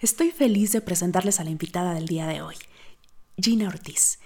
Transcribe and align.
Estoy 0.00 0.30
feliz 0.30 0.72
de 0.72 0.80
presentarles 0.80 1.40
a 1.40 1.44
la 1.44 1.50
invitada 1.50 1.92
del 1.92 2.06
día 2.06 2.26
de 2.26 2.40
hoy, 2.40 2.56
Gina 3.36 3.68
Ortiz. 3.68 4.18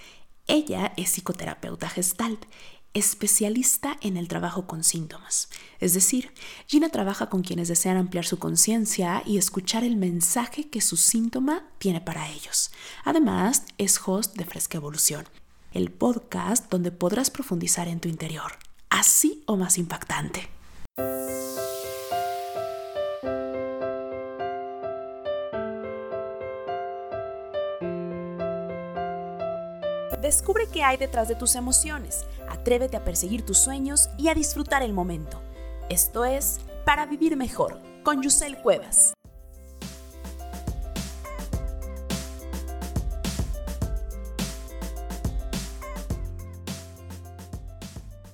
Ella 0.46 0.92
es 0.96 1.10
psicoterapeuta 1.10 1.88
gestalt, 1.88 2.44
especialista 2.92 3.96
en 4.00 4.16
el 4.16 4.28
trabajo 4.28 4.68
con 4.68 4.84
síntomas. 4.84 5.48
Es 5.80 5.92
decir, 5.92 6.32
Gina 6.68 6.90
trabaja 6.90 7.28
con 7.28 7.42
quienes 7.42 7.66
desean 7.66 7.96
ampliar 7.96 8.24
su 8.24 8.38
conciencia 8.38 9.24
y 9.26 9.36
escuchar 9.36 9.82
el 9.82 9.96
mensaje 9.96 10.70
que 10.70 10.80
su 10.80 10.96
síntoma 10.96 11.66
tiene 11.78 12.00
para 12.00 12.30
ellos. 12.30 12.70
Además, 13.04 13.64
es 13.76 14.00
host 14.06 14.36
de 14.36 14.44
Fresca 14.44 14.78
Evolución, 14.78 15.24
el 15.72 15.90
podcast 15.90 16.70
donde 16.70 16.92
podrás 16.92 17.30
profundizar 17.30 17.88
en 17.88 17.98
tu 17.98 18.08
interior, 18.08 18.52
así 18.90 19.42
o 19.46 19.56
más 19.56 19.76
impactante. 19.78 20.48
Descubre 30.34 30.66
qué 30.66 30.82
hay 30.82 30.96
detrás 30.96 31.28
de 31.28 31.36
tus 31.36 31.54
emociones, 31.54 32.26
atrévete 32.48 32.96
a 32.96 33.04
perseguir 33.04 33.46
tus 33.46 33.56
sueños 33.56 34.10
y 34.18 34.26
a 34.26 34.34
disfrutar 34.34 34.82
el 34.82 34.92
momento. 34.92 35.40
Esto 35.88 36.24
es 36.24 36.58
Para 36.84 37.06
Vivir 37.06 37.36
Mejor, 37.36 37.78
con 38.02 38.20
Yusel 38.20 38.60
Cuevas. 38.60 39.14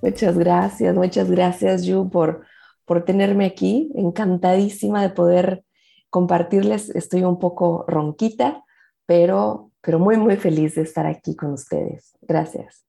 Muchas 0.01 0.39
gracias, 0.39 0.95
muchas 0.95 1.31
gracias, 1.31 1.85
Yu, 1.85 2.09
por, 2.09 2.47
por 2.87 3.05
tenerme 3.05 3.45
aquí. 3.45 3.93
Encantadísima 3.95 5.03
de 5.03 5.11
poder 5.11 5.65
compartirles. 6.09 6.89
Estoy 6.97 7.25
un 7.25 7.39
poco 7.39 7.85
ronquita, 7.87 8.65
pero 9.05 9.70
pero 9.81 9.99
muy, 9.99 10.17
muy 10.17 10.37
feliz 10.37 10.75
de 10.75 10.83
estar 10.83 11.07
aquí 11.07 11.35
con 11.35 11.53
ustedes. 11.53 12.17
Gracias. 12.23 12.85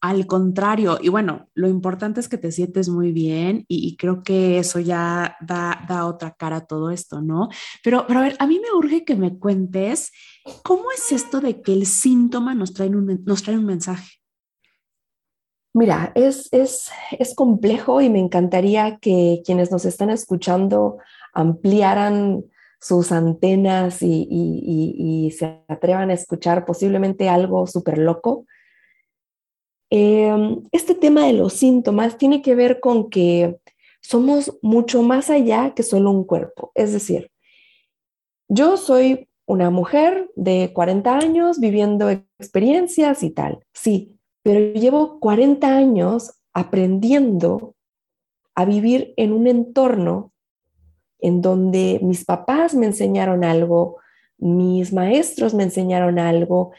Al 0.00 0.26
contrario, 0.26 0.98
y 1.00 1.10
bueno, 1.10 1.48
lo 1.54 1.68
importante 1.68 2.18
es 2.18 2.28
que 2.28 2.36
te 2.36 2.50
sientes 2.50 2.88
muy 2.88 3.12
bien 3.12 3.64
y, 3.68 3.96
creo 3.96 4.24
que 4.24 4.58
eso 4.58 4.80
ya 4.80 5.36
da, 5.40 5.84
da, 5.88 6.06
otra 6.06 6.32
cara 6.32 6.56
a 6.56 6.66
todo 6.66 6.90
esto, 6.90 7.20
¿no? 7.20 7.50
Pero, 7.84 8.04
pero 8.08 8.18
a 8.18 8.22
ver, 8.24 8.36
a 8.40 8.48
mí 8.48 8.58
me 8.58 8.76
urge 8.76 9.04
que 9.04 9.14
me 9.14 9.38
cuentes 9.38 10.10
cómo 10.64 10.90
es 10.90 11.12
esto 11.12 11.40
de 11.40 11.62
que 11.62 11.72
el 11.72 11.86
síntoma 11.86 12.52
nos 12.56 12.74
trae 12.74 12.88
un, 12.88 13.22
nos 13.24 13.44
trae 13.44 13.56
un 13.56 13.64
mensaje. 13.64 14.22
Mira, 15.72 16.10
es, 16.16 16.48
es, 16.52 16.90
es 17.16 17.34
complejo 17.36 18.00
y 18.00 18.10
me 18.10 18.18
encantaría 18.18 18.98
que 18.98 19.40
quienes 19.44 19.70
nos 19.70 19.84
están 19.84 20.10
escuchando 20.10 20.98
ampliaran 21.32 22.44
sus 22.82 23.12
antenas 23.12 23.98
y, 24.02 25.32
se 25.38 25.62
atrevan 25.68 26.10
a 26.10 26.14
escuchar 26.14 26.64
posiblemente 26.64 27.28
algo 27.28 27.66
súper 27.66 27.96
loco. 27.98 28.44
Em, 29.88 30.62
este 30.72 30.94
tema 30.94 31.26
de 31.26 31.34
los 31.34 31.52
síntomas 31.52 32.18
tiene 32.18 32.42
que 32.42 32.54
ver 32.56 32.80
con 32.80 33.08
que 33.08 33.58
somos 34.00 34.58
mucho 34.62 35.02
más 35.02 35.30
allá 35.30 35.74
que 35.74 35.84
solo 35.84 36.10
un 36.10 36.24
cuerpo. 36.24 36.72
Es 36.74 36.92
decir, 36.92 37.30
yo 38.48 38.76
soy 38.76 39.28
una 39.46 39.70
mujer 39.70 40.30
de 40.34 40.72
40 40.74 41.16
años 41.16 41.60
viviendo 41.60 42.10
experiencias 42.10 43.22
y 43.22 43.30
tal, 43.30 43.60
sí, 43.72 44.18
pero 44.42 44.72
llevo 44.74 45.20
40 45.20 45.68
años 45.68 46.32
aprendiendo 46.52 47.76
a 48.56 48.64
vivir 48.64 49.14
en 49.16 49.32
un 49.32 49.46
entorno 49.46 50.31
en 51.22 51.40
donde 51.40 52.00
mis 52.02 52.24
papás 52.24 52.74
me 52.74 52.86
enseñaron 52.86 53.44
algo, 53.44 53.96
mis 54.38 54.92
maestros 54.92 55.54
me 55.54 55.62
enseñaron 55.62 56.18
algo 56.18 56.72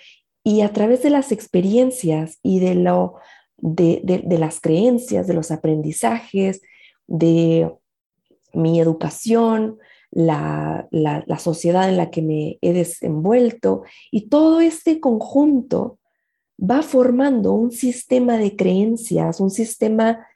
y 0.44 0.62
a 0.62 0.74
través 0.74 1.02
de 1.02 1.10
las 1.10 1.32
experiencias 1.32 2.40
y 2.44 2.60
de, 2.60 2.76
lo, 2.76 3.16
de, 3.58 4.24
las 4.38 4.60
creencias, 4.60 5.26
de 5.26 5.34
los 5.34 5.50
aprendizajes, 5.50 6.62
de 7.08 7.72
mi 8.52 8.82
educación, 8.82 9.80
la, 10.12 10.88
sociedad 11.40 11.88
en 11.88 11.98
la 11.98 12.12
que 12.12 12.22
me 12.22 12.58
he 12.62 12.74
desenvuelto 12.74 13.84
y 14.12 14.28
todo 14.28 14.60
este 14.60 15.00
conjunto 15.00 15.98
va 16.62 16.82
formando 16.82 17.54
un 17.54 17.72
sistema 17.72 18.38
de 18.38 18.58
creencias, 18.58 19.40
un 19.40 19.50
sistema 19.50 20.28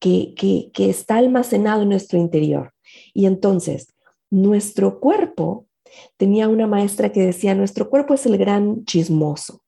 que, 0.00 0.34
que 0.34 0.90
está 0.90 1.16
almacenado 1.16 1.82
en 1.82 1.90
nuestro 1.90 2.18
interior. 2.18 2.72
Y 3.14 3.26
entonces, 3.26 3.92
nuestro 4.30 5.00
cuerpo, 5.00 5.66
tenía 6.16 6.48
una 6.48 6.66
maestra 6.66 7.12
que 7.12 7.22
decía, 7.22 7.54
nuestro 7.54 7.90
cuerpo 7.90 8.14
es 8.14 8.26
el 8.26 8.38
gran 8.38 8.84
chismoso. 8.84 9.62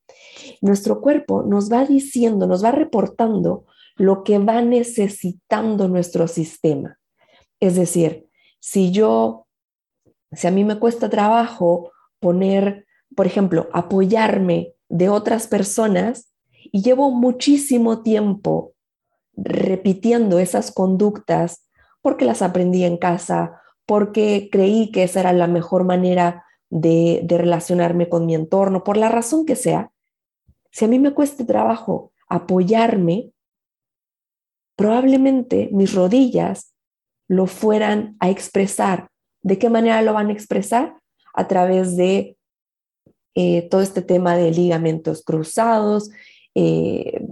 Nuestro 0.61 1.01
cuerpo 1.01 1.43
nos 1.43 1.71
va 1.71 1.85
diciendo, 1.85 2.47
nos 2.47 2.65
va 2.65 2.71
reportando 2.71 3.67
lo 3.97 4.25
que 4.25 4.39
va 4.39 4.63
necesitando 4.63 5.89
nuestro 5.89 6.27
sistema. 6.27 6.99
Es 7.61 7.77
decir, 7.77 8.27
si 8.61 8.91
yo, 8.91 9.47
si 10.33 10.47
a 10.47 10.51
mí 10.51 10.65
me 10.65 10.79
cuesta 10.79 11.09
trabajo 11.09 11.93
poner, 12.19 12.87
por 13.15 13.27
ejemplo, 13.27 13.69
apoyarme 13.73 14.75
de 14.89 15.09
otras 15.09 15.47
personas 15.47 16.33
y 16.73 16.83
llevo 16.83 17.11
muchísimo 17.11 18.03
tiempo 18.03 18.73
repitiendo 19.37 20.39
esas 20.39 20.73
conductas 20.73 21.64
porque 22.05 22.27
las 22.27 22.43
aprendí 22.43 22.85
en 22.85 22.99
casa, 22.99 23.63
porque 23.87 24.51
creí 24.53 24.93
que 24.93 25.05
esa 25.05 25.21
era 25.21 25.33
la 25.33 25.47
mejor 25.47 25.85
manera 25.85 26.45
de, 26.69 27.25
relacionarme 27.27 28.11
con 28.11 28.27
mi 28.27 28.35
entorno, 28.35 28.85
por 28.85 28.99
la 28.99 29.09
razón 29.09 29.47
que 29.47 29.57
sea, 29.57 29.91
si 30.71 30.85
a 30.85 30.89
mí 30.89 30.99
me 30.99 31.15
cuesta 31.15 31.47
trabajo 31.47 32.13
apoyarme, 32.29 33.31
probablemente 34.77 35.71
mis 35.73 35.95
rodillas 35.95 36.75
lo 37.27 37.47
fueran 37.47 38.19
a 38.21 38.29
expresar. 38.29 39.09
¿De 39.41 39.59
qué 39.59 39.71
manera 39.71 40.03
lo 40.03 40.13
van 40.13 40.29
a 40.29 40.33
expresar? 40.35 40.99
A 41.33 41.49
través 41.49 41.97
de 41.97 42.37
eh, 43.35 43.63
todo 43.71 43.81
este 43.81 44.03
tema 44.03 44.37
de 44.37 44.51
ligamentos 44.51 45.25
cruzados, 45.25 46.11
eh, 46.55 47.24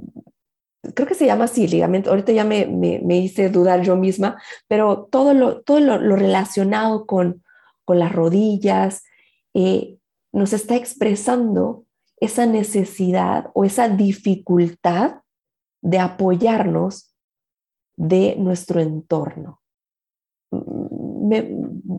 creo 0.95 1.07
que 1.07 1.15
se 1.15 1.27
llama 1.27 1.45
así, 1.45 1.69
ligamento, 1.69 2.11
ahorita 2.11 2.33
ya 2.33 2.45
me, 2.45 2.67
hice 3.17 3.49
dudar 3.51 3.83
yo 3.83 3.97
misma, 3.97 4.41
pero 4.69 5.09
todo 5.11 5.33
lo, 5.35 5.63
todo 5.63 5.81
lo, 5.81 6.17
relacionado 6.17 7.07
con, 7.07 7.43
con, 7.85 7.99
las 7.99 8.13
rodillas 8.13 9.05
eh, 9.55 9.99
nos 10.33 10.53
está 10.53 10.77
expresando 10.77 11.85
esa 12.17 12.47
necesidad 12.47 13.51
o 13.55 13.65
esa 13.65 13.89
dificultad 13.89 15.23
de 15.83 15.99
apoyarnos 15.99 17.15
de 17.97 18.37
nuestro 18.39 18.81
entorno. 18.81 19.62
¿Me, 21.23 21.49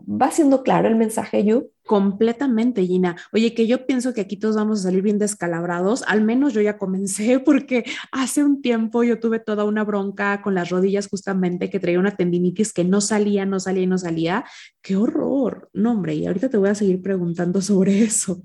¿Va 0.06 0.30
siendo 0.30 0.62
claro 0.62 0.86
el 0.86 0.96
mensaje, 0.96 1.44
Yu? 1.44 1.70
Completamente, 1.86 2.84
Gina. 2.86 3.16
Oye, 3.32 3.54
que 3.54 3.66
yo 3.66 3.86
pienso 3.86 4.12
que 4.12 4.20
aquí 4.20 4.36
todos 4.36 4.56
vamos 4.56 4.80
a 4.80 4.82
salir 4.82 5.02
bien 5.02 5.18
descalabrados, 5.18 6.04
al 6.06 6.22
menos 6.22 6.52
yo 6.52 6.60
ya 6.60 6.76
comencé 6.76 7.38
porque 7.44 7.84
hace 8.12 8.44
un 8.44 8.60
tiempo 8.60 9.02
yo 9.02 9.18
tuve 9.20 9.38
toda 9.38 9.64
una 9.64 9.82
bronca 9.82 10.42
con 10.42 10.54
las 10.54 10.68
rodillas 10.68 11.08
justamente 11.08 11.70
que 11.70 11.80
traía 11.80 11.98
una 11.98 12.16
tendinitis 12.16 12.72
que 12.72 12.84
no 12.84 13.00
salía, 13.00 13.46
no 13.46 13.60
salía 13.60 13.84
y 13.84 13.86
no 13.86 13.96
salía. 13.96 14.44
¡Qué 14.82 14.96
horror! 14.96 15.70
No, 15.72 15.92
hombre, 15.92 16.14
y 16.14 16.26
ahorita 16.26 16.50
te 16.50 16.58
voy 16.58 16.68
a 16.68 16.74
seguir 16.74 17.00
preguntando 17.00 17.62
sobre 17.62 18.02
eso, 18.02 18.42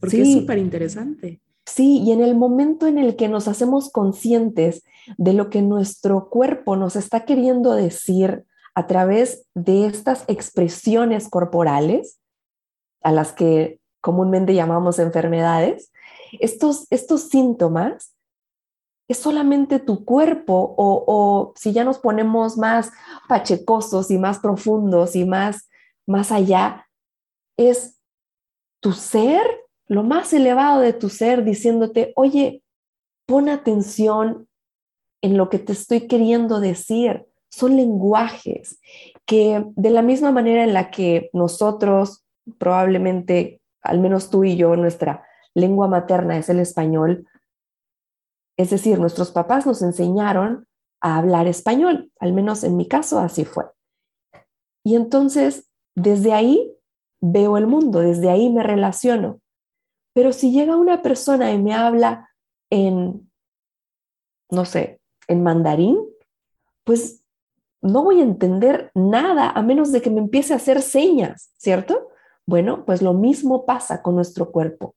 porque 0.00 0.22
es 0.22 0.32
súper 0.32 0.58
interesante. 0.58 1.40
Sí, 1.66 2.02
y 2.04 2.12
en 2.12 2.20
el 2.20 2.34
momento 2.34 2.88
en 2.88 2.98
el 2.98 3.16
que 3.16 3.28
nos 3.28 3.46
hacemos 3.46 3.90
conscientes 3.90 4.82
de 5.18 5.32
lo 5.34 5.50
que 5.50 5.62
nuestro 5.62 6.28
cuerpo 6.30 6.76
nos 6.76 6.96
está 6.96 7.24
queriendo 7.24 7.74
decir 7.74 8.44
a 8.76 8.86
través 8.86 9.46
de 9.54 9.86
estas 9.86 10.24
expresiones 10.28 11.30
corporales, 11.30 12.20
a 13.02 13.10
las 13.10 13.32
que 13.32 13.80
comúnmente 14.02 14.54
llamamos 14.54 14.98
enfermedades, 14.98 15.90
estos, 16.40 16.86
estos 16.90 17.22
síntomas 17.22 18.14
es 19.08 19.18
solamente 19.18 19.78
tu 19.78 20.04
cuerpo 20.04 20.74
o, 20.76 21.04
o, 21.06 21.54
si 21.56 21.72
ya 21.72 21.84
nos 21.84 21.98
ponemos 21.98 22.58
más 22.58 22.92
pachecosos 23.28 24.10
y 24.10 24.18
más 24.18 24.40
profundos 24.40 25.16
y 25.16 25.24
más, 25.24 25.70
más 26.06 26.30
allá, 26.30 26.86
es 27.56 27.98
tu 28.80 28.92
ser, 28.92 29.42
lo 29.86 30.02
más 30.02 30.34
elevado 30.34 30.80
de 30.80 30.92
tu 30.92 31.08
ser, 31.08 31.44
diciéndote, 31.44 32.12
oye, 32.14 32.62
pon 33.26 33.48
atención 33.48 34.48
en 35.22 35.38
lo 35.38 35.48
que 35.48 35.60
te 35.60 35.72
estoy 35.72 36.06
queriendo 36.08 36.60
decir. 36.60 37.26
Son 37.50 37.76
lenguajes 37.76 38.80
que 39.24 39.64
de 39.76 39.90
la 39.90 40.02
misma 40.02 40.32
manera 40.32 40.64
en 40.64 40.74
la 40.74 40.90
que 40.90 41.30
nosotros 41.32 42.24
probablemente, 42.58 43.60
al 43.82 44.00
menos 44.00 44.30
tú 44.30 44.44
y 44.44 44.56
yo, 44.56 44.76
nuestra 44.76 45.24
lengua 45.54 45.88
materna 45.88 46.36
es 46.36 46.48
el 46.48 46.60
español. 46.60 47.26
Es 48.56 48.70
decir, 48.70 48.98
nuestros 48.98 49.32
papás 49.32 49.66
nos 49.66 49.82
enseñaron 49.82 50.66
a 51.00 51.18
hablar 51.18 51.46
español, 51.46 52.10
al 52.20 52.32
menos 52.32 52.64
en 52.64 52.76
mi 52.76 52.88
caso 52.88 53.18
así 53.18 53.44
fue. 53.44 53.64
Y 54.84 54.94
entonces, 54.94 55.68
desde 55.94 56.32
ahí 56.32 56.72
veo 57.20 57.56
el 57.56 57.66
mundo, 57.66 58.00
desde 58.00 58.30
ahí 58.30 58.50
me 58.50 58.62
relaciono. 58.62 59.40
Pero 60.14 60.32
si 60.32 60.52
llega 60.52 60.76
una 60.76 61.02
persona 61.02 61.52
y 61.52 61.60
me 61.60 61.74
habla 61.74 62.30
en, 62.70 63.30
no 64.50 64.64
sé, 64.64 65.00
en 65.28 65.42
mandarín, 65.42 65.98
pues 66.84 67.22
no 67.82 68.02
voy 68.02 68.20
a 68.20 68.24
entender 68.24 68.90
nada 68.94 69.50
a 69.50 69.62
menos 69.62 69.92
de 69.92 70.02
que 70.02 70.10
me 70.10 70.20
empiece 70.20 70.52
a 70.52 70.56
hacer 70.56 70.82
señas, 70.82 71.50
¿cierto? 71.56 72.08
Bueno, 72.46 72.84
pues 72.84 73.02
lo 73.02 73.12
mismo 73.12 73.66
pasa 73.66 74.02
con 74.02 74.14
nuestro 74.14 74.50
cuerpo, 74.50 74.94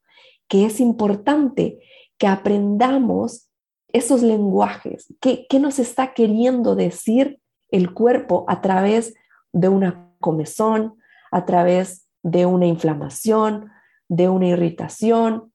que 0.47 0.65
es 0.65 0.79
importante 0.79 1.79
que 2.17 2.27
aprendamos 2.27 3.49
esos 3.91 4.21
lenguajes, 4.21 5.13
qué, 5.19 5.47
nos 5.59 5.79
está 5.79 6.13
queriendo 6.13 6.75
decir 6.75 7.39
el 7.71 7.93
cuerpo 7.93 8.45
a 8.47 8.61
través 8.61 9.15
de 9.51 9.69
una 9.69 10.11
comezón, 10.19 10.95
a 11.31 11.45
través 11.45 12.07
de 12.21 12.45
una 12.45 12.67
inflamación, 12.67 13.71
de 14.07 14.29
una 14.29 14.47
irritación, 14.47 15.51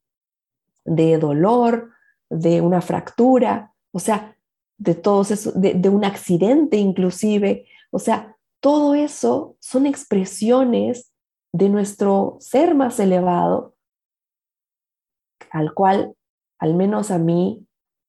de 0.85 1.19
dolor, 1.19 1.91
de 2.29 2.61
una 2.61 2.81
fractura, 2.81 3.73
o 3.93 4.01
sea, 4.01 4.34
de 4.77 4.95
todos 4.95 5.31
esos, 5.31 5.61
de, 5.61 5.75
de 5.75 5.89
un 5.89 6.05
accidente 6.05 6.77
inclusive, 6.77 7.67
o 7.91 7.99
sea, 7.99 8.37
todo 8.61 8.95
eso 8.95 9.57
son 9.61 9.87
expresiones 9.87 11.13
de 11.53 11.69
nuestro 11.69 12.37
ser 12.41 12.75
más 12.75 12.99
elevado, 12.99 13.75
al 15.51 15.73
cual, 15.75 16.15
al 16.59 16.75
menos 16.75 17.11
a 17.11 17.19
mí, 17.19 17.67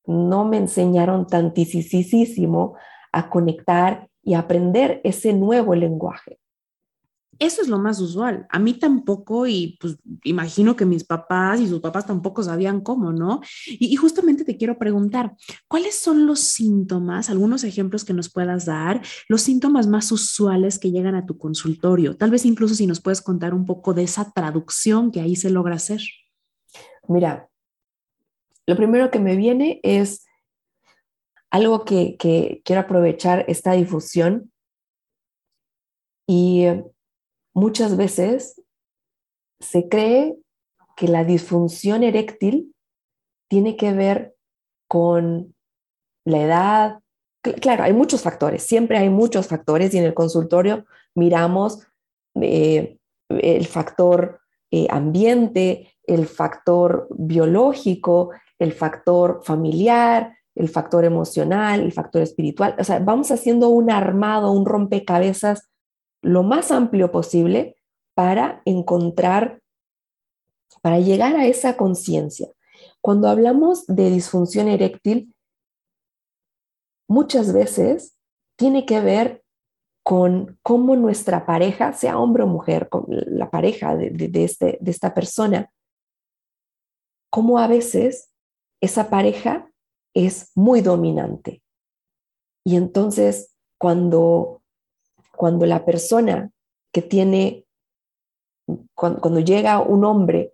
no 0.08 0.46
me 0.46 0.58
enseñaron 0.58 1.28
tantísimo 1.28 2.76
a 3.12 3.30
conectar 3.30 4.10
y 4.24 4.34
aprender 4.34 5.02
ese 5.04 5.34
nuevo 5.34 5.76
lenguaje. 5.76 6.40
Eso 7.40 7.62
es 7.62 7.68
lo 7.68 7.78
más 7.80 8.00
usual. 8.00 8.48
A 8.50 8.60
mí 8.60 8.74
tampoco, 8.74 9.46
y 9.46 9.78
pues 9.80 9.98
imagino 10.24 10.76
que 10.76 10.86
mis 10.86 11.04
papás 11.04 11.60
y 11.60 11.68
sus 11.68 11.82
papás 11.82 12.06
tampoco 12.06 12.44
sabían 12.44 12.82
cómo, 12.82 13.12
¿no? 13.12 13.42
Y, 13.68 13.96
justamente 13.96 14.46
te 14.46 14.58
quiero 14.58 14.78
preguntar, 14.78 15.36
¿cuáles 15.68 15.96
son 15.96 16.26
los 16.26 16.40
síntomas, 16.40 17.30
algunos 17.30 17.64
ejemplos 17.64 18.06
que 18.06 18.14
nos 18.14 18.32
puedas 18.32 18.66
dar, 18.66 19.02
los 19.28 19.42
síntomas 19.42 19.88
más 19.88 20.12
usuales 20.12 20.80
que 20.80 20.92
llegan 20.92 21.16
a 21.16 21.26
tu 21.26 21.38
consultorio? 21.38 22.16
Tal 22.16 22.32
vez 22.32 22.46
incluso 22.46 22.76
si 22.76 22.88
nos 22.88 23.02
puedes 23.02 23.22
contar 23.22 23.54
un 23.54 23.66
poco 23.66 23.94
de 23.94 24.04
esa 24.04 24.32
traducción 24.32 25.12
que 25.12 25.22
ahí 25.22 25.36
se 25.36 25.50
logra 25.50 25.76
hacer. 25.76 26.02
Mira, 27.08 27.50
lo 28.66 28.76
primero 28.76 29.12
que 29.12 29.20
me 29.20 29.36
viene 29.36 29.80
es 29.84 30.26
algo 31.52 31.86
que, 31.86 32.16
que 32.18 32.62
quiero 32.64 32.82
aprovechar 32.82 33.46
esta 33.48 33.74
difusión 33.74 34.52
y 36.28 36.66
muchas 37.56 37.98
veces 37.98 38.62
se 39.60 39.90
cree 39.90 40.38
que 40.96 41.08
la 41.08 41.24
disfunción 41.24 42.04
eréctil 42.04 42.76
tiene 43.50 43.78
que 43.78 43.94
ver 43.94 44.36
con 44.88 45.56
la 46.26 46.42
edad. 46.42 47.00
Claro, 47.62 47.84
hay 47.84 47.94
muchos 47.94 48.22
factores, 48.22 48.64
siempre 48.64 48.98
hay 48.98 49.10
muchos 49.10 49.48
factores 49.48 49.94
y 49.94 49.98
en 49.98 50.04
el 50.04 50.14
consultorio 50.14 50.86
miramos 51.16 51.88
eh, 52.42 52.98
el 53.30 53.66
factor 53.66 54.42
eh, 54.72 54.88
ambiente, 54.90 55.94
el 56.04 56.28
factor 56.28 57.08
biológico, 57.12 58.32
el 58.60 58.74
factor 58.74 59.42
familiar, 59.44 60.36
el 60.56 60.70
factor 60.70 61.06
emocional, 61.06 61.82
el 61.82 61.92
factor 61.92 62.22
espiritual. 62.22 62.76
O 62.80 62.84
sea, 62.84 63.00
vamos 63.00 63.32
haciendo 63.32 63.70
un 63.70 63.92
armado, 63.92 64.52
un 64.52 64.66
rompecabezas 64.66 65.70
lo 66.26 66.42
más 66.42 66.72
amplio 66.72 67.12
posible 67.12 67.78
para 68.16 68.62
encontrar, 68.66 69.62
para 70.82 71.00
llegar 71.00 71.36
a 71.36 71.46
esa 71.46 71.78
conciencia. 71.78 72.52
Cuando 73.00 73.30
hablamos 73.30 73.86
de 73.86 74.10
disfunción 74.10 74.68
eréctil, 74.68 75.36
muchas 77.08 77.54
veces 77.54 78.18
tiene 78.58 78.88
que 78.88 79.02
ver 79.02 79.44
con 80.04 80.58
cómo 80.64 80.96
nuestra 80.96 81.46
pareja, 81.46 81.94
sea 81.94 82.18
hombre 82.18 82.44
o 82.44 82.48
mujer, 82.48 82.90
con 82.90 83.06
la 83.08 83.52
pareja 83.52 83.96
de, 83.96 84.32
este, 84.34 84.80
de 84.82 84.92
esta 84.92 85.14
persona, 85.14 85.72
cómo 87.30 87.60
a 87.60 87.68
veces 87.68 88.32
esa 88.82 89.10
pareja 89.12 89.72
es 90.16 90.52
muy 90.56 90.82
dominante. 90.82 91.62
Y 92.64 92.78
entonces, 92.78 93.56
cuando 93.80 94.64
cuando 95.36 95.66
la 95.66 95.86
persona 95.86 96.52
que 96.92 97.02
tiene, 97.02 97.66
cuando, 98.94 99.40
llega 99.40 99.80
un 99.80 100.06
hombre 100.06 100.54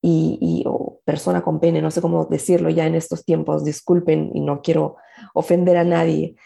y, 0.00 0.62
o 0.66 1.00
persona 1.04 1.42
con 1.42 1.60
pene, 1.60 1.82
no 1.82 1.90
sé 1.90 2.00
cómo 2.00 2.26
decirlo 2.26 2.70
ya 2.70 2.86
en 2.86 2.94
estos 2.94 3.24
tiempos, 3.24 3.64
disculpen 3.64 4.30
y 4.34 4.40
no 4.40 4.62
quiero 4.62 4.96
ofender 5.34 5.76
a 5.76 5.84
nadie. 5.84 6.36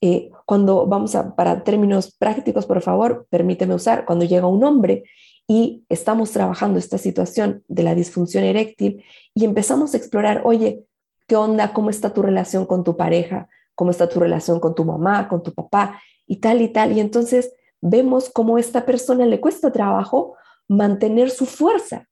Eh, 0.00 0.30
cuando 0.44 0.86
vamos 0.86 1.14
a, 1.14 1.34
para 1.34 1.64
términos 1.64 2.14
prácticos, 2.16 2.66
por 2.66 2.82
favor, 2.82 3.26
permíteme 3.30 3.74
usar, 3.74 4.04
cuando 4.04 4.24
llega 4.24 4.46
un 4.46 4.62
hombre 4.64 5.04
y 5.46 5.84
estamos 5.88 6.30
trabajando 6.30 6.78
esta 6.78 6.98
situación 6.98 7.62
de 7.68 7.82
la 7.82 7.94
disfunción 7.94 8.44
eréctil 8.44 9.04
y 9.34 9.44
empezamos 9.44 9.94
a 9.94 9.96
explorar, 9.96 10.42
oye, 10.44 10.84
¿qué 11.26 11.36
onda? 11.36 11.72
¿Cómo 11.72 11.90
está 11.90 12.12
tu 12.12 12.22
relación 12.22 12.66
con 12.66 12.84
tu 12.84 12.96
pareja? 12.96 13.48
¿Cómo 13.74 13.90
está 13.90 14.08
tu 14.08 14.20
relación 14.20 14.60
con 14.60 14.74
tu 14.74 14.84
mamá, 14.84 15.28
con 15.28 15.42
tu 15.42 15.52
papá? 15.52 16.00
Y 16.26 16.36
tal 16.36 16.62
y 16.62 16.68
tal. 16.68 16.92
Y 16.92 17.00
entonces 17.00 17.54
vemos 17.80 18.30
cómo 18.30 18.56
a 18.56 18.60
esta 18.60 18.86
persona 18.86 19.26
le 19.26 19.40
cuesta 19.40 19.72
trabajo 19.72 20.36
mantener 20.68 21.30
su 21.30 21.46
fuerza. 21.46 22.08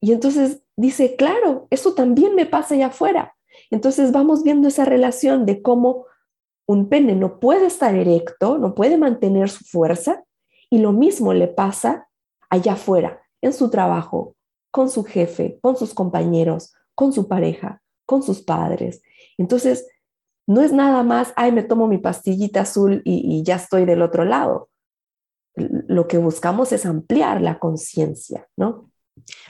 Y 0.00 0.12
entonces 0.12 0.62
dice, 0.76 1.16
claro, 1.16 1.68
eso 1.70 1.94
también 1.94 2.34
me 2.34 2.46
pasa 2.46 2.74
allá 2.74 2.88
afuera. 2.88 3.36
Entonces 3.70 4.12
vamos 4.12 4.42
viendo 4.42 4.68
esa 4.68 4.84
relación 4.84 5.46
de 5.46 5.62
cómo 5.62 6.06
un 6.66 6.88
pene 6.88 7.14
no 7.14 7.38
puede 7.38 7.66
estar 7.66 7.94
erecto, 7.94 8.58
no 8.58 8.74
puede 8.74 8.96
mantener 8.96 9.48
su 9.50 9.64
fuerza, 9.64 10.24
y 10.70 10.78
lo 10.78 10.92
mismo 10.92 11.34
le 11.34 11.48
pasa 11.48 12.08
allá 12.48 12.72
afuera, 12.72 13.22
en 13.42 13.52
su 13.52 13.68
trabajo, 13.70 14.36
con 14.70 14.88
su 14.88 15.04
jefe, 15.04 15.58
con 15.60 15.76
sus 15.76 15.92
compañeros, 15.92 16.72
con 16.94 17.12
su 17.12 17.28
pareja, 17.28 17.82
con 18.06 18.22
sus 18.22 18.42
padres. 18.42 19.02
Entonces, 19.36 19.86
no 20.46 20.60
es 20.60 20.72
nada 20.72 21.02
más, 21.02 21.32
ay, 21.36 21.52
me 21.52 21.62
tomo 21.62 21.86
mi 21.86 21.98
pastillita 21.98 22.62
azul 22.62 23.02
y, 23.04 23.42
ya 23.44 23.56
estoy 23.56 23.84
del 23.84 24.02
otro 24.02 24.24
lado. 24.24 24.68
Lo 25.54 26.08
que 26.08 26.18
buscamos 26.18 26.72
es 26.72 26.86
ampliar 26.86 27.40
la 27.40 27.58
conciencia, 27.58 28.48
¿no? 28.56 28.90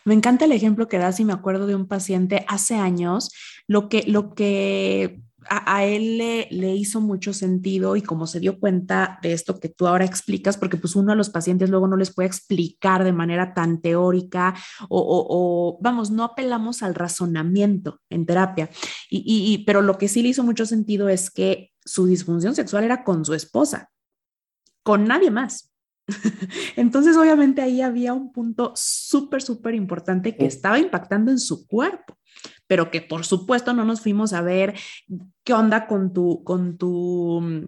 Me 0.04 0.14
encanta 0.14 0.44
el 0.44 0.52
ejemplo 0.52 0.88
que 0.88 0.98
das 0.98 1.20
y 1.20 1.24
me 1.24 1.32
acuerdo 1.32 1.66
de 1.66 1.76
un 1.76 1.86
paciente 1.86 2.44
hace 2.48 2.74
años, 2.74 3.30
lo 3.68 3.88
que, 3.88 4.02
lo 4.06 4.34
que 4.34 5.22
a, 5.48 5.84
él 5.84 6.18
le, 6.18 6.48
le, 6.50 6.74
hizo 6.74 7.00
mucho 7.00 7.32
sentido 7.32 7.96
y 7.96 8.02
como 8.02 8.26
se 8.26 8.40
dio 8.40 8.58
cuenta 8.58 9.18
de 9.22 9.32
esto 9.32 9.58
que 9.58 9.68
tú 9.68 9.86
ahora 9.86 10.04
explicas, 10.04 10.56
porque 10.56 10.76
pues 10.76 10.96
uno 10.96 11.12
a 11.12 11.16
los 11.16 11.30
pacientes 11.30 11.70
luego 11.70 11.88
no 11.88 11.96
les 11.96 12.14
puede 12.14 12.28
explicar 12.28 13.04
de 13.04 13.12
manera 13.12 13.54
tan 13.54 13.80
teórica 13.80 14.54
o, 14.88 15.78
vamos, 15.80 16.10
no 16.10 16.24
apelamos 16.24 16.82
al 16.82 16.94
razonamiento 16.94 18.00
en 18.10 18.26
terapia. 18.26 18.70
Y, 19.10 19.22
y, 19.26 19.64
pero 19.64 19.82
lo 19.82 19.98
que 19.98 20.08
sí 20.08 20.22
le 20.22 20.30
hizo 20.30 20.44
mucho 20.44 20.66
sentido 20.66 21.08
es 21.08 21.30
que 21.30 21.72
su 21.84 22.06
disfunción 22.06 22.54
sexual 22.54 22.84
era 22.84 23.04
con 23.04 23.24
su 23.24 23.34
esposa, 23.34 23.90
con 24.82 25.06
nadie 25.06 25.30
más. 25.30 25.72
Entonces, 26.76 27.16
obviamente 27.16 27.62
ahí 27.62 27.80
había 27.80 28.12
un 28.12 28.32
punto 28.32 28.72
súper, 28.74 29.42
súper 29.42 29.74
importante 29.74 30.36
que 30.36 30.46
estaba 30.46 30.78
impactando 30.78 31.30
en 31.30 31.38
su 31.38 31.66
cuerpo 31.66 32.18
pero 32.72 32.90
que 32.90 33.02
por 33.02 33.26
supuesto 33.26 33.74
no 33.74 33.84
nos 33.84 34.00
fuimos 34.00 34.32
a 34.32 34.40
ver 34.40 34.72
qué 35.44 35.52
onda 35.52 35.86
con 35.86 36.14
tu, 36.14 36.42
con 36.42 36.78
tu, 36.78 37.38
mm, 37.42 37.66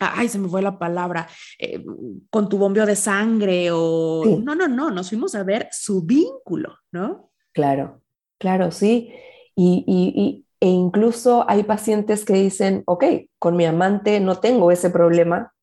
ay, 0.00 0.28
se 0.28 0.40
me 0.40 0.48
fue 0.48 0.62
la 0.62 0.80
palabra, 0.80 1.28
eh, 1.60 1.84
con 2.28 2.48
tu 2.48 2.58
bombeo 2.58 2.84
de 2.84 2.96
sangre 2.96 3.68
o... 3.70 4.24
No, 4.42 4.56
no, 4.56 4.66
no, 4.66 4.90
nos 4.90 5.10
fuimos 5.10 5.36
a 5.36 5.44
ver 5.44 5.68
su 5.70 6.02
vínculo, 6.02 6.76
¿no? 6.90 7.30
Claro, 7.52 8.02
claro, 8.40 8.72
sí. 8.72 9.12
Y, 9.54 9.84
y, 9.86 10.44
e 10.58 10.68
incluso 10.68 11.48
hay 11.48 11.62
pacientes 11.62 12.24
que 12.24 12.32
dicen, 12.32 12.82
ok, 12.86 13.04
con 13.38 13.54
mi 13.54 13.64
amante 13.64 14.18
no 14.18 14.40
tengo 14.40 14.72
ese 14.72 14.90
problema, 14.90 15.54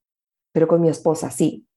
pero 0.53 0.69
con 0.69 0.79
mi 0.79 0.87
esposa 0.87 1.31
sí, 1.31 1.67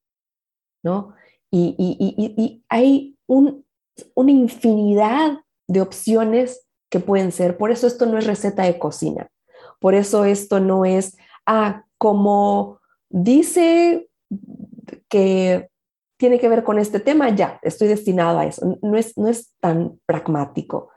¿no? 0.84 1.16
Y, 1.50 1.74
y 1.76 2.64
hay 2.68 3.18
un, 3.26 3.66
una 4.14 4.30
infinidad 4.30 5.40
de 5.66 5.80
opciones 5.80 6.61
que 6.92 7.00
pueden 7.00 7.32
ser. 7.32 7.56
Por 7.56 7.70
eso 7.70 7.86
esto 7.86 8.04
no 8.04 8.18
es 8.18 8.26
receta 8.26 8.64
de 8.64 8.78
cocina. 8.78 9.28
Por 9.80 9.94
eso 9.94 10.26
esto 10.26 10.60
no 10.60 10.84
es, 10.84 11.16
ah, 11.46 11.86
como 11.96 12.80
dice 13.08 14.10
que 15.08 15.70
tiene 16.18 16.38
que 16.38 16.50
ver 16.50 16.64
con 16.64 16.78
este 16.78 17.00
tema, 17.00 17.30
ya, 17.30 17.58
estoy 17.62 17.88
destinado 17.88 18.38
a 18.38 18.44
eso. 18.44 18.78
No 18.82 18.98
es, 18.98 19.16
no 19.16 19.28
es 19.28 19.54
tan 19.58 19.98
pragmático. 20.04 20.90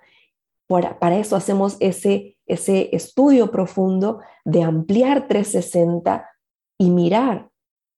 Para, 0.68 1.00
para 1.00 1.18
eso 1.18 1.38
hacemos 1.38 1.78
ese, 1.80 2.38
ese 2.46 2.90
estudio 2.94 3.50
profundo 3.50 4.20
de 4.44 4.64
ampliar 4.64 5.30
360 5.30 6.30
y 6.78 6.90
mirar, 6.90 7.50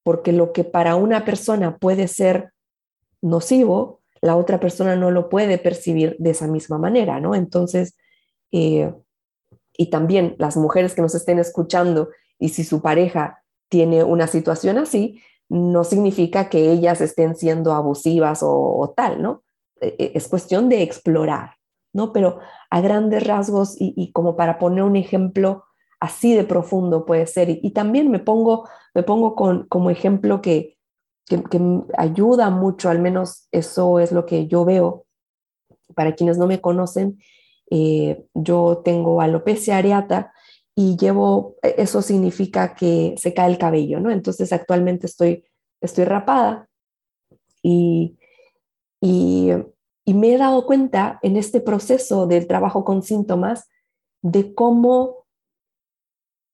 porque 0.03 0.33
lo 0.33 0.53
que 0.53 0.63
para 0.63 0.95
una 0.95 1.25
persona 1.25 1.77
puede 1.77 2.07
ser 2.07 2.53
nocivo, 3.23 4.01
la 4.21 4.35
otra 4.35 4.59
persona 4.59 4.95
no 4.95 5.11
lo 5.11 5.29
puede 5.29 5.57
percibir 5.57 6.15
de 6.19 6.31
esa 6.31 6.47
misma 6.47 6.77
manera, 6.77 7.19
¿no? 7.19 7.35
Entonces, 7.35 7.95
eh, 8.51 8.93
y 9.77 9.89
también 9.89 10.35
las 10.39 10.57
mujeres 10.57 10.95
que 10.95 11.01
nos 11.01 11.15
estén 11.15 11.39
escuchando 11.39 12.09
y 12.39 12.49
si 12.49 12.63
su 12.63 12.81
pareja 12.81 13.43
tiene 13.69 14.03
una 14.03 14.27
situación 14.27 14.77
así, 14.77 15.21
no 15.49 15.83
significa 15.83 16.49
que 16.49 16.71
ellas 16.71 17.01
estén 17.01 17.35
siendo 17.35 17.73
abusivas 17.73 18.39
o, 18.41 18.93
tal, 18.95 19.21
¿no? 19.21 19.43
E, 19.79 19.95
e, 19.97 20.11
es 20.15 20.27
cuestión 20.27 20.69
de 20.69 20.81
explorar, 20.81 21.51
¿no? 21.93 22.11
Pero 22.11 22.39
a 22.69 22.81
grandes 22.81 23.25
rasgos 23.25 23.75
y, 23.79 24.11
como 24.11 24.35
para 24.35 24.59
poner 24.59 24.83
un 24.83 24.95
ejemplo 24.95 25.63
así 25.99 26.33
de 26.35 26.43
profundo 26.43 27.05
puede 27.05 27.27
ser. 27.27 27.49
Y, 27.49 27.71
también 27.71 28.11
me 28.11 28.19
pongo, 28.19 28.67
me 28.93 29.03
pongo 29.03 29.35
con, 29.35 29.67
como 29.67 29.89
ejemplo 29.89 30.41
que, 30.41 30.76
que, 31.27 31.39
ayuda 31.97 32.49
mucho, 32.49 32.89
al 32.89 32.99
menos 32.99 33.47
eso 33.51 33.99
es 33.99 34.11
lo 34.11 34.25
que 34.25 34.47
yo 34.47 34.65
veo. 34.65 35.05
Para 35.95 36.15
quienes 36.15 36.37
no 36.37 36.47
me 36.47 36.61
conocen, 36.61 37.19
eh, 37.69 38.25
yo 38.33 38.81
tengo 38.83 39.21
alopecia 39.21 39.77
areata 39.77 40.31
y 40.75 40.95
llevo, 40.97 41.55
e, 41.61 41.75
eso 41.77 42.01
significa 42.01 42.75
que 42.75 43.15
se 43.17 43.33
cae 43.33 43.51
el 43.51 43.57
cabello, 43.57 43.99
¿no? 43.99 44.11
Entonces 44.11 44.53
actualmente 44.53 45.07
estoy, 45.07 45.45
estoy 45.81 46.05
rapada 46.05 46.69
y, 47.61 48.17
y, 49.01 49.49
y 50.05 50.13
me 50.13 50.33
he 50.33 50.37
dado 50.37 50.65
cuenta 50.65 51.19
en 51.21 51.35
este 51.35 51.59
proceso 51.59 52.27
del 52.27 52.47
trabajo 52.47 52.85
con 52.85 53.03
síntomas 53.03 53.67
de 54.21 54.53
cómo 54.53 55.25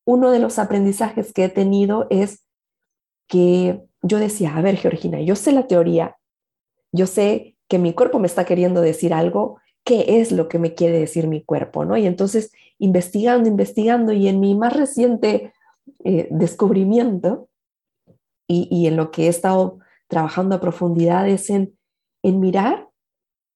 uno 0.06 0.32
de 0.32 0.40
los 0.40 0.60
aprendizajes 0.60 1.34
que 1.34 1.46
he 1.46 1.50
tenido 1.50 2.08
es 2.10 2.44
que 3.28 3.84
yo 4.04 4.20
decía, 4.20 4.56
a 4.56 4.62
ver, 4.62 4.76
Georgina, 4.78 5.20
yo 5.22 5.36
sé 5.36 5.52
la 5.52 5.66
teoría, 5.66 6.18
yo 6.92 7.08
sé 7.08 7.56
que 7.68 7.80
mi 7.80 7.94
cuerpo 7.94 8.20
me 8.20 8.28
está 8.28 8.46
queriendo 8.46 8.82
decir 8.82 9.14
algo, 9.14 9.60
qué 9.84 10.20
es 10.20 10.32
lo 10.32 10.48
que 10.48 10.60
me 10.60 10.76
quiere 10.76 11.00
decir 11.00 11.28
mi 11.28 11.44
cuerpo, 11.44 11.86
¿no? 11.86 11.98
Y 11.98 12.06
entonces, 12.06 12.52
investigando, 12.78 13.50
investigando, 13.50 14.14
y 14.14 14.28
en 14.28 14.40
mi 14.40 14.56
más 14.56 14.74
reciente 14.74 15.54
eh, 16.04 16.28
descubrimiento, 16.30 17.50
y, 18.46 18.86
en 18.86 18.98
lo 18.98 19.10
que 19.10 19.26
he 19.26 19.28
estado 19.30 19.80
trabajando 20.08 20.56
a 20.56 20.60
profundidad, 20.60 21.28
es 21.28 21.50
en, 21.50 21.76
en 22.22 22.40
mirar 22.40 22.88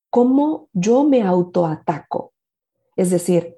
cómo 0.10 0.70
yo 0.74 1.04
me 1.04 1.22
autoataco. 1.22 2.34
Es 2.96 3.12
decir, 3.12 3.58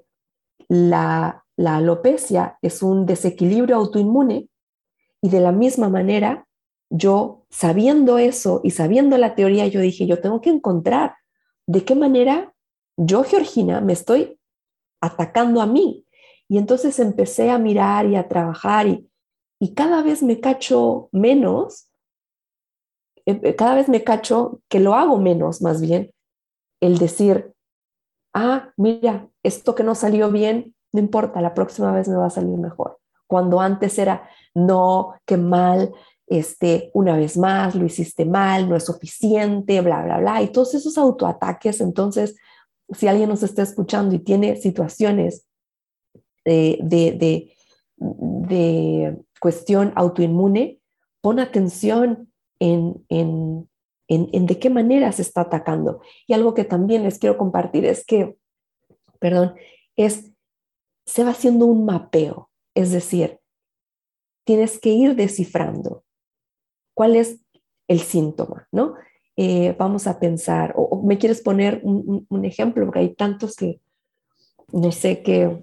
la, 0.68 1.46
la 1.56 1.76
alopecia 1.76 2.58
es 2.60 2.82
un 2.82 3.06
desequilibrio 3.06 3.76
autoinmune 3.76 4.50
y 5.22 5.30
de 5.30 5.40
la 5.40 5.52
misma 5.52 5.88
manera, 5.88 6.46
yo 6.90 7.46
sabiendo 7.48 8.18
eso 8.18 8.60
y 8.64 8.70
sabiendo 8.70 9.16
la 9.16 9.34
teoría, 9.34 9.66
yo 9.68 9.80
dije, 9.80 10.06
yo 10.06 10.20
tengo 10.20 10.40
que 10.40 10.50
encontrar 10.50 11.14
de 11.66 11.84
qué 11.84 11.94
manera 11.94 12.52
yo, 13.02 13.24
Georgina, 13.24 13.80
me 13.80 13.94
estoy 13.94 14.38
atacando 15.00 15.62
a 15.62 15.66
mí. 15.66 16.06
Y 16.48 16.58
entonces 16.58 16.98
empecé 16.98 17.50
a 17.50 17.58
mirar 17.58 18.06
y 18.06 18.16
a 18.16 18.28
trabajar 18.28 18.86
y, 18.86 19.06
cada 19.74 20.02
vez 20.02 20.22
me 20.22 20.40
cacho 20.40 21.10
menos, 21.12 21.90
eh, 23.26 23.38
eh, 23.42 23.56
cada 23.56 23.74
vez 23.74 23.88
me 23.88 24.02
cacho 24.04 24.60
que 24.68 24.80
lo 24.80 24.94
hago 24.94 25.18
menos 25.18 25.60
más 25.60 25.82
bien, 25.82 26.12
el 26.80 26.98
decir, 26.98 27.54
ah, 28.34 28.72
mira, 28.76 29.28
esto 29.42 29.74
que 29.74 29.82
no 29.82 29.94
salió 29.94 30.30
bien, 30.30 30.74
no 30.92 31.00
importa, 31.00 31.42
la 31.42 31.52
próxima 31.52 31.92
vez 31.92 32.08
me 32.08 32.16
va 32.16 32.26
a 32.26 32.30
salir 32.30 32.56
mejor. 32.56 32.98
Cuando 33.26 33.60
antes 33.60 33.98
era, 33.98 34.28
no, 34.54 35.14
qué 35.26 35.36
mal, 35.36 35.94
este, 36.30 36.92
una 36.94 37.16
vez 37.16 37.36
más, 37.36 37.74
lo 37.74 37.84
hiciste 37.84 38.24
mal, 38.24 38.68
no 38.68 38.76
es 38.76 38.84
suficiente, 38.84 39.80
bla, 39.80 40.04
bla, 40.04 40.18
bla. 40.20 40.40
Y 40.42 40.52
todos 40.52 40.74
esos 40.74 40.96
autoataques, 40.96 41.80
entonces, 41.80 42.36
si 42.90 43.08
alguien 43.08 43.28
nos 43.28 43.42
está 43.42 43.62
escuchando 43.62 44.14
y 44.14 44.20
tiene 44.20 44.54
situaciones 44.54 45.44
de, 46.44 46.78
de, 47.98 49.18
cuestión 49.40 49.92
autoinmune, 49.96 50.80
pon 51.20 51.40
atención 51.40 52.32
en, 52.60 53.04
en, 53.08 53.68
en, 54.06 54.46
de 54.46 54.58
qué 54.58 54.70
manera 54.70 55.10
se 55.10 55.22
está 55.22 55.40
atacando. 55.42 56.00
Y 56.28 56.34
algo 56.34 56.54
que 56.54 56.64
también 56.64 57.02
les 57.02 57.18
quiero 57.18 57.38
compartir 57.38 57.84
es 57.84 58.06
que, 58.06 58.36
perdón, 59.18 59.54
es, 59.96 60.30
se 61.06 61.24
va 61.24 61.30
haciendo 61.30 61.66
un 61.66 61.84
mapeo, 61.84 62.50
es 62.74 62.92
decir, 62.92 63.40
tienes 64.44 64.78
que 64.78 64.90
ir 64.90 65.16
descifrando 65.16 66.04
cuál 66.94 67.16
es 67.16 67.40
el 67.88 68.00
síntoma, 68.00 68.68
¿no? 68.72 68.94
Eh, 69.36 69.74
vamos 69.78 70.06
a 70.06 70.18
pensar, 70.20 70.74
o, 70.76 71.02
me 71.02 71.18
quieres 71.18 71.40
poner 71.40 71.80
un, 71.82 72.26
un, 72.28 72.44
ejemplo, 72.44 72.84
porque 72.84 73.00
hay 73.00 73.14
tantos 73.14 73.56
que 73.56 73.80
no 74.72 74.92
sé 74.92 75.22
qué, 75.22 75.62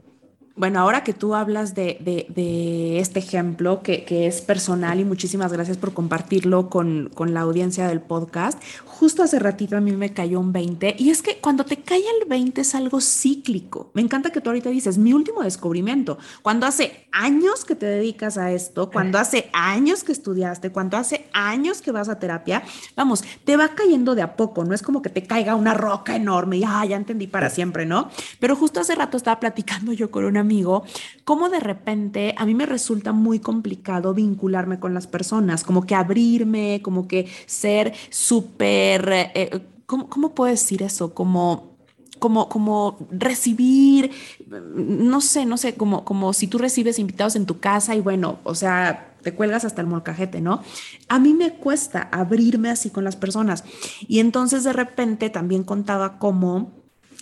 bueno, 0.58 0.80
ahora 0.80 1.04
que 1.04 1.14
tú 1.14 1.36
hablas 1.36 1.76
de, 1.76 2.98
este 3.00 3.20
ejemplo 3.20 3.84
que, 3.84 4.28
es 4.28 4.42
personal 4.42 5.00
y 5.00 5.06
muchísimas 5.06 5.54
gracias 5.54 5.78
por 5.78 5.94
compartirlo 5.94 6.70
con, 6.70 7.12
la 7.28 7.42
audiencia 7.42 7.88
del 7.88 8.02
podcast, 8.02 8.62
justo 8.86 9.22
hace 9.22 9.38
ratito 9.38 9.78
a 9.78 9.82
mí 9.82 9.92
me 9.92 10.14
cayó 10.14 10.40
un 10.40 10.52
20 10.52 10.96
y 10.98 11.12
es 11.12 11.22
que 11.22 11.38
cuando 11.38 11.64
te 11.64 11.78
cae 11.78 12.00
el 12.00 12.28
20 12.28 12.62
es 12.62 12.74
algo 12.74 13.00
cíclico. 13.02 13.92
Me 13.94 14.02
encanta 14.02 14.32
que 14.32 14.42
tú 14.42 14.50
ahorita 14.50 14.70
dices, 14.70 14.98
mi 14.98 15.14
último 15.14 15.44
descubrimiento, 15.44 16.18
cuando 16.42 16.66
hace 16.66 17.08
años 17.12 17.64
que 17.64 17.76
te 17.76 17.86
dedicas 17.86 18.38
a 18.38 18.52
esto, 18.52 18.90
cuando 18.90 19.20
hace 19.20 19.50
años 19.54 20.04
que 20.04 20.12
estudiaste, 20.12 20.72
cuando 20.72 20.98
hace 20.98 21.28
años 21.34 21.82
que 21.82 21.92
vas 21.92 22.10
a 22.10 22.18
terapia, 22.18 22.64
vamos, 22.96 23.24
te 23.46 23.58
va 23.58 23.70
cayendo 23.70 24.16
de 24.16 24.24
a 24.24 24.36
poco, 24.36 24.66
no 24.66 24.74
es 24.74 24.82
como 24.82 25.04
que 25.04 25.10
te 25.10 25.24
caiga 25.24 25.56
una 25.56 25.76
roca 25.76 26.16
enorme 26.16 26.58
y 26.58 26.64
ah, 26.66 26.84
ya 26.86 26.96
entendí 26.96 27.28
para 27.28 27.52
siempre, 27.52 27.86
¿no? 27.86 28.10
Pero 28.40 28.56
justo 28.56 28.80
hace 28.80 28.96
rato 28.96 29.18
estaba 29.18 29.40
platicando 29.40 29.94
yo 29.94 30.10
con 30.10 30.26
una 30.26 30.44
amigo, 30.48 30.84
cómo 31.26 31.50
de 31.50 31.60
repente 31.60 32.34
a 32.38 32.46
mí 32.46 32.56
me 32.56 32.66
resulta 32.66 33.12
muy 33.12 33.40
complicado 33.40 34.14
vincularme 34.14 34.80
con 34.80 34.94
las 34.94 35.08
personas, 35.08 35.64
como 35.66 35.86
que 35.86 35.94
abrirme, 35.94 36.82
como 36.82 37.08
que 37.08 37.28
ser 37.46 37.94
súper, 38.10 39.10
eh, 39.36 39.62
¿cómo, 39.86 40.10
¿cómo 40.10 40.34
puedo 40.34 40.50
decir 40.50 40.82
eso? 40.84 41.14
Como 41.14 41.78
como, 42.20 42.50
como 42.50 42.98
recibir, 43.12 44.10
no 44.50 45.22
sé, 45.22 45.46
no 45.46 45.58
sé, 45.58 45.76
como, 45.76 46.04
como 46.04 46.34
si 46.34 46.48
tú 46.48 46.58
recibes 46.58 46.98
invitados 46.98 47.36
en 47.36 47.46
tu 47.46 47.60
casa 47.60 47.96
y 47.96 48.02
bueno, 48.02 48.40
o 48.44 48.56
sea, 48.56 49.14
te 49.22 49.36
cuelgas 49.36 49.66
hasta 49.66 49.82
el 49.82 49.88
molcajete, 49.88 50.42
¿no? 50.42 50.64
A 51.10 51.20
mí 51.20 51.36
me 51.36 51.54
cuesta 51.54 52.10
abrirme 52.12 52.72
así 52.72 52.90
con 52.90 53.04
las 53.04 53.16
personas. 53.16 53.64
Y 54.08 54.20
entonces 54.20 54.64
de 54.64 54.74
repente 54.74 55.30
también 55.30 55.64
contaba 55.64 56.18
cómo 56.18 56.72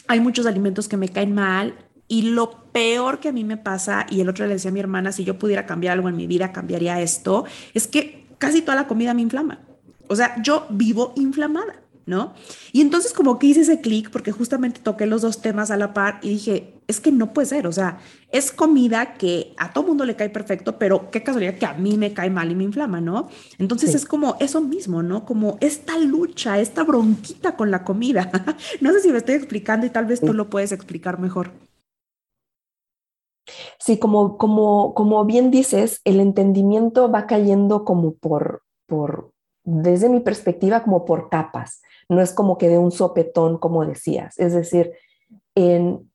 hay 0.08 0.20
muchos 0.20 0.46
alimentos 0.46 0.88
que 0.88 0.98
me 0.98 1.10
caen 1.10 1.34
mal 1.34 1.76
y 2.08 2.24
lo 2.24 2.64
peor 2.72 3.20
que 3.20 3.30
a 3.30 3.32
mí 3.32 3.44
me 3.44 3.58
pasa, 3.58 4.06
y 4.10 4.22
el 4.22 4.30
otro 4.30 4.46
le 4.46 4.54
decía 4.54 4.70
a 4.70 4.74
mi 4.74 4.80
hermana, 4.80 5.12
si 5.12 5.24
yo 5.24 5.40
pudiera 5.40 5.66
cambiar 5.66 5.94
algo 5.94 6.10
en 6.10 6.16
mi 6.16 6.28
vida, 6.28 6.52
cambiaría 6.52 7.02
esto, 7.02 7.46
es 7.74 7.88
que 7.88 8.26
casi 8.38 8.62
toda 8.62 8.76
la 8.76 8.88
comida 8.88 9.14
me 9.14 9.22
inflama. 9.22 9.60
O 10.08 10.16
sea, 10.16 10.40
yo 10.42 10.68
vivo 10.70 11.14
inflamada, 11.16 11.82
¿no? 12.06 12.34
Y 12.72 12.82
entonces 12.82 13.14
como 13.14 13.40
que 13.40 13.48
hice 13.48 13.62
ese 13.62 13.82
clic 13.82 14.12
porque 14.12 14.32
justamente 14.32 14.80
toqué 14.82 15.08
los 15.08 15.24
dos 15.24 15.42
temas 15.42 15.72
a 15.72 15.78
la 15.78 15.94
par 15.94 16.20
y 16.22 16.30
dije, 16.30 16.76
es 16.88 17.00
que 17.00 17.12
no 17.12 17.34
puede 17.34 17.48
ser, 17.48 17.66
o 17.66 17.72
sea, 17.72 17.98
es 18.32 18.52
comida 18.52 19.16
que 19.16 19.54
a 19.58 19.74
todo 19.74 19.88
mundo 19.88 20.06
le 20.06 20.16
cae 20.16 20.30
perfecto, 20.30 20.78
pero 20.78 21.10
qué 21.10 21.24
casualidad 21.24 21.56
que 21.56 21.66
a 21.66 21.74
mí 21.74 21.98
me 21.98 22.14
cae 22.14 22.30
mal 22.30 22.52
y 22.52 22.56
me 22.56 22.64
inflama, 22.64 23.02
¿no? 23.02 23.30
Entonces 23.58 23.96
es 23.96 24.06
como 24.06 24.38
eso 24.40 24.62
mismo, 24.62 25.02
¿no? 25.02 25.26
Como 25.26 25.58
esta 25.62 25.98
lucha, 25.98 26.60
esta 26.60 26.84
bronquita 26.84 27.56
con 27.56 27.72
la 27.72 27.84
comida. 27.84 28.30
no 28.82 28.92
sé 28.92 29.00
si 29.00 29.10
me 29.10 29.18
estoy 29.18 29.36
explicando 29.36 29.88
y 29.88 29.90
tal 29.90 30.06
vez 30.06 30.22
tú 30.22 30.34
lo 30.34 30.50
puedes 30.50 30.72
explicar 30.72 31.20
mejor. 31.20 31.52
Sí, 33.80 33.98
como, 33.98 34.38
como, 34.38 34.94
como 34.94 35.24
bien 35.26 35.52
dices, 35.52 36.02
el 36.04 36.20
entendimiento 36.20 37.12
va 37.12 37.28
cayendo 37.28 37.86
como 37.86 38.14
por, 38.16 38.64
por, 38.88 39.32
desde 39.64 40.10
mi 40.10 40.20
perspectiva, 40.20 40.84
como 40.84 41.06
por 41.06 41.30
capas. 41.30 41.82
No 42.10 42.22
es 42.22 42.34
como 42.34 42.58
que 42.58 42.70
de 42.70 42.78
un 42.78 42.92
sopetón, 42.92 43.58
como 43.58 43.86
decías. 43.86 44.38
Es 44.40 44.54
decir, 44.54 44.94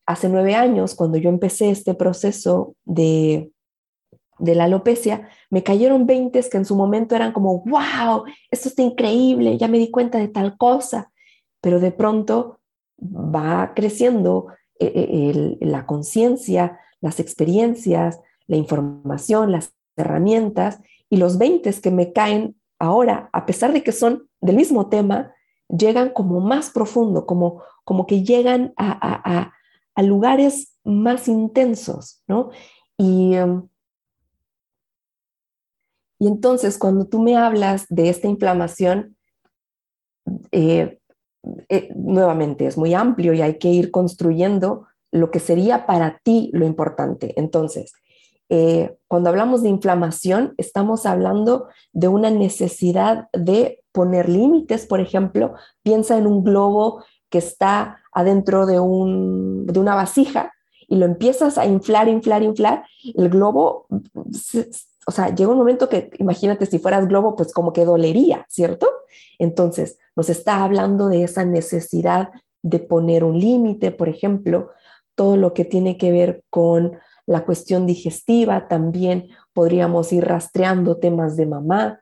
hace 0.06 0.28
nueve 0.28 0.54
años, 0.54 0.94
cuando 0.94 1.18
yo 1.18 1.30
empecé 1.30 1.70
este 1.70 1.94
proceso 1.94 2.74
de, 2.84 3.50
de 4.38 4.54
la 4.54 4.64
alopecia, 4.64 5.28
me 5.50 5.62
cayeron 5.62 6.06
20 6.06 6.40
que 6.50 6.56
en 6.56 6.64
su 6.64 6.76
momento 6.76 7.14
eran 7.14 7.32
como, 7.32 7.62
wow, 7.64 8.24
esto 8.50 8.68
está 8.68 8.82
increíble, 8.82 9.56
ya 9.56 9.68
me 9.68 9.78
di 9.78 9.90
cuenta 9.90 10.18
de 10.18 10.28
tal 10.28 10.56
cosa, 10.56 11.12
pero 11.60 11.80
de 11.80 11.92
pronto 11.92 12.58
va 13.00 13.72
creciendo 13.74 14.48
eh, 14.78 14.92
eh, 14.94 15.58
la 15.60 15.86
conciencia, 15.86 16.78
las 17.00 17.20
experiencias, 17.20 18.20
la 18.46 18.56
información, 18.56 19.52
las 19.52 19.72
herramientas 19.96 20.80
y 21.08 21.16
los 21.16 21.38
20 21.38 21.72
que 21.80 21.90
me 21.90 22.12
caen 22.12 22.56
ahora, 22.78 23.30
a 23.32 23.46
pesar 23.46 23.72
de 23.72 23.82
que 23.82 23.92
son 23.92 24.28
del 24.40 24.56
mismo 24.56 24.88
tema, 24.88 25.32
llegan 25.68 26.10
como 26.10 26.40
más 26.40 26.70
profundo, 26.70 27.26
como, 27.26 27.62
como 27.84 28.06
que 28.06 28.22
llegan 28.22 28.72
a, 28.76 29.52
lugares 30.02 30.74
más 30.82 31.28
intensos, 31.28 32.22
¿no? 32.26 32.48
Y, 32.96 33.34
em, 33.34 33.68
y 36.18 36.26
entonces 36.26 36.78
cuando 36.78 37.06
tú 37.06 37.20
me 37.20 37.36
hablas 37.36 37.86
de 37.90 38.08
esta 38.08 38.26
inflamación, 38.26 39.16
eh, 40.52 41.00
eh, 41.68 41.88
nuevamente 41.94 42.66
es 42.66 42.76
muy 42.76 42.94
amplio 42.94 43.32
y 43.32 43.40
hay 43.40 43.58
que 43.58 43.68
ir 43.68 43.90
construyendo 43.90 44.86
lo 45.12 45.30
que 45.30 45.40
sería 45.40 45.86
para 45.86 46.20
ti 46.22 46.50
lo 46.52 46.66
importante. 46.66 47.34
Entonces, 47.36 47.92
eh, 48.48 48.96
cuando 49.06 49.30
hablamos 49.30 49.62
de 49.62 49.68
inflamación, 49.68 50.54
estamos 50.56 51.06
hablando 51.06 51.68
de 51.92 52.08
una 52.08 52.30
necesidad 52.30 53.28
de 53.32 53.82
poner 53.92 54.28
límites, 54.28 54.86
por 54.86 55.00
ejemplo, 55.00 55.54
piensa 55.82 56.18
en 56.18 56.26
un 56.26 56.42
globo 56.42 57.04
que 57.28 57.38
está 57.38 57.98
adentro 58.12 58.66
de, 58.66 58.80
un, 58.80 59.66
de 59.66 59.78
una 59.78 59.94
vasija 59.94 60.52
y 60.88 60.96
lo 60.96 61.06
empiezas 61.06 61.58
a 61.58 61.66
inflar, 61.66 62.08
inflar, 62.08 62.42
inflar, 62.42 62.84
el 63.14 63.28
globo, 63.28 63.86
o 65.06 65.12
sea, 65.12 65.32
llega 65.32 65.50
un 65.50 65.58
momento 65.58 65.88
que, 65.88 66.10
imagínate, 66.18 66.66
si 66.66 66.80
fueras 66.80 67.06
globo, 67.06 67.36
pues 67.36 67.52
como 67.52 67.72
que 67.72 67.84
dolería, 67.84 68.46
¿cierto? 68.48 68.88
Entonces, 69.38 69.98
nos 70.16 70.28
está 70.28 70.64
hablando 70.64 71.06
de 71.06 71.22
esa 71.22 71.44
necesidad 71.44 72.30
de 72.62 72.80
poner 72.80 73.22
un 73.22 73.38
límite, 73.38 73.92
por 73.92 74.08
ejemplo, 74.08 74.70
todo 75.14 75.36
lo 75.36 75.54
que 75.54 75.64
tiene 75.64 75.96
que 75.96 76.12
ver 76.12 76.42
con 76.50 76.98
la 77.26 77.44
cuestión 77.44 77.86
digestiva, 77.86 78.66
también 78.68 79.28
podríamos 79.52 80.12
ir 80.12 80.24
rastreando 80.24 80.98
temas 80.98 81.36
de 81.36 81.46
mamá, 81.46 82.00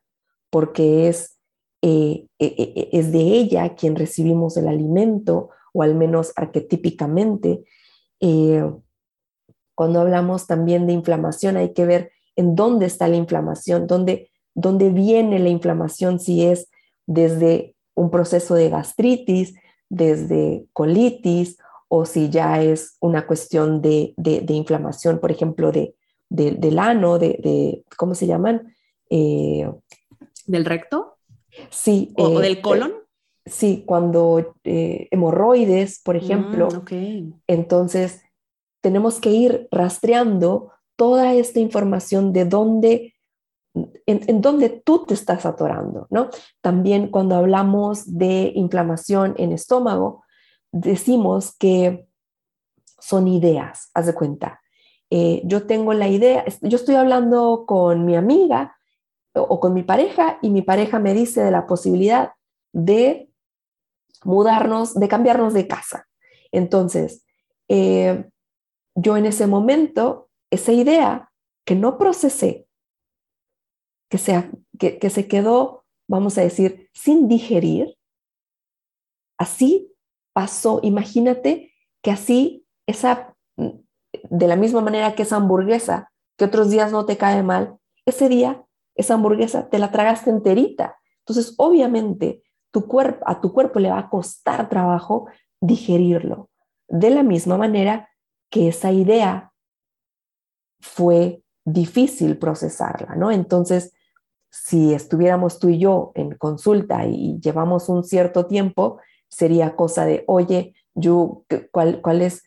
porque 0.51 1.09
es, 1.09 1.39
eh, 1.83 2.27
eh, 2.39 2.55
eh, 2.59 2.89
es 2.93 3.13
de 3.13 3.21
ella 3.21 3.75
quien 3.75 3.97
recibimos 3.97 4.57
el 4.57 4.69
alimento, 4.69 5.51
o 5.75 5.83
al 5.83 5.95
menos 5.95 6.33
arquetípicamente. 6.37 7.65
cuando 9.75 10.01
hablamos 10.01 10.49
también 10.49 10.87
de 10.89 10.93
inflamación, 10.93 11.57
hay 11.57 11.73
que 11.73 11.87
ver 11.87 12.11
en 12.35 12.57
dónde 12.57 12.87
está 12.87 13.07
la 13.07 13.15
inflamación, 13.17 13.87
dónde, 13.87 14.31
dónde 14.55 14.91
viene 14.91 15.39
la 15.39 15.51
inflamación, 15.51 16.19
si 16.19 16.45
es 16.45 16.69
desde 17.07 17.77
un 17.95 18.11
proceso 18.11 18.55
de 18.55 18.71
gastritis, 18.71 19.55
desde 19.89 20.67
colitis 20.73 21.59
o 21.89 22.05
si 22.05 22.29
ya 22.29 22.63
es 22.63 22.97
una 23.01 23.27
cuestión 23.27 23.81
de, 23.81 24.15
inflamación, 24.49 25.19
por 25.19 25.31
ejemplo, 25.31 25.73
de, 25.73 25.95
del 26.29 26.79
ano, 26.79 27.19
de, 27.19 27.83
¿cómo 27.97 28.15
se 28.15 28.27
llaman? 28.27 28.75
Eh, 29.11 29.71
¿Del 30.47 30.65
recto? 30.65 31.17
Sí. 31.71 32.13
¿O, 32.17 32.41
del 32.41 32.59
eh, 32.59 32.63
colon? 32.63 32.93
sí, 33.49 33.85
cuando 33.87 34.55
eh, 34.65 35.09
hemorroides, 35.11 36.01
por 36.05 36.17
ejemplo. 36.17 36.69
Mm, 36.91 37.33
Entonces, 37.47 38.23
tenemos 38.83 39.21
que 39.21 39.31
ir 39.31 39.69
rastreando 39.71 40.73
toda 40.97 41.35
esta 41.35 41.61
información 41.61 42.33
de 42.33 42.45
dónde 42.45 43.15
en, 44.07 44.23
en, 44.27 44.41
donde 44.41 44.71
tú 44.71 45.05
te 45.07 45.15
estás 45.15 45.47
atorando, 45.47 46.09
¿no? 46.11 46.31
También 46.61 47.09
cuando 47.11 47.37
hablamos 47.37 48.19
de 48.19 48.51
inflamación 48.55 49.35
en 49.39 49.53
estómago, 49.53 50.25
decimos 50.81 51.57
que 51.59 52.09
son 52.99 53.29
ideas, 53.29 53.91
haz 53.95 54.07
de 54.07 54.15
cuenta. 54.15 54.61
Eh, 55.11 55.43
yo 55.45 55.67
tengo 55.67 55.95
la 55.95 56.09
idea, 56.09 56.45
yo 56.63 56.77
estoy 56.77 56.97
hablando 56.97 57.65
con 57.67 58.05
mi 58.05 58.17
amiga 58.17 58.77
o, 59.35 59.61
con 59.61 59.73
mi 59.73 59.83
pareja 59.83 60.39
y 60.43 60.51
mi 60.51 60.63
pareja 60.63 60.99
me 60.99 61.15
dice 61.15 61.43
de 61.43 61.51
la 61.51 61.67
posibilidad 61.67 62.33
de 62.73 63.31
mudarnos, 64.25 64.95
de 64.95 65.09
cambiarnos 65.09 65.55
de 65.55 65.67
casa. 65.67 66.07
Entonces, 66.53 67.25
eh, 67.69 68.29
yo 68.95 69.17
en 69.17 69.27
ese 69.27 69.47
momento, 69.47 70.29
esa 70.51 70.73
idea 70.73 71.31
que 71.65 71.75
no 71.75 71.99
procesé, 71.99 72.67
que, 74.11 74.19
sea, 74.19 74.51
que, 74.79 74.99
que 74.99 75.11
se 75.11 75.29
quedó, 75.29 75.85
vamos 76.09 76.37
a 76.37 76.43
decir, 76.43 76.91
sin 76.93 77.29
digerir, 77.29 77.97
así 79.39 79.93
pasó. 80.39 80.79
Imagínate 80.85 81.73
que 82.01 82.13
así, 82.13 82.65
esa, 82.87 83.35
de 83.57 84.47
la 84.47 84.55
misma 84.55 84.81
manera 84.81 85.17
que 85.17 85.25
esa 85.25 85.35
hamburguesa, 85.35 86.13
que 86.37 86.45
otros 86.45 86.71
días 86.71 86.93
no 86.93 87.07
te 87.07 87.17
cae 87.17 87.43
mal, 87.43 87.77
ese 88.07 88.29
día, 88.29 88.65
esa 88.95 89.15
hamburguesa 89.15 89.69
te 89.69 89.81
la 89.81 89.91
tragaste 89.91 90.31
enterita. 90.31 90.97
Entonces, 91.27 91.57
obviamente, 91.59 92.45
tu 92.71 92.87
cuerpo, 92.87 93.25
a 93.27 93.41
tu 93.41 93.53
cuerpo 93.53 93.81
le 93.81 93.91
va 93.91 93.99
a 93.99 94.09
costar 94.09 94.69
trabajo 94.69 95.27
digerirlo. 95.61 96.51
De 96.87 97.11
la 97.11 97.25
misma 97.25 97.59
manera 97.59 98.09
que 98.49 98.69
esa 98.69 98.93
idea 98.93 99.53
fue 100.79 101.43
difícil 101.65 102.39
procesarla, 102.39 103.17
¿no? 103.17 103.33
Entonces, 103.33 103.93
si 104.53 104.95
estuviéramos 104.95 105.59
tú 105.59 105.69
y 105.69 105.81
yo 105.81 106.13
en 106.15 106.31
consulta 106.37 107.07
y 107.07 107.41
llevamos 107.41 107.89
un 107.89 108.05
cierto 108.05 108.47
tiempo, 108.47 109.01
sería 109.29 109.77
cosa 109.77 110.05
de, 110.07 110.25
oye, 110.27 110.75
yo, 110.95 111.45
¿cuál, 111.71 112.01
cuál 112.01 112.23
es, 112.23 112.43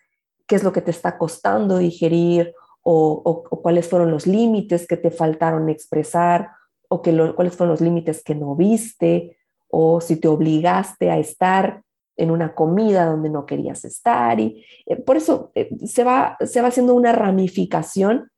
qué 0.47 0.55
es 0.55 0.63
lo 0.63 0.73
que 0.73 0.81
te 0.81 0.91
está 0.91 1.17
costando 1.17 1.77
digerir? 1.77 2.53
O, 2.83 3.43
cuáles 3.61 3.87
fueron 3.87 4.09
los 4.09 4.25
límites 4.25 4.87
que 4.87 4.97
te 4.97 5.11
faltaron 5.11 5.69
expresar, 5.69 6.49
o 6.89 7.01
que 7.01 7.15
cuáles 7.35 7.55
fueron 7.55 7.71
los 7.71 7.81
límites 7.81 8.23
que 8.23 8.33
no 8.33 8.55
viste, 8.55 9.37
o 9.69 10.01
si 10.01 10.15
te 10.15 10.27
obligaste 10.27 11.11
a 11.11 11.19
estar 11.19 11.83
en 12.17 12.31
una 12.31 12.53
comida 12.55 13.05
donde 13.05 13.29
no 13.29 13.45
querías 13.45 13.85
estar. 13.85 14.39
Y 14.39 14.65
eh, 14.85 14.95
por 14.95 15.17
eso 15.17 15.51
eh, 15.55 15.69
se, 15.85 16.03
va, 16.03 16.37
se 16.41 16.61
va 16.61 16.67
haciendo 16.67 16.93
una 16.93 17.13
ramificación 17.13 18.31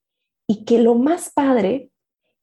y 0.47 0.65
que 0.65 0.79
lo 0.79 0.95
más 0.95 1.31
padre 1.33 1.89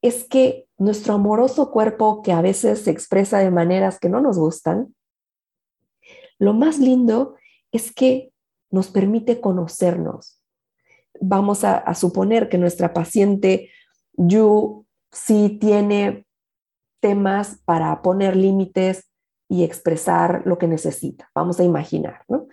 es 0.02 0.24
que 0.24 0.66
nuestro 0.78 1.14
amoroso 1.14 1.70
cuerpo, 1.70 2.22
que 2.22 2.32
a 2.32 2.40
veces 2.40 2.80
se 2.80 2.90
expresa 2.90 3.38
de 3.38 3.50
maneras 3.50 3.98
que 3.98 4.08
no 4.08 4.20
nos 4.20 4.38
gustan, 4.38 4.94
lo 6.40 6.54
más 6.54 6.78
lindo 6.78 7.36
es 7.70 7.92
que 7.92 8.32
nos 8.70 8.88
permite 8.88 9.40
conocernos. 9.40 10.42
Vamos 11.20 11.64
a, 11.64 11.94
suponer 11.94 12.48
que 12.48 12.56
nuestra 12.56 12.94
paciente 12.94 13.70
Yu 14.14 14.86
sí 15.12 15.58
tiene 15.60 16.26
temas 17.00 17.60
para 17.64 18.00
poner 18.00 18.36
límites 18.36 19.10
y 19.48 19.64
expresar 19.64 20.42
lo 20.46 20.56
que 20.56 20.66
necesita. 20.66 21.30
Vamos 21.34 21.60
a 21.60 21.64
imaginar, 21.64 22.24
¿no? 22.26 22.48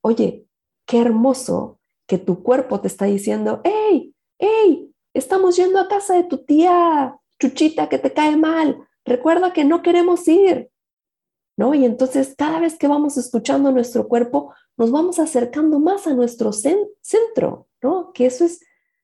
Oye, 0.00 0.46
qué 0.86 1.00
hermoso 1.00 1.80
que 2.06 2.18
tu 2.18 2.42
cuerpo 2.42 2.80
te 2.80 2.88
está 2.88 3.04
diciendo, 3.04 3.60
hey, 3.64 4.14
hey, 4.38 4.94
estamos 5.12 5.56
yendo 5.56 5.78
a 5.78 5.88
casa 5.88 6.14
de 6.14 6.24
tu 6.24 6.38
tía 6.38 7.16
Chuchita 7.38 7.88
que 7.88 7.98
te 7.98 8.14
cae 8.14 8.36
mal. 8.36 8.78
Recuerda 9.04 9.52
que 9.52 9.64
no 9.64 9.82
queremos 9.82 10.26
ir. 10.28 10.70
¿No? 11.56 11.74
Y 11.74 11.84
entonces 11.84 12.34
cada 12.36 12.60
vez 12.60 12.76
que 12.76 12.88
vamos 12.88 13.16
escuchando 13.16 13.70
nuestro 13.70 14.08
cuerpo, 14.08 14.52
nos 14.76 14.90
vamos 14.90 15.18
acercando 15.18 15.78
más 15.78 16.06
a 16.06 16.14
nuestro 16.14 16.52
centro, 16.52 17.68
¿no? 17.82 18.12
Que 18.12 18.26
eso 18.26 18.44
es, 18.44 18.60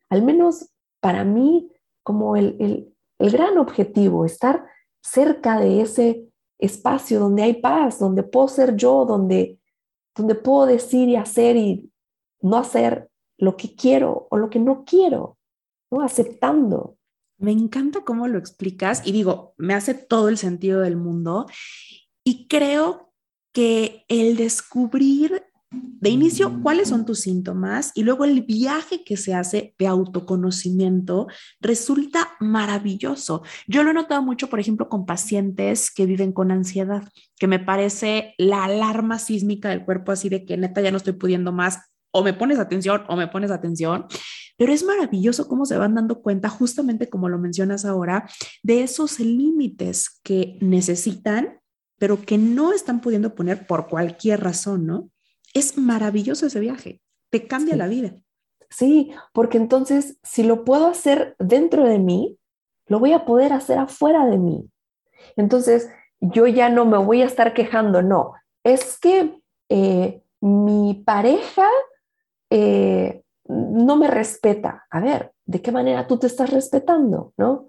al 0.09 0.23
menos 0.23 0.71
para 1.01 1.25
mí, 1.25 1.71
como 2.03 2.37
el, 2.37 2.93
gran 3.19 3.59
objetivo, 3.59 4.25
estar 4.25 4.65
cerca 5.03 5.61
de 5.61 5.83
ese 5.83 6.27
espacio 6.59 7.21
donde 7.21 7.43
hay 7.43 7.61
paz, 7.61 7.99
donde 7.99 8.23
puedo 8.23 8.49
ser 8.49 8.77
yo, 8.77 9.05
donde, 9.05 9.61
donde 10.17 10.35
puedo 10.35 10.67
decir 10.67 11.09
y 11.09 11.17
hacer 11.17 11.57
y 11.57 11.93
no 12.41 12.57
hacer 12.57 13.11
lo 13.39 13.57
que 13.57 13.75
quiero 13.75 14.27
o 14.31 14.37
lo 14.37 14.51
que 14.51 14.59
no 14.59 14.85
quiero, 14.85 15.39
¿no? 15.91 16.03
Aceptando. 16.03 16.97
Me 17.39 17.53
encanta 17.53 18.05
cómo 18.05 18.27
lo 18.27 18.39
explicas 18.39 19.07
y 19.07 19.13
digo, 19.13 19.55
me 19.57 19.75
hace 19.75 19.95
todo 19.95 20.29
el 20.29 20.37
sentido 20.37 20.81
del 20.81 20.97
mundo. 20.97 21.47
Y 22.25 22.47
creo 22.49 23.13
que 23.53 24.05
el 24.09 24.37
descubrir 24.37 25.43
de 25.73 26.11
inicio 26.11 26.61
cuáles 26.63 26.89
son 26.89 27.05
tus 27.05 27.21
síntomas 27.21 27.93
y 27.95 28.03
luego 28.03 28.25
el 28.25 28.43
viaje 28.43 29.05
que 29.05 29.17
se 29.17 29.35
hace 29.35 29.75
de 29.79 29.87
autoconocimiento 29.87 31.29
resulta 31.61 32.31
maravilloso. 32.41 33.43
Yo 33.69 33.85
lo 33.85 33.91
he 33.91 33.95
notado 33.95 34.23
mucho, 34.23 34.49
por 34.49 34.59
ejemplo, 34.59 34.89
con 34.89 35.07
pacientes 35.07 35.93
que 35.93 36.07
viven 36.07 36.33
con 36.33 36.51
ansiedad, 36.51 37.05
que 37.39 37.47
me 37.47 37.61
parece 37.61 38.35
la 38.37 38.65
alarma 38.65 39.19
sísmica 39.19 39.69
del 39.69 39.85
cuerpo, 39.85 40.11
así 40.11 40.29
de 40.29 40.45
que 40.45 40.57
neta 40.57 40.81
ya 40.81 40.91
no 40.91 40.97
estoy 40.97 41.13
pudiendo 41.13 41.53
más, 41.53 41.79
o 42.13 42.25
me 42.25 42.35
pones 42.35 42.59
atención 42.59 43.05
o 43.09 43.15
me 43.15 43.29
pones 43.29 43.53
atención. 43.53 44.07
Pero 44.57 44.73
es 44.73 44.85
maravilloso 44.85 45.47
cómo 45.47 45.65
se 45.67 45.79
van 45.79 45.95
dando 45.95 46.21
cuenta, 46.21 46.49
justamente 46.49 47.09
como 47.09 47.29
lo 47.29 47.39
mencionas 47.39 47.85
ahora, 47.85 48.29
de 48.65 48.83
esos 48.83 49.21
límites 49.21 50.21
que 50.25 50.59
necesitan 50.61 51.60
pero 52.01 52.23
que 52.23 52.39
no 52.39 52.73
están 52.73 53.03
pudiendo 53.03 53.35
poner 53.35 53.67
por 53.67 53.87
cualquier 53.87 54.43
razón, 54.43 54.87
¿no? 54.87 55.11
Es 55.53 55.77
maravilloso 55.77 56.47
ese 56.47 56.59
viaje, 56.59 57.03
te 57.29 57.47
cambia 57.47 57.77
la 57.77 57.89
vida. 57.89 58.15
Sí, 58.71 59.13
porque 59.35 59.59
entonces 59.59 60.19
si 60.23 60.43
lo 60.43 60.65
puedo 60.65 60.87
hacer 60.87 61.37
dentro 61.39 61.85
de 61.85 61.99
mí, 61.99 62.39
lo 62.87 63.01
voy 63.01 63.13
a 63.13 63.27
poder 63.27 63.53
hacer 63.53 63.79
afuera 63.79 64.25
de 64.25 64.39
mí. 64.39 64.71
Entonces, 65.37 65.91
yo 66.21 66.47
ya 66.47 66.71
no 66.71 66.87
me 66.87 66.97
voy 66.97 67.21
a 67.21 67.27
estar 67.27 67.53
quejando, 67.53 68.01
no, 68.01 68.33
es 68.65 68.99
que 68.99 69.39
eh, 69.69 70.23
mi 70.41 71.03
pareja 71.05 71.69
eh, 72.49 73.23
no 73.47 73.97
me 73.97 74.09
respeta. 74.09 74.87
A 74.91 75.01
ver, 75.01 75.33
¿de 75.45 75.61
qué 75.61 75.71
manera 75.71 76.07
tú 76.07 76.19
te 76.19 76.29
estás 76.29 76.49
respetando? 76.49 77.35
¿No? 77.37 77.69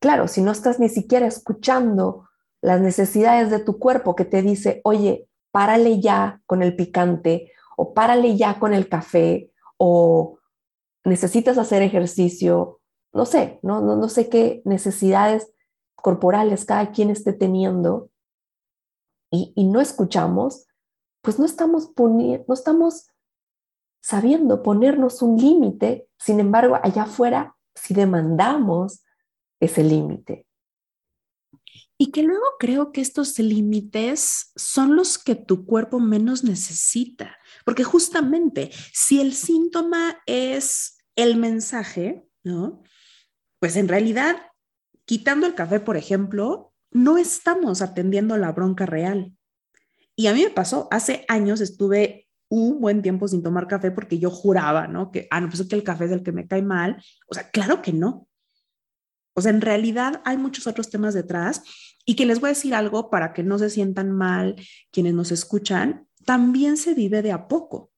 Claro, 0.00 0.28
si 0.28 0.42
no 0.42 0.52
estás 0.52 0.78
ni 0.78 0.90
siquiera 0.90 1.26
escuchando 1.26 2.23
las 2.64 2.80
necesidades 2.80 3.50
de 3.50 3.58
tu 3.58 3.78
cuerpo 3.78 4.16
que 4.16 4.24
te 4.24 4.40
dice, 4.40 4.80
oye, 4.84 5.28
párale 5.50 6.00
ya 6.00 6.40
con 6.46 6.62
el 6.62 6.74
picante 6.74 7.52
o 7.76 7.92
párale 7.92 8.38
ya 8.38 8.58
con 8.58 8.72
el 8.72 8.88
café 8.88 9.52
o 9.76 10.38
necesitas 11.04 11.58
hacer 11.58 11.82
ejercicio, 11.82 12.80
no 13.12 13.26
sé, 13.26 13.58
no, 13.62 13.82
no, 13.82 13.96
no 13.96 14.08
sé 14.08 14.30
qué 14.30 14.62
necesidades 14.64 15.52
corporales 15.94 16.64
cada 16.64 16.90
quien 16.90 17.10
esté 17.10 17.34
teniendo 17.34 18.08
y, 19.30 19.52
y 19.54 19.64
no 19.64 19.82
escuchamos, 19.82 20.66
pues 21.20 21.38
no 21.38 21.44
estamos, 21.44 21.90
no 21.98 22.54
estamos 22.54 23.10
sabiendo 24.00 24.62
ponernos 24.62 25.20
un 25.20 25.36
límite, 25.36 26.08
sin 26.18 26.40
embargo, 26.40 26.78
allá 26.82 27.02
afuera, 27.02 27.56
si 27.74 27.92
demandamos 27.92 29.04
ese 29.60 29.84
límite. 29.84 30.46
Y 31.96 32.10
que 32.10 32.22
luego 32.22 32.44
creo 32.58 32.90
que 32.90 33.00
estos 33.00 33.38
límites 33.38 34.52
son 34.56 34.96
los 34.96 35.18
que 35.18 35.36
tu 35.36 35.64
cuerpo 35.64 36.00
menos 36.00 36.42
necesita, 36.42 37.36
porque 37.64 37.84
justamente 37.84 38.70
si 38.92 39.20
el 39.20 39.32
síntoma 39.32 40.18
es 40.26 40.98
el 41.14 41.36
mensaje, 41.36 42.26
¿no? 42.42 42.82
Pues 43.60 43.76
en 43.76 43.88
realidad, 43.88 44.36
quitando 45.04 45.46
el 45.46 45.54
café, 45.54 45.78
por 45.78 45.96
ejemplo, 45.96 46.72
no 46.90 47.16
estamos 47.16 47.80
atendiendo 47.80 48.36
la 48.36 48.52
bronca 48.52 48.86
real. 48.86 49.32
Y 50.16 50.26
a 50.28 50.34
mí 50.34 50.44
me 50.44 50.50
pasó, 50.50 50.88
hace 50.90 51.24
años 51.28 51.60
estuve 51.60 52.28
un 52.48 52.80
buen 52.80 53.02
tiempo 53.02 53.26
sin 53.26 53.42
tomar 53.42 53.66
café 53.66 53.90
porque 53.90 54.18
yo 54.18 54.30
juraba, 54.30 54.86
¿no? 54.86 55.10
Que, 55.10 55.26
ah, 55.30 55.40
no, 55.40 55.48
pues 55.48 55.60
es 55.60 55.68
que 55.68 55.74
el 55.76 55.82
café 55.82 56.04
es 56.04 56.12
el 56.12 56.22
que 56.22 56.32
me 56.32 56.46
cae 56.46 56.62
mal. 56.62 57.02
O 57.28 57.34
sea, 57.34 57.50
claro 57.50 57.82
que 57.82 57.92
no. 57.92 58.28
O 59.34 59.40
sea, 59.40 59.50
en 59.50 59.60
realidad 59.60 60.22
hay 60.24 60.36
muchos 60.36 60.66
otros 60.66 60.90
temas 60.90 61.14
detrás 61.14 61.62
y 62.06 62.16
que 62.16 62.26
les 62.26 62.40
voy 62.40 62.48
a 62.48 62.52
decir 62.52 62.74
algo 62.74 63.10
para 63.10 63.32
que 63.32 63.42
no 63.42 63.58
se 63.58 63.70
sientan 63.70 64.12
mal 64.12 64.56
quienes 64.90 65.14
nos 65.14 65.32
escuchan, 65.32 66.06
también 66.24 66.76
se 66.76 66.94
vive 66.94 67.22
de 67.22 67.32
a 67.32 67.48
poco. 67.48 67.90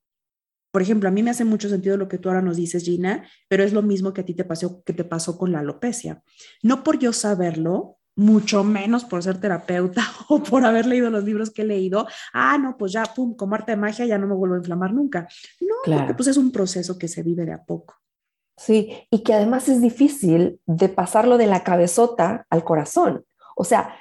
Por 0.70 0.82
ejemplo, 0.82 1.08
a 1.08 1.12
mí 1.12 1.22
me 1.22 1.30
hace 1.30 1.44
mucho 1.44 1.68
sentido 1.68 1.96
lo 1.96 2.08
que 2.08 2.18
tú 2.18 2.28
ahora 2.28 2.42
nos 2.42 2.56
dices, 2.56 2.84
Gina, 2.84 3.26
pero 3.48 3.64
es 3.64 3.72
lo 3.72 3.82
mismo 3.82 4.12
que 4.12 4.20
a 4.20 4.24
ti 4.24 4.34
te 4.34 4.44
pasó, 4.44 4.82
que 4.82 4.92
te 4.92 5.04
pasó 5.04 5.38
con 5.38 5.52
la 5.52 5.60
alopecia. 5.60 6.22
No 6.62 6.84
por 6.84 6.98
yo 6.98 7.12
saberlo, 7.12 7.98
mucho 8.16 8.64
menos 8.64 9.04
por 9.04 9.22
ser 9.22 9.38
terapeuta 9.38 10.02
o 10.28 10.42
por 10.42 10.64
haber 10.64 10.86
leído 10.86 11.10
los 11.10 11.24
libros 11.24 11.50
que 11.50 11.62
he 11.62 11.66
leído, 11.66 12.06
ah, 12.32 12.58
no, 12.58 12.76
pues 12.76 12.92
ya, 12.92 13.04
pum, 13.04 13.34
como 13.36 13.54
arte 13.54 13.72
de 13.72 13.76
magia 13.76 14.06
ya 14.06 14.18
no 14.18 14.26
me 14.26 14.34
vuelvo 14.34 14.54
a 14.54 14.58
inflamar 14.58 14.92
nunca. 14.92 15.28
No, 15.60 15.96
porque 15.96 16.14
pues 16.14 16.28
es 16.28 16.36
un 16.36 16.50
proceso 16.50 16.98
que 16.98 17.08
se 17.08 17.22
vive 17.22 17.44
de 17.44 17.52
a 17.52 17.64
poco. 17.64 17.94
Sí, 18.56 19.06
y 19.10 19.22
que 19.22 19.34
además 19.34 19.68
es 19.68 19.82
difícil 19.82 20.60
de 20.66 20.88
pasarlo 20.88 21.36
de 21.36 21.46
la 21.46 21.62
cabezota 21.62 22.46
al 22.48 22.64
corazón. 22.64 23.24
O 23.54 23.64
sea, 23.64 23.94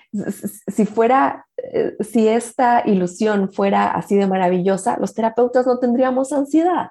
si 0.68 0.86
fuera, 0.86 1.48
eh, 1.58 1.96
si 2.02 2.28
esta 2.28 2.84
ilusión 2.86 3.52
fuera 3.52 3.92
así 3.92 4.16
de 4.16 4.28
maravillosa, 4.28 4.98
los 5.00 5.14
terapeutas 5.14 5.66
no 5.66 5.80
tendríamos 5.80 6.34
ansiedad, 6.34 6.90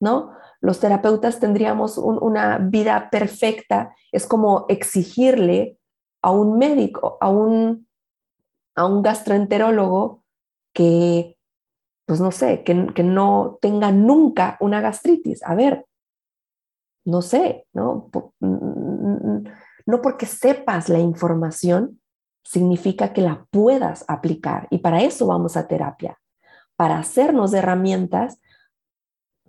¿no? 0.00 0.32
Los 0.60 0.80
terapeutas 0.80 1.40
tendríamos 1.40 1.98
una 1.98 2.58
vida 2.58 3.10
perfecta. 3.10 3.94
Es 4.12 4.26
como 4.26 4.66
exigirle 4.68 5.78
a 6.22 6.30
un 6.30 6.58
médico, 6.58 7.18
a 7.20 7.28
un, 7.28 7.88
a 8.74 8.86
un 8.86 9.02
gastroenterólogo 9.02 10.24
que, 10.72 11.36
pues 12.06 12.20
no 12.20 12.30
sé, 12.30 12.62
que, 12.64 12.74
no 12.74 13.58
tenga 13.60 13.92
nunca 13.92 14.56
una 14.60 14.80
gastritis. 14.80 15.42
A 15.44 15.54
ver, 15.54 15.86
no 17.08 17.22
sé, 17.22 17.66
¿no? 17.72 18.10
No 19.86 20.02
porque 20.02 20.26
sepas 20.26 20.90
la 20.90 20.98
información 20.98 22.00
significa 22.44 23.14
que 23.14 23.22
la 23.22 23.46
puedas 23.50 24.04
aplicar 24.08 24.68
y 24.70 24.78
para 24.78 25.02
eso 25.02 25.26
vamos 25.26 25.56
a 25.56 25.66
terapia, 25.66 26.18
para 26.76 26.98
hacernos 26.98 27.54
herramientas 27.54 28.38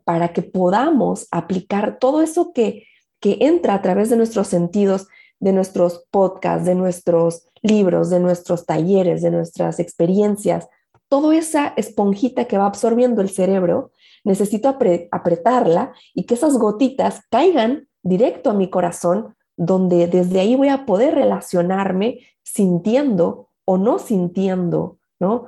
para 0.06 0.30
que 0.34 0.42
podamos 0.42 1.28
aplicar 1.32 2.00
todo 2.00 2.22
eso 2.22 2.54
que, 2.54 2.88
que 3.20 3.38
entra 3.42 3.74
a 3.74 3.82
través 3.82 4.10
de 4.10 4.16
nuestros 4.16 4.48
sentidos 4.48 5.08
de 5.40 5.52
nuestros 5.52 6.06
podcasts, 6.12 6.66
de 6.66 6.76
nuestros 6.76 7.46
libros, 7.62 8.10
de 8.10 8.20
nuestros 8.20 8.66
talleres, 8.66 9.22
de 9.22 9.32
nuestras 9.32 9.80
experiencias, 9.80 10.68
toda 11.10 11.36
esa 11.36 11.74
esponjita 11.76 12.46
que 12.46 12.58
va 12.58 12.66
absorbiendo 12.66 13.22
el 13.22 13.30
cerebro, 13.30 13.92
necesito 14.24 14.70
apretarla 15.12 15.94
y 16.14 16.26
que 16.26 16.36
esas 16.36 16.58
gotitas 16.58 17.24
caigan 17.30 17.88
directo 18.04 18.50
a 18.50 18.54
mi 18.54 18.70
corazón, 18.70 19.36
donde 19.58 20.08
desde 20.08 20.40
ahí 20.40 20.56
voy 20.56 20.70
a 20.70 20.86
poder 20.86 21.16
relacionarme 21.16 22.20
sintiendo 22.44 23.50
o 23.66 23.78
no 23.78 24.00
sintiendo, 24.00 24.98
¿no? 25.20 25.48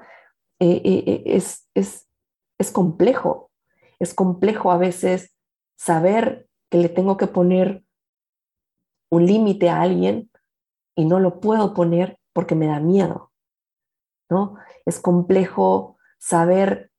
Eh, 0.60 0.82
eh, 0.84 1.04
eh, 1.08 1.24
es, 1.26 1.68
es, 1.74 2.08
es 2.60 2.72
complejo, 2.72 3.50
es 4.00 4.14
complejo 4.14 4.72
a 4.72 4.78
veces 4.78 5.34
saber 5.76 6.48
que 6.70 6.78
le 6.78 6.90
tengo 6.90 7.18
que 7.18 7.28
poner 7.28 7.84
un 9.10 9.26
límite 9.26 9.70
a 9.70 9.82
alguien 9.82 10.30
y 10.96 11.06
no 11.06 11.20
lo 11.20 11.40
puedo 11.40 11.74
poner 11.74 12.20
porque 12.34 12.56
me 12.56 12.68
da 12.68 12.80
miedo, 12.80 13.32
¿no? 14.30 14.56
Es 14.86 15.00
complejo 15.00 15.98
saber 16.20 16.91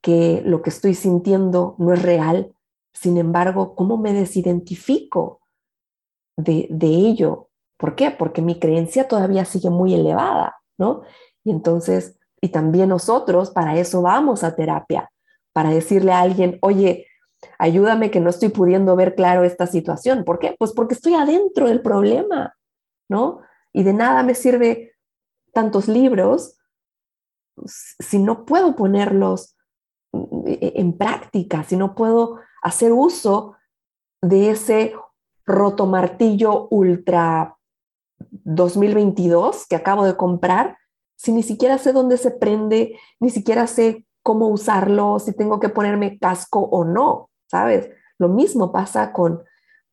que 0.00 0.42
lo 0.44 0.62
que 0.62 0.70
estoy 0.70 0.94
sintiendo 0.94 1.74
no 1.78 1.92
es 1.92 2.02
real, 2.02 2.54
sin 2.92 3.18
embargo, 3.18 3.74
¿cómo 3.74 3.96
me 3.96 4.12
desidentifico 4.12 5.40
de, 6.36 6.66
de 6.70 6.86
ello? 6.86 7.48
¿Por 7.76 7.94
qué? 7.94 8.10
Porque 8.10 8.42
mi 8.42 8.58
creencia 8.58 9.08
todavía 9.08 9.44
sigue 9.44 9.70
muy 9.70 9.94
elevada, 9.94 10.56
¿no? 10.78 11.02
Y 11.44 11.50
entonces, 11.50 12.18
y 12.40 12.48
también 12.48 12.88
nosotros, 12.88 13.50
para 13.50 13.78
eso 13.78 14.02
vamos 14.02 14.44
a 14.44 14.54
terapia, 14.54 15.10
para 15.52 15.70
decirle 15.70 16.12
a 16.12 16.20
alguien, 16.20 16.58
oye, 16.62 17.06
ayúdame 17.58 18.10
que 18.10 18.20
no 18.20 18.30
estoy 18.30 18.50
pudiendo 18.50 18.96
ver 18.96 19.14
claro 19.14 19.44
esta 19.44 19.66
situación. 19.66 20.24
¿Por 20.24 20.38
qué? 20.38 20.56
Pues 20.58 20.72
porque 20.72 20.94
estoy 20.94 21.14
adentro 21.14 21.68
del 21.68 21.82
problema, 21.82 22.54
¿no? 23.08 23.40
Y 23.72 23.82
de 23.82 23.92
nada 23.92 24.22
me 24.22 24.34
sirve 24.34 24.94
tantos 25.52 25.88
libros 25.88 26.56
si 27.66 28.18
no 28.18 28.44
puedo 28.44 28.74
ponerlos 28.76 29.56
en 30.12 30.96
práctica, 30.96 31.64
si 31.64 31.76
no 31.76 31.94
puedo 31.94 32.38
hacer 32.62 32.92
uso 32.92 33.56
de 34.22 34.50
ese 34.50 34.94
roto 35.46 35.86
martillo 35.86 36.68
ultra 36.70 37.56
2022 38.18 39.66
que 39.66 39.76
acabo 39.76 40.04
de 40.04 40.16
comprar, 40.16 40.78
si 41.16 41.32
ni 41.32 41.42
siquiera 41.42 41.78
sé 41.78 41.92
dónde 41.92 42.16
se 42.16 42.30
prende, 42.30 42.98
ni 43.18 43.30
siquiera 43.30 43.66
sé 43.66 44.06
cómo 44.22 44.48
usarlo, 44.48 45.18
si 45.18 45.32
tengo 45.32 45.60
que 45.60 45.68
ponerme 45.68 46.18
casco 46.18 46.60
o 46.60 46.84
no. 46.84 47.30
¿sabes? 47.50 47.90
Lo 48.18 48.28
mismo 48.28 48.70
pasa 48.70 49.12
con, 49.12 49.42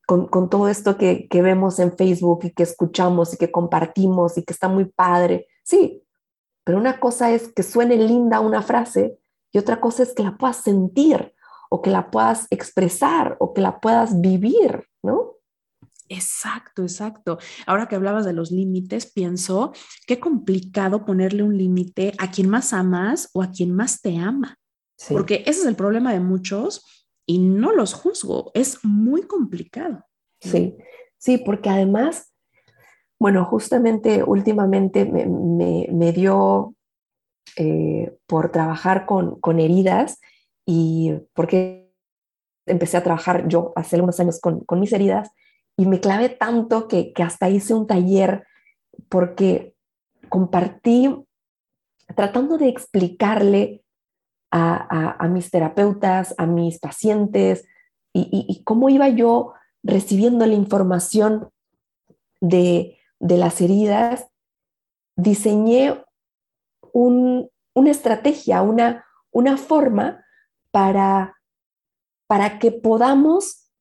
con, 0.05 0.49
todo 0.49 0.69
esto 0.69 0.97
que, 0.97 1.27
que, 1.27 1.41
vemos 1.41 1.79
en 1.79 1.97
Facebook 1.97 2.41
y 2.43 2.51
que 2.51 2.63
escuchamos 2.63 3.33
y 3.33 3.37
que 3.37 3.51
compartimos 3.51 4.37
y 4.37 4.43
que 4.43 4.53
está 4.53 4.67
muy 4.67 4.85
padre. 4.85 5.47
Sí, 5.63 6.03
pero 6.63 6.77
una 6.77 6.99
cosa 6.99 7.31
es 7.31 7.51
que 7.51 7.63
suene 7.63 7.95
linda 7.95 8.39
una 8.39 8.61
frase 8.61 9.17
y 9.51 9.57
otra 9.57 9.79
cosa 9.79 10.03
es 10.03 10.13
que 10.13 10.23
la 10.23 10.37
puedas 10.37 10.57
sentir 10.57 11.33
o 11.69 11.81
que 11.81 11.89
la 11.89 12.09
puedas 12.09 12.47
expresar 12.49 13.37
o 13.39 13.53
que 13.53 13.61
la 13.61 13.79
puedas 13.79 14.21
vivir, 14.21 14.85
¿no? 15.03 15.37
Exacto, 16.09 16.83
exacto. 16.83 17.37
Ahora 17.65 17.87
que 17.87 17.95
hablabas 17.95 18.25
de 18.25 18.33
los 18.33 18.51
límites, 18.51 19.11
pienso 19.11 19.73
qué 20.05 20.19
complicado 20.19 21.05
ponerle 21.05 21.43
un 21.43 21.57
límite 21.57 22.13
a 22.17 22.31
quien 22.31 22.49
más 22.49 22.71
amas 22.71 23.29
o 23.33 23.41
a 23.41 23.51
quien 23.51 23.75
más 23.75 24.01
te 24.01 24.17
ama. 24.17 24.57
Porque 25.09 25.43
ese 25.45 25.61
es 25.61 25.65
el 25.65 25.75
problema 25.75 26.11
de 26.13 26.19
muchos 26.19 27.07
y 27.25 27.39
no 27.39 27.71
los 27.73 27.93
juzgo, 27.93 28.51
es 28.53 28.83
muy 28.83 29.23
complicado. 29.23 30.03
Sí, 30.39 30.75
sí, 31.17 31.37
porque 31.37 31.69
además, 31.69 32.33
bueno, 33.19 33.45
justamente 33.45 34.23
últimamente 34.23 35.05
me, 35.05 36.11
dio 36.13 36.75
eh, 37.55 38.17
por 38.27 38.51
trabajar 38.51 39.05
con, 39.05 39.59
heridas 39.59 40.19
y 40.65 41.13
porque 41.33 41.93
empecé 42.65 42.97
a 42.97 43.03
trabajar 43.03 43.47
yo 43.47 43.71
hace 43.75 43.95
algunos 43.95 44.19
años 44.19 44.39
con, 44.41 44.65
mis 44.79 44.93
heridas 44.93 45.31
y 45.77 45.85
me 45.85 45.99
clavé 45.99 46.29
tanto 46.29 46.87
que, 46.87 47.13
que 47.13 47.23
hasta 47.23 47.49
hice 47.49 47.73
un 47.73 47.87
taller 47.87 48.45
porque 49.09 49.75
compartí 50.29 51.27
tratando 52.15 52.57
de 52.57 52.69
explicarle 52.69 53.83
a, 54.51 55.27
mis 55.29 55.51
terapeutas, 55.51 56.33
a 56.37 56.45
mis 56.45 56.79
pacientes, 56.79 57.65
y, 58.13 58.63
cómo 58.63 58.89
iba 58.89 59.09
yo 59.09 59.53
recibiendo 59.83 60.45
la 60.45 60.53
información 60.53 61.49
de, 62.41 62.97
las 63.19 63.61
heridas, 63.61 64.27
diseñé 65.15 66.03
una 66.97 67.91
estrategia, 67.91 68.61
una, 68.61 69.05
una 69.31 69.57
forma 69.57 70.25
para, 70.71 71.37
para 72.27 72.59
que 72.59 72.71
podamos 72.71 73.71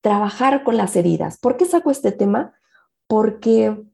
trabajar 0.00 0.64
con 0.64 0.76
las 0.76 0.96
heridas. 0.96 1.38
¿Por 1.38 1.56
qué 1.56 1.66
saco 1.66 1.90
este 1.90 2.12
tema? 2.12 2.54
Porque 3.06 3.84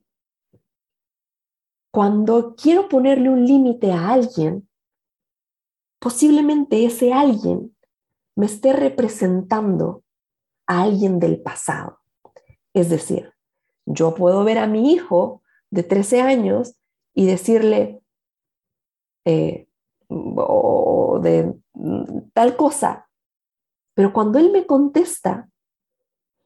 cuando 1.90 2.54
quiero 2.54 2.88
ponerle 2.88 3.28
un 3.28 3.46
límite 3.46 3.92
a 3.92 4.10
alguien, 4.10 4.68
posiblemente 6.00 6.84
ese 6.84 7.12
alguien 7.12 7.76
me 8.36 8.46
esté 8.46 8.72
representando 8.72 10.04
a 10.66 10.82
alguien 10.82 11.18
del 11.18 11.40
pasado. 11.40 12.00
Es 12.72 12.88
decir, 12.90 13.32
yo 13.86 14.14
puedo 14.14 14.44
ver 14.44 14.58
a 14.58 14.66
mi 14.66 14.92
hijo 14.92 15.42
de 15.70 15.82
13 15.82 16.22
años 16.22 16.76
y 17.14 17.26
decirle, 17.26 18.03
eh, 19.24 19.66
o 20.08 21.20
de 21.22 21.54
tal 22.32 22.56
cosa, 22.56 23.08
pero 23.94 24.12
cuando 24.12 24.38
él 24.38 24.50
me 24.52 24.66
contesta, 24.66 25.48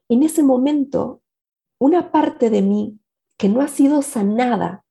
en 0.08 0.22
ese 0.22 0.42
momento, 0.42 1.22
una 1.78 2.10
parte 2.12 2.50
de 2.50 2.62
mí 2.62 2.98
que 3.36 3.48
no 3.48 3.60
ha 3.60 3.68
sido 3.68 4.02
sanada 4.02 4.84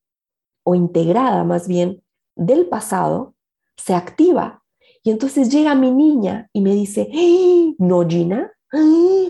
o 0.64 0.76
integrada 0.76 1.44
más 1.44 1.68
bien 1.68 2.04
del 2.36 2.68
pasado, 2.68 3.36
se 3.78 3.94
activa. 3.94 4.64
Y 5.04 5.12
entonces 5.12 5.50
llega 5.50 5.76
mi 5.76 5.92
niña 5.92 6.50
y 6.54 6.62
me 6.62 6.74
dice, 6.74 7.10
no, 7.78 8.08
Gina, 8.08 8.52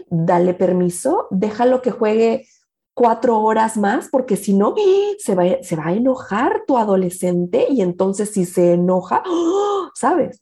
dale 0.09 0.53
permiso, 0.53 1.27
déjalo 1.29 1.81
que 1.81 1.91
juegue 1.91 2.47
cuatro 2.97 3.39
horas 3.41 3.77
más, 3.77 4.09
porque 4.09 4.35
si 4.35 4.55
no, 4.55 4.73
se 5.19 5.35
va, 5.35 5.43
a 5.43 5.93
enojar 5.93 6.63
tu 6.65 6.79
adolescente 6.79 7.67
y 7.69 7.81
entonces 7.81 8.31
si 8.31 8.45
se 8.45 8.73
enoja, 8.73 9.21
¿sabes? 9.93 10.41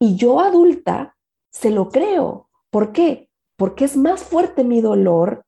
Y 0.00 0.16
yo 0.16 0.40
adulta 0.40 1.16
se 1.50 1.70
lo 1.70 1.88
creo. 1.88 2.50
¿Por 2.70 2.90
qué? 2.90 3.30
Porque 3.56 3.84
es 3.84 3.96
más 3.96 4.24
fuerte 4.24 4.64
mi 4.64 4.80
dolor 4.80 5.46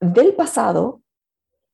del 0.00 0.32
pasado 0.34 1.02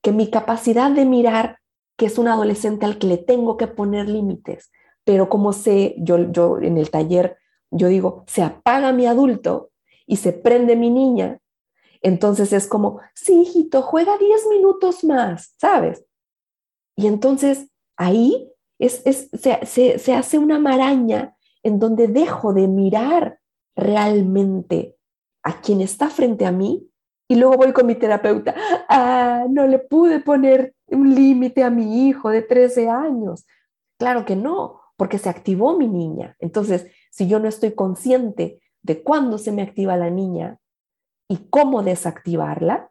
que 0.02 0.10
mi 0.10 0.30
capacidad 0.30 0.90
de 0.90 1.04
mirar 1.04 1.58
que 1.98 2.06
es 2.06 2.16
un 2.16 2.26
adolescente 2.28 2.86
al 2.86 2.98
que 2.98 3.06
le 3.06 3.18
tengo 3.18 3.58
que 3.58 3.66
poner 3.66 4.08
límites. 4.08 4.70
Pero 5.04 5.28
como 5.28 5.52
sé, 5.52 5.94
yo, 5.98 6.32
yo 6.32 6.58
en 6.58 6.78
el 6.78 6.90
taller, 6.90 7.36
yo 7.70 7.88
digo, 7.88 8.24
se 8.28 8.42
apaga 8.42 8.92
mi 8.92 9.04
adulto 9.04 9.72
y 10.06 10.16
se 10.16 10.32
prende 10.32 10.74
mi 10.74 10.90
niña, 10.90 11.40
entonces 12.02 12.52
es 12.52 12.66
como, 12.66 13.00
sí, 13.14 13.42
hijito, 13.42 13.82
juega 13.82 14.16
10 14.18 14.46
minutos 14.48 15.04
más, 15.04 15.54
¿sabes? 15.58 16.04
Y 16.96 17.06
entonces 17.06 17.70
ahí 17.96 18.50
es, 18.78 19.02
se, 19.02 19.98
se 19.98 20.14
hace 20.14 20.38
una 20.38 20.58
maraña 20.58 21.36
en 21.62 21.78
donde 21.78 22.08
dejo 22.08 22.52
de 22.52 22.68
mirar 22.68 23.40
realmente 23.76 24.96
a 25.42 25.60
quien 25.60 25.80
está 25.80 26.08
frente 26.10 26.46
a 26.46 26.52
mí 26.52 26.88
y 27.28 27.36
luego 27.36 27.58
voy 27.58 27.72
con 27.72 27.86
mi 27.86 27.94
terapeuta, 27.94 28.54
ah, 28.88 29.44
no 29.50 29.66
le 29.66 29.78
pude 29.78 30.20
poner 30.20 30.74
un 30.86 31.14
límite 31.14 31.62
a 31.62 31.70
mi 31.70 32.08
hijo 32.08 32.30
de 32.30 32.40
13 32.40 32.88
años. 32.88 33.46
Claro 33.98 34.24
que 34.24 34.34
no, 34.34 34.80
porque 34.96 35.18
se 35.18 35.28
activó 35.28 35.76
mi 35.76 35.88
niña. 35.88 36.36
Entonces, 36.38 36.86
si 37.10 37.28
yo 37.28 37.38
no 37.38 37.48
estoy 37.48 37.72
consciente 37.72 38.60
de 38.82 39.02
cuándo 39.02 39.36
se 39.36 39.52
me 39.52 39.60
activa 39.60 39.96
la 39.98 40.08
niña 40.08 40.58
y 41.28 41.48
cómo 41.50 41.82
desactivarla, 41.82 42.90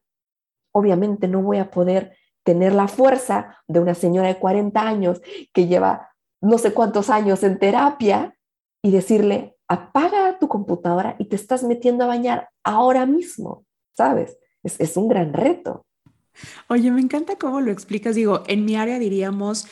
obviamente 0.74 1.28
no 1.28 1.42
voy 1.42 1.58
a 1.58 1.72
poder 1.72 2.16
tener 2.44 2.74
la 2.74 2.88
fuerza 2.88 3.58
de 3.68 3.80
una 3.80 3.94
señora 3.94 4.28
de 4.28 4.40
40 4.40 4.80
años 4.80 5.22
que 5.54 5.68
lleva 5.68 6.12
no 6.42 6.58
sé 6.58 6.74
cuántos 6.74 7.10
años 7.10 7.44
en 7.44 7.60
terapia 7.60 8.38
y 8.84 8.92
decirle, 8.92 9.58
apaga 9.68 10.38
tu 10.40 10.48
computadora 10.48 11.16
y 11.18 11.26
te 11.26 11.36
estás 11.36 11.64
metiendo 11.64 12.04
a 12.04 12.08
bañar 12.08 12.50
ahora 12.64 13.06
mismo. 13.06 13.66
¿sabes? 13.98 14.38
Es, 14.64 14.96
un 14.96 15.08
gran 15.08 15.34
reto. 15.34 15.86
Oye, 16.68 16.92
me 16.92 17.02
encanta 17.02 17.38
cómo 17.38 17.62
lo 17.62 17.72
explicas. 17.72 18.16
Digo, 18.16 18.44
en 18.48 18.66
mi 18.66 18.76
área 18.76 19.00
diríamos, 19.00 19.68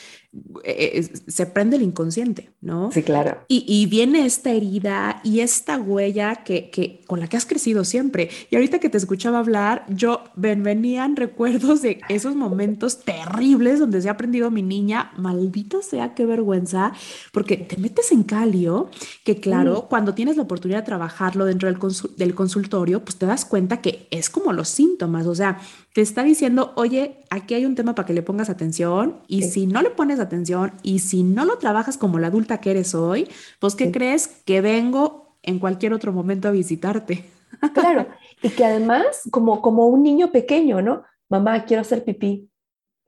eh, 0.65 0.91
eh, 0.95 1.03
se 1.27 1.45
prende 1.45 1.77
el 1.77 1.81
inconsciente, 1.81 2.51
¿no? 2.59 2.91
Sí, 2.91 3.03
claro. 3.03 3.37
Y, 3.47 3.85
viene 3.85 4.25
esta 4.25 4.51
herida 4.51 5.21
y 5.23 5.39
esta 5.39 5.77
huella 5.77 6.43
que, 6.43 6.69
que, 6.69 7.01
con 7.07 7.21
la 7.21 7.27
que 7.27 7.37
has 7.37 7.45
crecido 7.45 7.85
siempre. 7.85 8.29
Y 8.49 8.55
ahorita 8.55 8.79
que 8.79 8.89
te 8.89 8.97
escuchaba 8.97 9.39
hablar, 9.39 9.85
yo 9.87 10.23
venían 10.35 11.15
recuerdos 11.15 11.81
de 11.81 12.01
esos 12.09 12.35
momentos 12.35 12.99
terribles 13.05 13.79
donde 13.79 14.01
se 14.01 14.09
ha 14.09 14.13
aprendido 14.13 14.51
mi 14.51 14.61
niña, 14.61 15.13
maldita 15.15 15.81
sea, 15.81 16.13
qué 16.15 16.25
vergüenza, 16.25 16.91
porque 17.31 17.55
te 17.55 17.77
metes 17.77 18.11
en 18.11 18.23
calio, 18.23 18.89
que 19.23 19.39
claro, 19.39 19.87
cuando 19.89 20.15
tienes 20.15 20.35
la 20.35 20.43
oportunidad 20.43 20.79
de 20.79 20.85
trabajarlo 20.85 21.45
dentro 21.45 21.69
del, 21.69 21.79
del 22.17 22.35
consultorio, 22.35 23.05
pues 23.05 23.15
te 23.15 23.25
das 23.25 23.45
cuenta 23.45 23.79
que 23.79 24.07
es 24.11 24.29
como 24.29 24.51
los 24.51 24.67
síntomas, 24.67 25.27
o 25.27 25.35
sea, 25.35 25.59
te 25.95 26.01
está 26.01 26.23
diciendo, 26.23 26.73
oye, 26.75 27.23
aquí 27.29 27.53
hay 27.53 27.65
un 27.65 27.73
tema 27.73 27.95
para 27.95 28.05
que 28.05 28.11
le 28.11 28.21
pongas 28.21 28.49
atención 28.49 29.21
y 29.27 29.43
si 29.43 29.65
no 29.65 29.81
le 29.81 29.91
pones 29.91 30.19
atención 30.19 30.73
y 30.83 30.99
si 30.99 31.23
no 31.23 31.45
lo 31.45 31.57
trabajas 31.57 31.97
como 31.97 32.19
la 32.19 32.27
adulta 32.27 32.59
que 32.59 32.71
eres 32.71 32.93
hoy, 32.93 33.29
pues 33.61 33.75
¿qué 33.75 33.93
crees? 33.93 34.27
Que 34.27 34.59
vengo 34.59 35.37
en 35.41 35.57
cualquier 35.57 35.93
otro 35.93 36.11
momento 36.11 36.49
a 36.49 36.51
visitarte. 36.51 37.31
Claro, 37.73 38.07
y 38.41 38.49
que 38.49 38.65
además, 38.65 39.21
como, 39.31 39.61
como 39.61 39.87
un 39.87 40.03
niño 40.03 40.33
pequeño, 40.33 40.81
¿no? 40.81 41.03
Mamá, 41.29 41.63
quiero 41.63 41.79
hacer 41.79 42.03
pipí, 42.03 42.51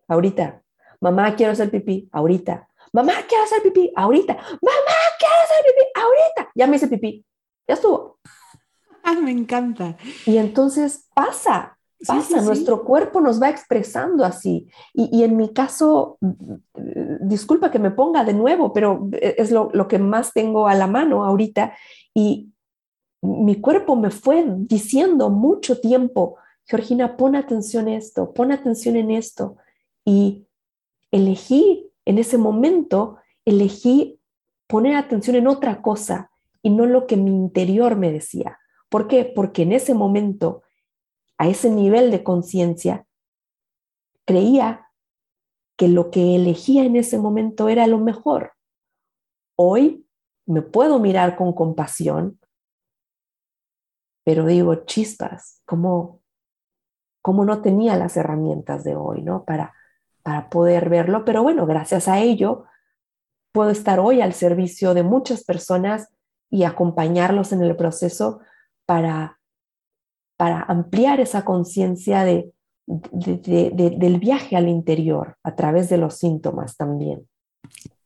ahorita. 0.07 0.63
Mamá, 1.01 1.35
quiero 1.35 1.51
hacer 1.51 1.69
pipí, 1.69 2.07
ahorita. 2.13 2.69
Mamá, 2.93 3.11
quiero 3.27 3.43
hacer 3.43 3.61
pipí, 3.63 3.91
ahorita. 3.97 4.33
Mamá, 4.33 4.97
quiero 5.19 5.35
hacer 5.43 5.65
pipí, 5.65 5.85
ahorita. 5.93 6.51
Ya 6.55 6.67
me 6.67 6.77
hice 6.77 6.87
pipí, 6.87 7.25
ya 7.67 7.73
estuvo. 7.73 8.19
Ah, 9.03 9.13
me 9.13 9.31
encanta. 9.31 9.95
Y 10.25 10.35
entonces 10.35 11.07
pasa, 11.13 11.76
pasa, 12.05 12.41
nuestro 12.41 12.83
cuerpo 12.83 13.21
nos 13.21 13.41
va 13.41 13.49
expresando 13.49 14.23
así. 14.23 14.67
Y, 14.93 15.23
en 15.23 15.37
mi 15.37 15.53
caso, 15.53 16.17
disculpa 17.21 17.71
que 17.71 17.79
me 17.79 17.91
ponga 17.91 18.23
de 18.23 18.33
nuevo, 18.33 18.73
pero 18.73 19.09
es 19.13 19.51
lo, 19.51 19.69
lo, 19.73 19.87
que 19.87 19.99
más 19.99 20.33
tengo 20.33 20.67
a 20.67 20.75
la 20.75 20.87
mano 20.87 21.23
ahorita. 21.25 21.73
Y 22.13 22.51
mi 23.21 23.59
cuerpo 23.59 23.95
me 23.95 24.11
fue 24.11 24.45
diciendo 24.47 25.29
mucho 25.29 25.79
tiempo, 25.79 26.35
Georgina, 26.65 27.17
pon 27.17 27.35
atención 27.35 27.87
en 27.87 27.95
esto, 27.95 28.33
pon 28.33 28.51
atención 28.51 28.95
en 28.95 29.11
esto. 29.11 29.57
Y 30.05 30.45
elegí 31.11 31.91
en 32.05 32.17
ese 32.19 32.37
momento, 32.37 33.17
elegí 33.45 34.19
poner 34.67 34.95
atención 34.95 35.35
en 35.35 35.47
otra 35.47 35.81
cosa 35.81 36.29
y 36.61 36.69
no 36.69 36.85
lo 36.85 37.07
que 37.07 37.17
mi 37.17 37.31
interior 37.31 37.95
me 37.95 38.11
decía. 38.11 38.59
¿Por 38.89 39.07
qué? 39.07 39.25
Porque 39.25 39.63
en 39.63 39.71
ese 39.71 39.93
momento 39.93 40.63
a 41.37 41.47
ese 41.47 41.69
nivel 41.69 42.11
de 42.11 42.23
conciencia, 42.23 43.05
creía 44.25 44.89
que 45.77 45.87
lo 45.87 46.09
que 46.09 46.35
elegía 46.35 46.83
en 46.83 46.95
ese 46.95 47.19
momento 47.19 47.69
era 47.69 47.85
lo 47.87 47.99
mejor. 47.99 48.53
Hoy 49.55 50.07
me 50.45 50.61
puedo 50.61 50.99
mirar 50.99 51.35
con 51.35 51.53
compasión, 51.53 52.39
pero 54.23 54.45
digo, 54.45 54.75
chispas, 54.85 55.61
como, 55.65 56.21
como 57.21 57.45
no 57.45 57.61
tenía 57.61 57.95
las 57.95 58.17
herramientas 58.17 58.83
de 58.83 58.95
hoy, 58.95 59.21
¿no? 59.21 59.45
Para, 59.45 59.73
para 60.23 60.49
poder 60.49 60.89
verlo, 60.89 61.23
pero 61.23 61.43
bueno, 61.43 61.65
gracias 61.65 62.07
a 62.07 62.19
ello 62.19 62.65
puedo 63.51 63.69
estar 63.71 63.99
hoy 63.99 64.21
al 64.21 64.33
servicio 64.33 64.93
de 64.93 65.03
muchas 65.03 65.43
personas 65.43 66.13
y 66.49 66.63
acompañarlos 66.63 67.51
en 67.53 67.63
el 67.63 67.75
proceso 67.75 68.39
para 68.85 69.36
para 70.37 70.61
ampliar 70.61 71.19
esa 71.19 71.43
conciencia 71.43 72.23
de, 72.23 72.53
del 72.85 74.19
viaje 74.19 74.55
al 74.55 74.69
interior 74.69 75.37
a 75.43 75.55
través 75.55 75.89
de 75.89 75.97
los 75.97 76.15
síntomas 76.15 76.77
también. 76.77 77.27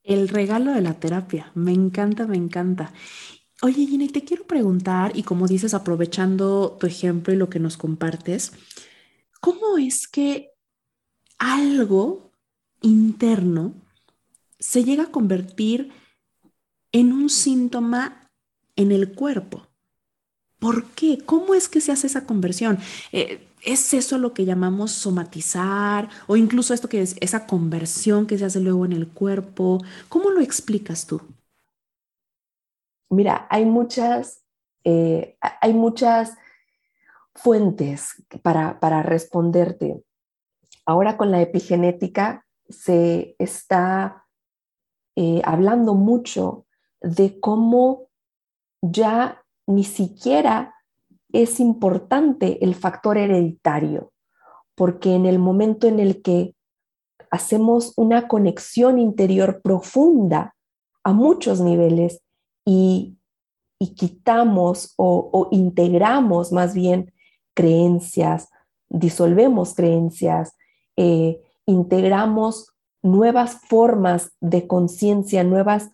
El 0.04 0.30
regalo 0.30 0.72
de 0.72 0.82
la 0.82 0.96
terapia, 0.96 1.52
me 1.54 1.72
encanta, 1.72 2.26
me 2.26 2.38
encanta. 2.38 2.92
Oye, 3.62 3.86
Gina, 3.86 4.08
te 4.08 4.24
quiero 4.24 4.48
preguntar, 4.48 5.12
y 5.16 5.22
como 5.22 5.48
dices, 5.48 5.76
aprovechando 5.76 6.78
tu 6.80 6.88
ejemplo 6.88 7.32
y 7.32 7.38
lo 7.38 7.50
que 7.50 7.60
nos 7.60 7.78
compartes, 7.78 8.54
¿cómo 9.40 9.78
es 9.78 10.08
que 10.08 10.50
algo 11.38 12.32
interno 12.82 13.76
se 14.58 14.84
llega 14.84 15.04
a 15.04 15.12
convertir 15.12 15.92
en 16.92 17.14
un 17.14 17.30
síntoma 17.30 18.32
en 18.76 18.92
el 18.92 19.14
cuerpo? 19.14 19.68
¿Por 20.62 20.86
qué? 20.92 21.18
¿Cómo 21.26 21.56
es 21.56 21.68
que 21.68 21.82
se 21.82 21.92
hace 21.92 22.06
esa 22.06 22.28
conversión? 22.28 22.78
Eh, 23.12 23.48
¿Es 23.64 23.96
eso 23.96 24.20
lo 24.20 24.36
que 24.36 24.46
llamamos 24.46 24.92
somatizar 24.92 26.08
o 26.28 26.38
incluso 26.38 26.76
esto 26.76 26.88
que 26.88 27.02
es 27.02 27.16
esa 27.20 27.48
conversión 27.48 28.28
que 28.28 28.38
se 28.38 28.46
hace 28.46 28.60
luego 28.60 28.86
en 28.86 28.94
el 28.94 29.08
cuerpo? 29.08 29.80
¿Cómo 30.08 30.30
lo 30.30 30.40
explicas 30.40 31.08
tú? 31.08 31.20
Mira, 33.10 33.48
hay 33.50 33.66
muchas, 33.66 34.44
eh, 34.84 35.36
hay 35.40 35.74
muchas 35.74 36.38
fuentes 37.34 38.24
para, 38.44 38.80
para 38.80 39.02
responderte. 39.02 40.04
Ahora 40.86 41.18
con 41.18 41.32
la 41.32 41.42
epigenética 41.42 42.46
se 42.70 43.36
está 43.40 44.28
eh, 45.16 45.42
hablando 45.44 45.96
mucho 45.96 46.68
de 47.02 47.40
cómo 47.40 48.10
ya 48.84 49.41
ni 49.76 49.84
siquiera 49.84 50.76
es 51.32 51.60
importante 51.60 52.64
el 52.64 52.76
factor 52.76 53.18
hereditario, 53.18 54.12
porque 54.76 55.16
en 55.16 55.26
el 55.26 55.40
momento 55.40 55.88
en 55.88 56.00
el 56.00 56.22
que 56.22 56.56
hacemos 57.30 57.94
una 57.96 58.28
conexión 58.28 59.00
interior 59.00 59.62
profunda 59.62 60.54
a 61.04 61.14
muchos 61.14 61.62
niveles 61.62 62.22
y, 62.66 63.18
quitamos 63.96 64.94
o, 64.98 65.48
integramos 65.52 66.52
más 66.52 66.76
bien 66.76 67.12
creencias, 67.56 68.50
disolvemos 68.90 69.74
creencias, 69.74 70.56
eh, 70.98 71.42
integramos 71.66 72.76
nuevas 73.02 73.60
formas 73.68 74.34
de 74.40 74.68
conciencia, 74.68 75.44
nuevos 75.44 75.90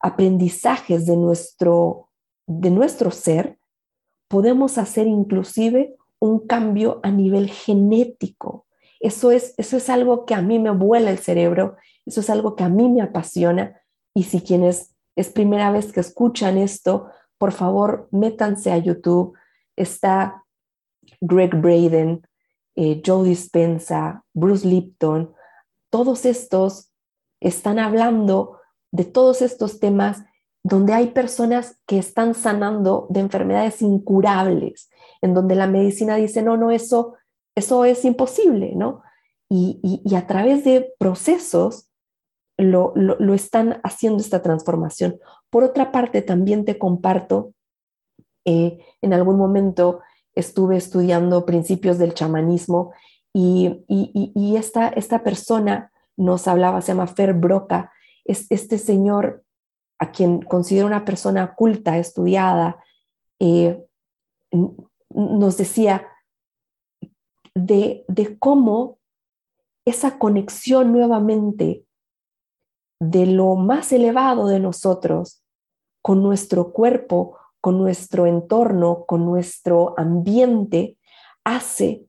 aprendizajes 0.00 1.06
de 1.06 1.16
nuestro, 1.16 2.09
de 2.50 2.70
nuestro 2.70 3.12
ser, 3.12 3.58
podemos 4.28 4.76
hacer 4.76 5.06
inclusive 5.06 5.94
un 6.18 6.46
cambio 6.48 6.98
a 7.04 7.10
nivel 7.12 7.48
genético. 7.48 8.66
Eso 8.98 9.30
es, 9.30 9.54
eso 9.56 9.76
es 9.76 9.88
algo 9.88 10.26
que 10.26 10.34
a 10.34 10.42
mí 10.42 10.58
me 10.58 10.72
vuela 10.72 11.12
el 11.12 11.18
cerebro, 11.18 11.76
eso 12.04 12.20
es 12.20 12.28
algo 12.28 12.56
que 12.56 12.64
a 12.64 12.68
mí 12.68 12.88
me 12.88 13.02
apasiona. 13.02 13.80
Y 14.14 14.24
si 14.24 14.40
quienes 14.40 14.96
es 15.14 15.28
primera 15.30 15.70
vez 15.70 15.92
que 15.92 16.00
escuchan 16.00 16.58
esto, 16.58 17.08
por 17.38 17.52
favor, 17.52 18.08
métanse 18.10 18.72
a 18.72 18.78
YouTube. 18.78 19.38
Está 19.76 20.44
Greg 21.20 21.54
Braden, 21.54 22.26
eh, 22.74 23.00
Joe 23.06 23.28
Dispensa, 23.28 24.24
Bruce 24.34 24.66
Lipton, 24.66 25.32
todos 25.88 26.26
estos 26.26 26.92
están 27.40 27.78
hablando 27.78 28.58
de 28.90 29.04
todos 29.04 29.40
estos 29.40 29.78
temas 29.78 30.24
donde 30.62 30.92
hay 30.92 31.08
personas 31.08 31.80
que 31.86 31.98
están 31.98 32.34
sanando 32.34 33.06
de 33.10 33.20
enfermedades 33.20 33.82
incurables, 33.82 34.90
en 35.22 35.34
donde 35.34 35.54
la 35.54 35.66
medicina 35.66 36.16
dice, 36.16 36.42
no, 36.42 36.56
no, 36.56 36.70
eso, 36.70 37.14
eso 37.54 37.84
es 37.84 38.04
imposible, 38.04 38.74
¿no? 38.74 39.02
Y, 39.48 40.00
a 40.14 40.26
través 40.26 40.64
de 40.64 40.94
procesos 40.98 41.88
lo, 42.56 42.94
están 43.34 43.80
haciendo 43.82 44.22
esta 44.22 44.42
transformación. 44.42 45.18
Por 45.50 45.64
otra 45.64 45.90
parte, 45.90 46.22
también 46.22 46.64
te 46.64 46.78
comparto, 46.78 47.52
eh, 48.44 48.78
en 49.02 49.12
algún 49.12 49.36
momento 49.36 50.00
estuve 50.34 50.76
estudiando 50.76 51.44
principios 51.46 51.98
del 51.98 52.14
chamanismo 52.14 52.92
y, 53.32 53.82
esta, 54.56 54.88
esta 54.88 55.22
persona 55.24 55.90
nos 56.16 56.46
hablaba, 56.46 56.80
se 56.82 56.92
llama 56.92 57.06
Fer 57.06 57.32
Broca, 57.32 57.92
es 58.24 58.46
este 58.50 58.78
señor 58.78 59.42
a 60.00 60.10
quien 60.10 60.40
considero 60.40 60.86
una 60.86 61.04
persona 61.04 61.54
culta, 61.54 61.98
estudiada, 61.98 62.82
eh, 63.38 63.84
nos 65.10 65.56
decía 65.56 66.08
de, 67.54 68.04
de 68.08 68.38
cómo 68.38 68.98
esa 69.84 70.18
conexión 70.18 70.92
nuevamente 70.92 71.84
de 72.98 73.26
lo 73.26 73.56
más 73.56 73.92
elevado 73.92 74.48
de 74.48 74.58
nosotros 74.58 75.42
con 76.02 76.22
nuestro 76.22 76.72
cuerpo, 76.72 77.36
con 77.60 77.78
nuestro 77.78 78.26
entorno, 78.26 79.04
con 79.06 79.26
nuestro 79.26 79.94
ambiente, 79.98 80.98
hace 81.44 82.06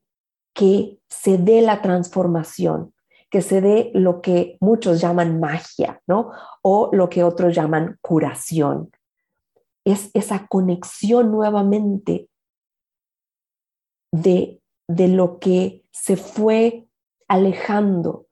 que 0.53 0.99
se 1.09 1.37
dé 1.37 1.61
la 1.61 1.81
transformación, 1.81 2.93
que 3.31 3.41
se 3.41 3.61
dé 3.61 3.91
lo 3.93 4.21
que 4.21 4.57
muchos 4.59 4.99
llaman 4.99 5.39
magia, 5.39 6.01
¿no? 6.05 6.31
O 6.61 6.89
lo 6.91 7.09
que 7.09 7.23
otros 7.23 7.55
llaman 7.55 7.97
curación. 8.01 8.91
Es 9.85 10.11
esa 10.13 10.47
conexión 10.47 11.31
nuevamente 11.31 12.27
de, 14.11 14.61
de 14.87 15.07
lo 15.07 15.39
que 15.39 15.85
se 15.91 16.17
fue 16.17 16.87
alejando. 17.29 18.27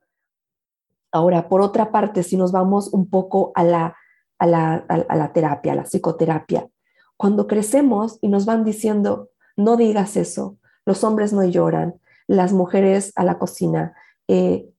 Ahora, 1.13 1.47
por 1.47 1.61
otra 1.61 1.91
parte, 1.91 2.21
si 2.21 2.35
nos 2.35 2.51
vamos 2.51 2.93
un 2.93 3.09
poco 3.09 3.53
a 3.55 3.63
la, 3.63 3.95
a 4.37 4.45
la, 4.45 4.75
a 4.75 5.15
la 5.15 5.31
terapia, 5.31 5.71
a 5.71 5.75
la 5.75 5.83
psicoterapia, 5.85 6.69
cuando 7.15 7.47
crecemos 7.47 8.19
y 8.21 8.27
nos 8.27 8.45
van 8.45 8.65
diciendo, 8.65 9.29
no 9.55 9.77
digas 9.77 10.17
eso, 10.17 10.57
los 10.85 11.05
hombres 11.05 11.31
no 11.31 11.45
lloran, 11.45 11.99
las 12.27 12.51
mujeres 12.51 13.13
a 13.15 13.23
la 13.23 13.39
cocina, 13.39 13.95
eh, 14.27 14.69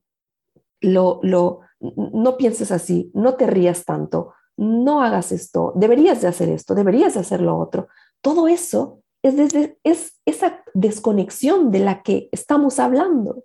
lo, 0.81 1.21
lo, 1.23 1.61
no 1.81 2.37
pienses 2.37 2.73
así, 2.73 3.11
no 3.15 3.35
te 3.35 3.47
rías 3.47 3.85
tanto, 3.85 4.35
no 4.57 5.03
hagas 5.03 5.33
esto, 5.33 5.73
deberías 5.77 6.21
de 6.21 6.29
hacer 6.29 6.49
esto, 6.49 6.75
deberías 6.75 7.15
de 7.15 7.21
hacer 7.21 7.41
lo 7.41 7.59
otro. 7.59 7.89
Todo 8.21 8.49
eso 8.49 9.01
es, 9.23 9.37
desde, 9.37 9.79
es 9.85 10.21
esa 10.27 10.63
desconexión 10.75 11.71
de 11.71 11.81
la 11.81 12.03
que 12.03 12.29
estamos 12.33 12.79
hablando, 12.79 13.45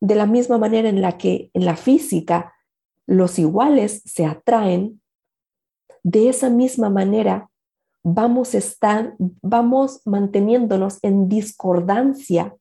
de 0.00 0.14
la 0.14 0.26
misma 0.26 0.58
manera 0.58 0.88
en 0.88 1.00
la 1.00 1.18
que 1.18 1.50
en 1.54 1.64
la 1.64 1.76
física 1.76 2.54
los 3.06 3.38
iguales 3.38 4.02
se 4.04 4.26
atraen, 4.26 5.00
de 6.02 6.28
esa 6.28 6.50
misma 6.50 6.90
manera 6.90 7.50
vamos, 8.04 8.54
estar, 8.54 9.16
vamos 9.42 10.02
manteniéndonos 10.04 10.98
en 11.02 11.28
discordancia 11.28 12.54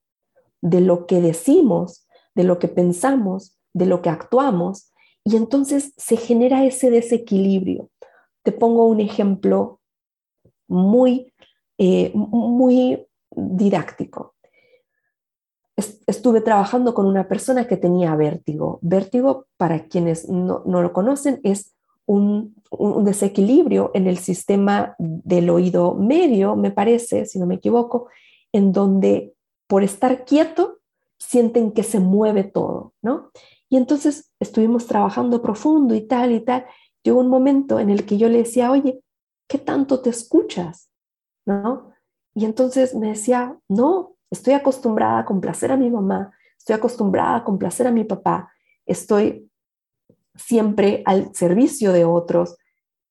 de 0.62 0.80
lo 0.80 1.06
que 1.06 1.20
decimos, 1.22 2.08
de 2.34 2.46
lo 2.46 2.58
que 2.58 2.70
pensamos, 2.70 3.53
de 3.74 3.86
lo 3.86 4.02
que 4.02 4.10
actuamos, 4.10 4.94
y 5.24 5.36
entonces 5.38 5.94
se 5.98 6.18
genera 6.18 6.66
ese 6.66 6.90
desequilibrio. 6.90 7.90
Te 8.44 8.52
pongo 8.52 8.86
un 8.86 9.00
ejemplo 9.00 9.80
muy, 10.68 11.34
eh, 11.78 12.12
muy 12.14 13.08
didáctico. 13.32 14.36
Estuve 16.06 16.42
trabajando 16.42 16.94
con 16.94 17.06
una 17.06 17.28
persona 17.28 17.68
que 17.68 17.78
tenía 17.78 18.16
vértigo. 18.16 18.80
Vértigo, 18.82 19.48
para 19.58 19.88
quienes 19.88 20.30
no, 20.30 20.62
lo 20.66 20.94
conocen, 20.94 21.40
es 21.44 21.74
un, 22.06 22.56
un, 22.70 23.06
desequilibrio 23.06 23.92
en 23.94 24.08
el 24.08 24.18
sistema 24.18 24.94
del 25.00 25.50
oído 25.50 25.96
medio, 25.96 26.56
me 26.56 26.70
parece, 26.70 27.26
si 27.26 27.40
no 27.40 27.46
me 27.46 27.56
equivoco, 27.56 28.10
en 28.52 28.74
donde 28.74 29.34
por 29.68 29.84
estar 29.84 30.26
quieto 30.26 30.80
sienten 31.18 31.72
que 31.72 31.84
se 31.84 32.00
mueve 32.00 32.44
todo, 32.44 32.94
¿no? 33.02 33.32
Y 33.74 33.78
entonces 33.78 34.32
estuvimos 34.40 34.86
trabajando 34.86 35.42
profundo 35.42 35.96
y 35.96 36.02
tal 36.02 36.32
y 36.32 36.42
tal. 36.42 36.68
Llegó 37.02 37.20
un 37.20 37.28
momento 37.28 37.80
en 37.80 37.90
el 37.90 38.06
que 38.06 38.20
yo 38.20 38.30
le 38.30 38.38
decía, 38.38 38.70
oye, 38.70 39.02
¿qué 39.48 39.58
tanto 39.58 40.00
te 40.00 40.12
escuchas? 40.12 40.92
¿No? 41.48 41.92
Y 42.36 42.46
entonces 42.46 42.94
me 42.94 43.08
decía, 43.08 43.58
no, 43.68 44.16
estoy 44.30 44.54
acostumbrada 44.54 45.18
a 45.18 45.26
complacer 45.26 45.72
a 45.72 45.78
mi 45.78 45.90
mamá, 45.90 46.32
estoy 46.56 46.76
acostumbrada 46.76 47.38
a 47.38 47.44
complacer 47.44 47.88
a 47.88 47.92
mi 47.92 48.04
papá, 48.04 48.54
estoy 48.86 49.50
siempre 50.36 51.02
al 51.08 51.34
servicio 51.34 51.94
de 51.94 52.06
otros. 52.06 52.56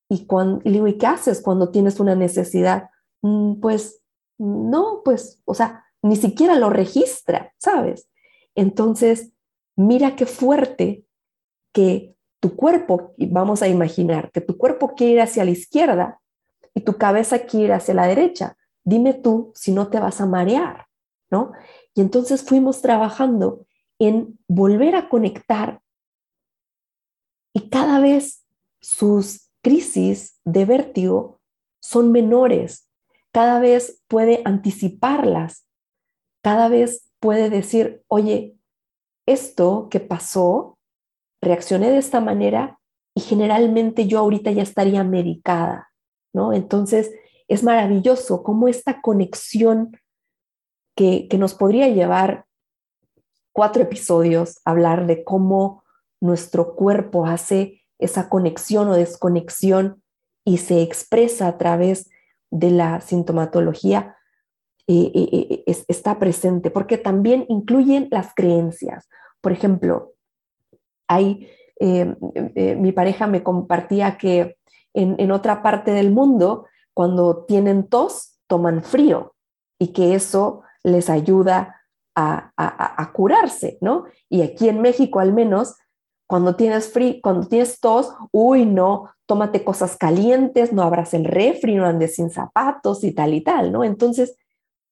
Y, 0.08 0.26
cuando, 0.26 0.60
y 0.64 0.70
digo, 0.70 0.86
¿y 0.86 0.96
qué 0.96 1.08
haces 1.08 1.40
cuando 1.40 1.72
tienes 1.72 1.98
una 1.98 2.14
necesidad? 2.14 2.88
Mm, 3.22 3.54
pues 3.58 4.00
no, 4.38 5.02
pues, 5.04 5.42
o 5.44 5.54
sea, 5.54 5.86
ni 6.02 6.14
siquiera 6.14 6.54
lo 6.54 6.70
registra, 6.70 7.52
¿sabes? 7.58 8.08
Entonces, 8.54 9.32
mira 9.76 10.16
qué 10.16 10.26
fuerte 10.26 11.04
que 11.72 12.14
tu 12.40 12.56
cuerpo, 12.56 13.14
vamos 13.18 13.62
a 13.62 13.68
imaginar, 13.68 14.30
que 14.32 14.40
tu 14.40 14.58
cuerpo 14.58 14.94
quiere 14.94 15.12
ir 15.12 15.20
hacia 15.20 15.44
la 15.44 15.52
izquierda 15.52 16.20
y 16.74 16.80
tu 16.80 16.98
cabeza 16.98 17.40
quiere 17.40 17.66
ir 17.66 17.72
hacia 17.72 17.94
la 17.94 18.06
derecha. 18.06 18.56
Dime 18.84 19.14
tú 19.14 19.52
si 19.54 19.72
no 19.72 19.88
te 19.88 20.00
vas 20.00 20.20
a 20.20 20.26
marear, 20.26 20.86
¿no? 21.30 21.52
Y 21.94 22.00
entonces 22.00 22.42
fuimos 22.42 22.82
trabajando 22.82 23.66
en 23.98 24.38
volver 24.48 24.96
a 24.96 25.08
conectar 25.08 25.80
y 27.54 27.68
cada 27.68 28.00
vez 28.00 28.44
sus 28.80 29.50
crisis 29.62 30.40
de 30.44 30.64
vértigo 30.64 31.40
son 31.80 32.10
menores, 32.10 32.88
cada 33.30 33.60
vez 33.60 34.02
puede 34.08 34.42
anticiparlas, 34.44 35.66
cada 36.42 36.68
vez 36.68 37.10
puede 37.20 37.50
decir, 37.50 38.02
oye, 38.08 38.56
esto 39.26 39.88
que 39.90 40.00
pasó, 40.00 40.78
reaccioné 41.40 41.90
de 41.90 41.98
esta 41.98 42.20
manera 42.20 42.78
y 43.14 43.20
generalmente 43.20 44.06
yo 44.06 44.18
ahorita 44.18 44.50
ya 44.52 44.62
estaría 44.62 45.04
medicada, 45.04 45.92
¿no? 46.32 46.52
Entonces, 46.52 47.12
es 47.48 47.62
maravilloso 47.62 48.42
cómo 48.42 48.68
esta 48.68 49.00
conexión 49.02 49.96
que, 50.96 51.28
que 51.28 51.38
nos 51.38 51.54
podría 51.54 51.88
llevar 51.88 52.46
cuatro 53.52 53.82
episodios, 53.82 54.60
hablar 54.64 55.06
de 55.06 55.24
cómo 55.24 55.84
nuestro 56.20 56.74
cuerpo 56.74 57.26
hace 57.26 57.82
esa 57.98 58.28
conexión 58.28 58.88
o 58.88 58.94
desconexión 58.94 60.02
y 60.44 60.58
se 60.58 60.82
expresa 60.82 61.48
a 61.48 61.58
través 61.58 62.10
de 62.50 62.70
la 62.70 63.00
sintomatología, 63.00 64.16
eh, 64.88 65.12
eh, 65.14 65.62
eh, 65.66 65.84
está 65.86 66.18
presente, 66.18 66.70
porque 66.70 66.98
también 66.98 67.46
incluyen 67.48 68.08
las 68.10 68.34
creencias. 68.34 69.08
Por 69.40 69.52
ejemplo, 69.52 70.14
hay, 71.08 71.48
mi 71.80 72.92
pareja 72.92 73.26
me 73.26 73.42
compartía 73.42 74.16
que 74.16 74.56
en, 74.94 75.30
otra 75.30 75.62
parte 75.62 75.92
del 75.92 76.10
mundo, 76.10 76.66
cuando 76.94 77.44
tienen 77.44 77.88
tos, 77.88 78.38
toman 78.46 78.82
frío 78.82 79.34
y 79.78 79.88
que 79.88 80.14
eso 80.14 80.62
les 80.84 81.10
ayuda 81.10 81.80
a, 82.14 82.52
a, 82.56 83.12
curarse, 83.12 83.78
¿no? 83.80 84.04
Y 84.28 84.42
aquí 84.42 84.68
en 84.68 84.80
México 84.80 85.20
al 85.20 85.32
menos 85.32 85.76
Cuando 86.28 86.56
tienes 86.56 86.92
frío, 86.92 87.16
cuando 87.22 87.46
tienes 87.46 87.80
tos, 87.80 88.14
uy, 88.32 88.64
no, 88.64 89.10
tómate 89.26 89.64
cosas 89.64 89.96
calientes, 89.96 90.72
no 90.72 90.82
abras 90.82 91.14
el 91.14 91.24
refri, 91.24 91.74
no 91.74 91.86
andes 91.86 92.16
sin 92.16 92.30
zapatos 92.30 93.04
y 93.04 93.12
tal 93.12 93.34
y 93.34 93.42
tal, 93.42 93.72
¿no? 93.72 93.84
Entonces, 93.84 94.36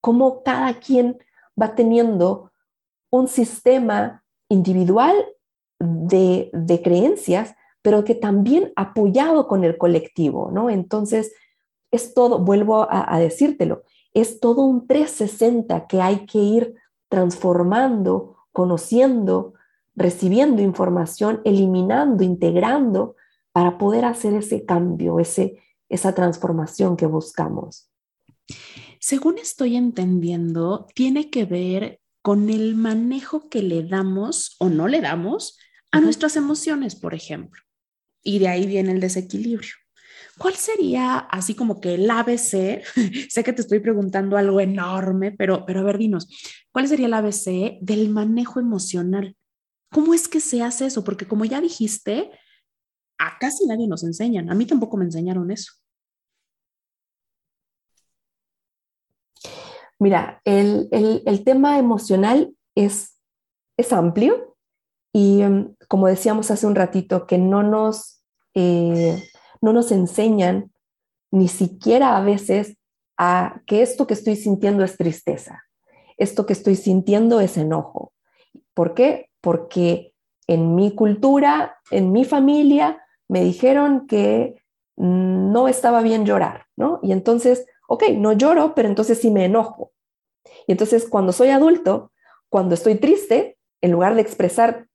cómo 0.00 0.42
cada 0.42 0.74
quien 0.80 1.18
va 1.60 1.74
teniendo 1.74 2.50
un 3.10 3.28
sistema 3.28 4.24
individual 4.48 5.14
de, 5.78 6.50
de 6.52 6.82
creencias, 6.82 7.54
pero 7.82 8.04
que 8.04 8.14
también 8.14 8.72
apoyado 8.76 9.48
con 9.48 9.64
el 9.64 9.78
colectivo, 9.78 10.50
¿no? 10.52 10.70
Entonces, 10.70 11.32
es 11.90 12.14
todo, 12.14 12.38
vuelvo 12.38 12.82
a, 12.82 13.14
a 13.14 13.18
decírtelo, 13.18 13.82
es 14.12 14.40
todo 14.40 14.62
un 14.62 14.86
360 14.86 15.86
que 15.86 16.00
hay 16.00 16.26
que 16.26 16.38
ir 16.38 16.74
transformando, 17.08 18.36
conociendo, 18.52 19.54
recibiendo 19.94 20.62
información, 20.62 21.40
eliminando, 21.44 22.22
integrando 22.24 23.16
para 23.52 23.78
poder 23.78 24.04
hacer 24.04 24.34
ese 24.34 24.64
cambio, 24.64 25.18
ese, 25.18 25.60
esa 25.88 26.14
transformación 26.14 26.96
que 26.96 27.06
buscamos. 27.06 27.90
Según 29.00 29.38
estoy 29.38 29.76
entendiendo, 29.76 30.86
tiene 30.94 31.30
que 31.30 31.46
ver 31.46 32.00
con 32.22 32.50
el 32.50 32.74
manejo 32.74 33.48
que 33.48 33.62
le 33.62 33.82
damos 33.82 34.56
o 34.58 34.68
no 34.68 34.88
le 34.88 35.00
damos 35.00 35.58
a 35.90 36.00
nuestras 36.00 36.36
emociones, 36.36 36.96
por 36.96 37.14
ejemplo. 37.14 37.62
Y 38.22 38.40
de 38.40 38.48
ahí 38.48 38.66
viene 38.66 38.92
el 38.92 39.00
desequilibrio. 39.00 39.72
¿Cuál 40.36 40.54
sería 40.54 41.16
así 41.16 41.54
como 41.54 41.80
que 41.80 41.94
el 41.94 42.10
ABC? 42.10 42.82
sé 43.30 43.42
que 43.42 43.54
te 43.54 43.62
estoy 43.62 43.80
preguntando 43.80 44.36
algo 44.36 44.60
enorme, 44.60 45.32
pero, 45.32 45.64
pero 45.64 45.80
a 45.80 45.84
ver, 45.84 45.96
dinos, 45.96 46.28
¿cuál 46.70 46.86
sería 46.86 47.06
el 47.06 47.14
ABC 47.14 47.78
del 47.80 48.10
manejo 48.10 48.60
emocional? 48.60 49.34
¿Cómo 49.90 50.12
es 50.12 50.28
que 50.28 50.40
se 50.40 50.62
hace 50.62 50.86
eso? 50.86 51.04
Porque 51.04 51.26
como 51.26 51.46
ya 51.46 51.62
dijiste, 51.62 52.30
a 53.18 53.38
casi 53.38 53.66
nadie 53.66 53.88
nos 53.88 54.04
enseñan. 54.04 54.50
A 54.50 54.54
mí 54.54 54.66
tampoco 54.66 54.98
me 54.98 55.04
enseñaron 55.06 55.50
eso. 55.50 55.72
Mira, 60.00 60.40
el, 60.46 60.88
tema 61.44 61.78
emocional 61.78 62.54
es, 62.74 63.20
es 63.76 63.92
amplio 63.92 64.56
y 65.12 65.42
em, 65.42 65.74
como 65.88 66.06
decíamos 66.06 66.50
hace 66.50 66.66
un 66.66 66.74
ratito, 66.74 67.26
que 67.26 67.36
no 67.36 67.62
nos, 67.62 68.24
eh, 68.54 69.22
no 69.60 69.74
nos 69.74 69.92
enseñan 69.92 70.72
ni 71.30 71.48
siquiera 71.48 72.16
a 72.16 72.22
veces 72.22 72.78
a 73.18 73.60
que 73.66 73.82
esto 73.82 74.06
que 74.06 74.14
estoy 74.14 74.36
sintiendo 74.36 74.84
es 74.84 74.96
tristeza, 74.96 75.64
esto 76.16 76.46
que 76.46 76.54
estoy 76.54 76.76
sintiendo 76.76 77.40
es 77.40 77.58
enojo. 77.58 78.14
¿Por 78.72 78.94
qué? 78.94 79.28
Porque 79.42 80.14
en 80.46 80.74
mi 80.76 80.94
cultura, 80.94 81.76
en 81.90 82.10
mi 82.10 82.24
familia, 82.24 83.04
me 83.28 83.44
dijeron 83.44 84.06
que 84.06 84.62
no 84.96 85.68
estaba 85.68 86.00
bien 86.00 86.24
llorar, 86.24 86.66
¿no? 86.76 87.00
Y 87.02 87.12
entonces 87.12 87.66
ok, 87.90 88.04
no 88.10 88.32
lloro, 88.32 88.72
pero 88.76 88.88
entonces 88.88 89.18
sí 89.18 89.32
me 89.32 89.46
enojo. 89.46 89.90
Y 90.68 90.72
entonces 90.72 91.08
cuando 91.08 91.32
soy 91.32 91.48
adulto, 91.48 92.12
cuando 92.48 92.76
estoy 92.76 92.94
triste, 92.94 93.58
en 93.80 93.90
lugar 93.90 94.14
de 94.14 94.20
expresar, 94.20 94.86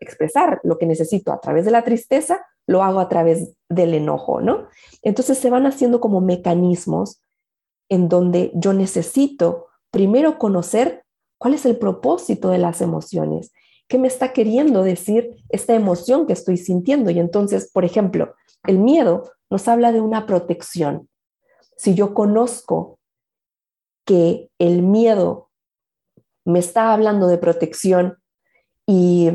expresar 0.00 0.58
lo 0.64 0.78
que 0.78 0.86
necesito 0.86 1.32
a 1.32 1.40
través 1.40 1.66
de 1.66 1.70
la 1.70 1.84
tristeza, 1.84 2.46
lo 2.66 2.82
hago 2.82 3.00
a 3.00 3.10
través 3.10 3.52
del 3.68 3.92
enojo, 3.92 4.40
¿no? 4.40 4.68
Entonces 5.02 5.36
se 5.36 5.50
van 5.50 5.66
haciendo 5.66 6.00
como 6.00 6.22
mecanismos 6.22 7.20
en 7.90 8.08
donde 8.08 8.52
yo 8.54 8.72
necesito 8.72 9.66
primero 9.90 10.38
conocer 10.38 11.04
cuál 11.36 11.52
es 11.52 11.66
el 11.66 11.76
propósito 11.76 12.48
de 12.48 12.58
las 12.58 12.80
emociones, 12.80 13.52
qué 13.86 13.98
me 13.98 14.08
está 14.08 14.32
queriendo 14.32 14.82
decir 14.82 15.36
esta 15.50 15.74
emoción 15.74 16.26
que 16.26 16.32
estoy 16.32 16.56
sintiendo. 16.56 17.10
Y 17.10 17.18
entonces, 17.18 17.70
por 17.70 17.84
ejemplo, 17.84 18.34
el 18.66 18.78
miedo 18.78 19.30
nos 19.50 19.68
habla 19.68 19.92
de 19.92 20.00
una 20.00 20.24
protección 20.26 21.08
si 21.78 21.94
yo 21.94 22.12
conozco 22.12 22.98
que 24.04 24.50
el 24.58 24.82
miedo 24.82 25.50
me 26.44 26.58
está 26.58 26.92
hablando 26.92 27.28
de 27.28 27.38
protección 27.38 28.18
y 28.86 29.30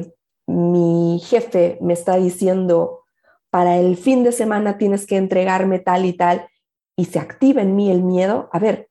mi 0.45 1.19
jefe 1.23 1.77
me 1.79 1.93
está 1.93 2.17
diciendo, 2.17 3.03
para 3.49 3.77
el 3.77 3.95
fin 3.95 4.23
de 4.23 4.31
semana 4.31 4.77
tienes 4.77 5.07
que 5.07 5.15
entregarme 5.15 5.79
tal 5.79 6.05
y 6.05 6.13
tal, 6.13 6.47
y 6.97 7.05
se 7.05 7.19
activa 7.19 7.61
en 7.61 7.75
mí 7.75 7.89
el 7.89 8.03
miedo, 8.03 8.49
a 8.51 8.59
ver, 8.59 8.89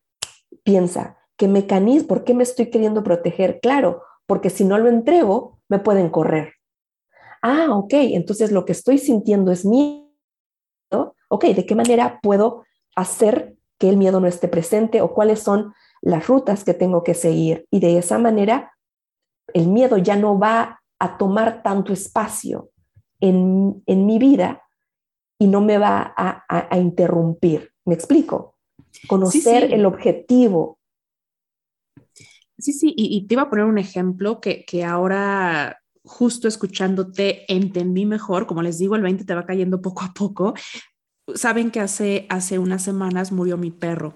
piensa, 0.64 1.18
¿qué 1.36 1.46
mecanismo, 1.46 2.08
por 2.08 2.24
qué 2.24 2.32
me 2.32 2.44
estoy 2.44 2.70
queriendo 2.70 3.04
proteger? 3.04 3.60
Claro, 3.60 4.02
porque 4.26 4.50
si 4.50 4.64
no 4.64 4.78
lo 4.78 4.88
entrego, 4.88 5.60
me 5.68 5.78
pueden 5.78 6.08
correr. 6.08 6.54
Ah, 7.42 7.68
ok, 7.70 7.92
entonces 7.92 8.50
lo 8.50 8.64
que 8.64 8.72
estoy 8.72 8.98
sintiendo 8.98 9.52
es 9.52 9.64
miedo. 9.66 10.08
Ok, 11.28 11.44
¿de 11.46 11.66
qué 11.66 11.74
manera 11.74 12.20
puedo 12.22 12.64
hacer 12.94 13.56
que 13.78 13.88
el 13.88 13.96
miedo 13.96 14.20
no 14.20 14.26
esté 14.26 14.48
presente 14.48 15.00
o 15.00 15.12
cuáles 15.12 15.40
son 15.40 15.74
las 16.00 16.26
rutas 16.26 16.64
que 16.64 16.74
tengo 16.74 17.02
que 17.02 17.14
seguir. 17.14 17.66
Y 17.70 17.80
de 17.80 17.98
esa 17.98 18.18
manera, 18.18 18.72
el 19.54 19.68
miedo 19.68 19.98
ya 19.98 20.16
no 20.16 20.38
va 20.38 20.82
a 20.98 21.18
tomar 21.18 21.62
tanto 21.62 21.92
espacio 21.92 22.70
en, 23.20 23.82
mi 23.86 24.18
vida 24.18 24.62
y 25.38 25.46
no 25.46 25.60
me 25.60 25.78
va 25.78 26.14
a, 26.16 26.78
interrumpir. 26.78 27.72
¿Me 27.84 27.94
explico? 27.94 28.56
Conocer 29.08 29.72
el 29.72 29.86
objetivo. 29.86 30.78
Sí, 32.58 32.72
sí, 32.72 32.94
y, 32.96 33.26
te 33.26 33.34
iba 33.34 33.42
a 33.42 33.50
poner 33.50 33.64
un 33.64 33.78
ejemplo 33.78 34.40
que, 34.40 34.64
que 34.64 34.84
ahora 34.84 35.82
justo 36.04 36.48
escuchándote 36.48 37.52
entendí 37.52 38.06
mejor, 38.06 38.46
como 38.46 38.62
les 38.62 38.78
digo, 38.78 38.96
el 38.96 39.02
20 39.02 39.24
te 39.24 39.34
va 39.34 39.46
cayendo 39.46 39.80
poco 39.80 40.02
a 40.02 40.12
poco, 40.12 40.54
saben 41.36 41.70
que 41.70 41.80
hace, 41.80 42.26
hace 42.28 42.58
unas 42.58 42.82
semanas 42.82 43.32
murió 43.32 43.56
mi 43.56 43.70
perro 43.70 44.14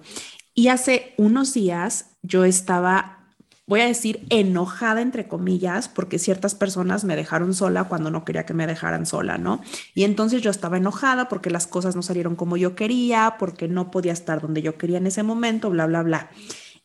y 0.53 0.69
hace 0.69 1.13
unos 1.17 1.53
días 1.53 2.17
yo 2.23 2.43
estaba, 2.43 3.19
voy 3.67 3.81
a 3.81 3.85
decir, 3.85 4.25
enojada 4.29 5.01
entre 5.01 5.27
comillas, 5.27 5.87
porque 5.87 6.17
ciertas 6.17 6.55
personas 6.55 7.03
me 7.03 7.15
dejaron 7.15 7.53
sola 7.53 7.83
cuando 7.83 8.09
no 8.09 8.25
quería 8.25 8.45
que 8.45 8.55
me 8.55 8.65
dejaran 8.65 9.05
sola, 9.05 9.37
¿no? 9.37 9.61
Y 9.93 10.03
entonces 10.03 10.41
yo 10.41 10.49
estaba 10.49 10.77
enojada 10.77 11.29
porque 11.29 11.51
las 11.51 11.67
cosas 11.67 11.95
no 11.95 12.01
salieron 12.01 12.35
como 12.35 12.57
yo 12.57 12.75
quería, 12.75 13.35
porque 13.37 13.67
no 13.67 13.91
podía 13.91 14.13
estar 14.13 14.41
donde 14.41 14.63
yo 14.63 14.79
quería 14.79 14.97
en 14.97 15.05
ese 15.07 15.21
momento, 15.21 15.69
bla, 15.69 15.85
bla, 15.85 16.01
bla. 16.01 16.31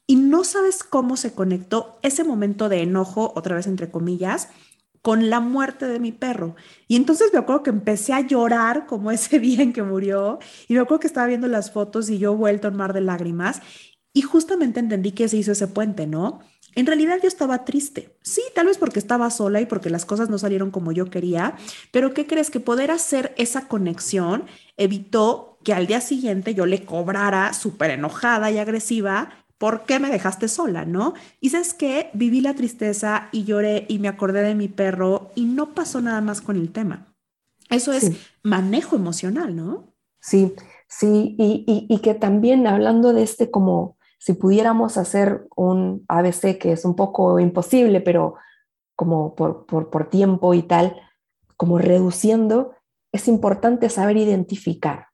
Y 0.07 0.17
no 0.17 0.45
sabes 0.45 0.85
cómo 0.85 1.17
se 1.17 1.33
conectó 1.33 1.99
ese 2.03 2.25
momento 2.25 2.69
de 2.69 2.83
enojo, 2.83 3.33
otra 3.37 3.57
vez 3.57 3.67
entre 3.67 3.91
comillas, 3.91 4.51
con 5.03 5.29
la 5.31 5.41
muerte 5.41 5.87
de 5.87 5.99
mi 5.99 6.13
perro. 6.13 6.55
Y 6.89 6.97
entonces 6.97 7.31
me 7.33 7.41
acuerdo 7.41 7.65
que 7.65 7.71
empecé 7.71 8.13
a 8.13 8.21
llorar 8.21 8.87
como 8.87 9.11
ese 9.11 9.39
día 9.41 9.63
en 9.63 9.73
que 9.73 9.83
murió 9.83 10.39
y 10.69 10.75
me 10.75 10.81
acuerdo 10.81 11.01
que 11.01 11.07
estaba 11.09 11.27
viendo 11.27 11.49
las 11.49 11.73
fotos 11.73 12.09
y 12.09 12.19
yo 12.19 12.35
vuelto 12.37 12.69
en 12.69 12.77
mar 12.77 12.93
de 12.93 13.01
lágrimas 13.03 13.61
y 14.15 14.23
justamente 14.23 14.81
entendí 14.81 15.13
que 15.13 15.29
se 15.29 15.39
hizo 15.39 15.53
ese 15.53 15.69
puente, 15.69 16.07
¿no? 16.07 16.41
En 16.75 16.87
realidad 16.87 17.19
yo 17.23 17.29
estaba 17.29 17.65
triste. 17.65 18.17
Sí, 18.23 18.43
tal 18.55 18.67
vez 18.67 18.79
porque 18.79 18.99
estaba 18.99 19.31
sola 19.31 19.61
y 19.61 19.67
porque 19.67 19.91
las 19.91 20.07
cosas 20.07 20.31
no 20.31 20.39
salieron 20.39 20.71
como 20.71 20.93
yo 20.93 21.11
quería, 21.11 21.57
pero 21.91 22.15
¿qué 22.15 22.27
crees? 22.27 22.51
Que 22.51 22.61
poder 22.61 22.91
hacer 22.91 23.35
esa 23.37 23.69
conexión 23.69 24.45
evitó 24.77 25.59
que 25.65 25.75
al 25.75 25.87
día 25.87 26.01
siguiente 26.01 26.55
yo 26.55 26.67
le 26.67 26.85
cobrara 26.85 27.53
súper 27.53 27.91
enojada 27.91 28.51
y 28.51 28.59
agresiva 28.59 29.42
¿por 29.63 29.85
qué 29.85 30.01
me 30.01 30.11
dejaste 30.11 30.49
sola, 30.49 30.85
no? 30.85 31.15
Y 31.41 31.51
sabes 31.51 31.73
que 31.73 32.11
viví 32.15 32.41
la 32.41 32.55
tristeza 32.55 33.29
y 33.31 33.45
lloré 33.45 33.87
y 33.89 34.01
me 34.01 34.09
acordé 34.09 34.43
de 34.43 34.57
mi 34.57 34.67
perro 34.67 35.31
y 35.37 35.45
no 35.45 35.73
pasó 35.73 36.01
nada 36.01 36.21
más 36.21 36.41
con 36.41 36.57
el 36.57 36.73
tema. 36.73 37.15
Eso 37.71 37.93
es 37.93 38.11
manejo 38.43 38.97
emocional, 38.97 39.55
¿no? 39.55 39.95
Sí, 40.21 40.53
sí, 40.89 41.37
y, 41.39 41.97
que 42.01 42.15
también 42.15 42.67
hablando 42.67 43.13
de 43.13 43.23
este 43.23 43.53
como 43.53 43.99
si 44.19 44.33
pudiéramos 44.33 44.97
hacer 44.97 45.47
un 45.55 46.05
ABC 46.09 46.59
que 46.59 46.73
es 46.73 46.85
un 46.85 46.97
poco 46.97 47.39
imposible, 47.39 48.01
pero 48.01 48.35
como 48.97 49.37
por, 49.37 49.67
por 49.67 50.11
tiempo 50.11 50.55
y 50.55 50.65
tal, 50.65 51.01
como 51.57 51.79
reduciendo, 51.79 52.73
es 53.13 53.29
importante 53.29 53.89
saber 53.91 54.17
identificar. 54.17 55.07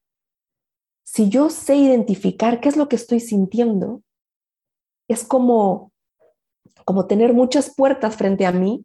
Si 1.05 1.29
yo 1.29 1.51
sé 1.51 1.77
identificar 1.77 2.61
qué 2.61 2.71
es 2.71 2.79
lo 2.79 2.89
que 2.89 2.97
estoy 2.97 3.21
sintiendo, 3.21 4.03
es 5.09 5.25
como, 5.25 5.93
como 6.85 7.07
tener 7.07 7.33
muchas 7.33 7.75
puertas 7.75 8.17
frente 8.17 8.47
a 8.47 8.53
mí 8.53 8.85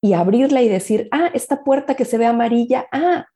y 0.00 0.14
abrirla 0.14 0.62
y 0.62 0.68
decir, 0.68 1.08
ah, 1.12 1.30
esta 1.34 1.62
puerta 1.64 1.94
que 1.94 2.04
se 2.04 2.18
ve 2.18 2.26
amarilla, 2.26 2.86
ah, 2.92 3.26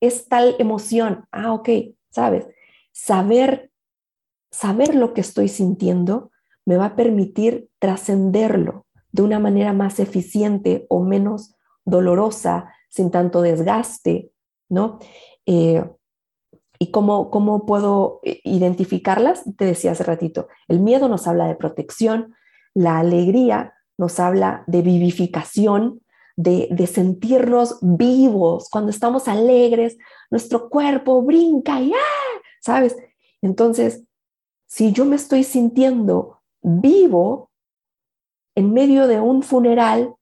es 0.00 0.28
tal 0.28 0.56
emoción, 0.58 1.26
ah, 1.32 1.52
ok, 1.52 1.68
sabes, 2.10 2.46
saber, 2.92 3.70
saber 4.50 4.94
lo 4.94 5.14
que 5.14 5.20
estoy 5.22 5.48
sintiendo 5.48 6.30
me 6.64 6.76
va 6.76 6.86
a 6.86 6.96
permitir 6.96 7.68
trascenderlo 7.78 8.86
de 9.12 9.22
una 9.22 9.38
manera 9.38 9.72
más 9.72 9.98
eficiente 10.00 10.86
o 10.88 11.02
menos 11.02 11.54
dolorosa, 11.84 12.72
sin 12.88 13.10
tanto 13.10 13.40
desgaste, 13.40 14.32
¿no? 14.68 14.98
Eh, 15.46 15.84
¿Y 16.78 16.90
cómo, 16.90 17.30
cómo 17.30 17.66
puedo 17.66 18.20
eh, 18.22 18.40
identificarlas? 18.44 19.44
Te 19.56 19.64
decía 19.64 19.92
hace 19.92 20.04
ratito, 20.04 20.48
el 20.68 20.80
miedo 20.80 21.08
nos 21.08 21.26
habla 21.26 21.46
de 21.46 21.54
protección, 21.54 22.34
la 22.74 22.98
alegría 22.98 23.74
nos 23.98 24.20
habla 24.20 24.64
de 24.66 24.82
vivificación, 24.82 26.02
de, 26.36 26.68
de 26.70 26.86
sentirnos 26.86 27.78
vivos. 27.80 28.68
Cuando 28.70 28.90
estamos 28.90 29.26
alegres, 29.28 29.96
nuestro 30.30 30.68
cuerpo 30.68 31.22
brinca 31.22 31.80
y 31.80 31.92
¡ah! 31.92 32.40
¿Sabes? 32.60 32.96
Entonces, 33.40 34.04
si 34.66 34.92
yo 34.92 35.04
me 35.04 35.16
estoy 35.16 35.44
sintiendo 35.44 36.42
vivo 36.62 37.50
en 38.54 38.72
medio 38.72 39.06
de 39.06 39.20
un 39.20 39.42
funeral 39.42 40.16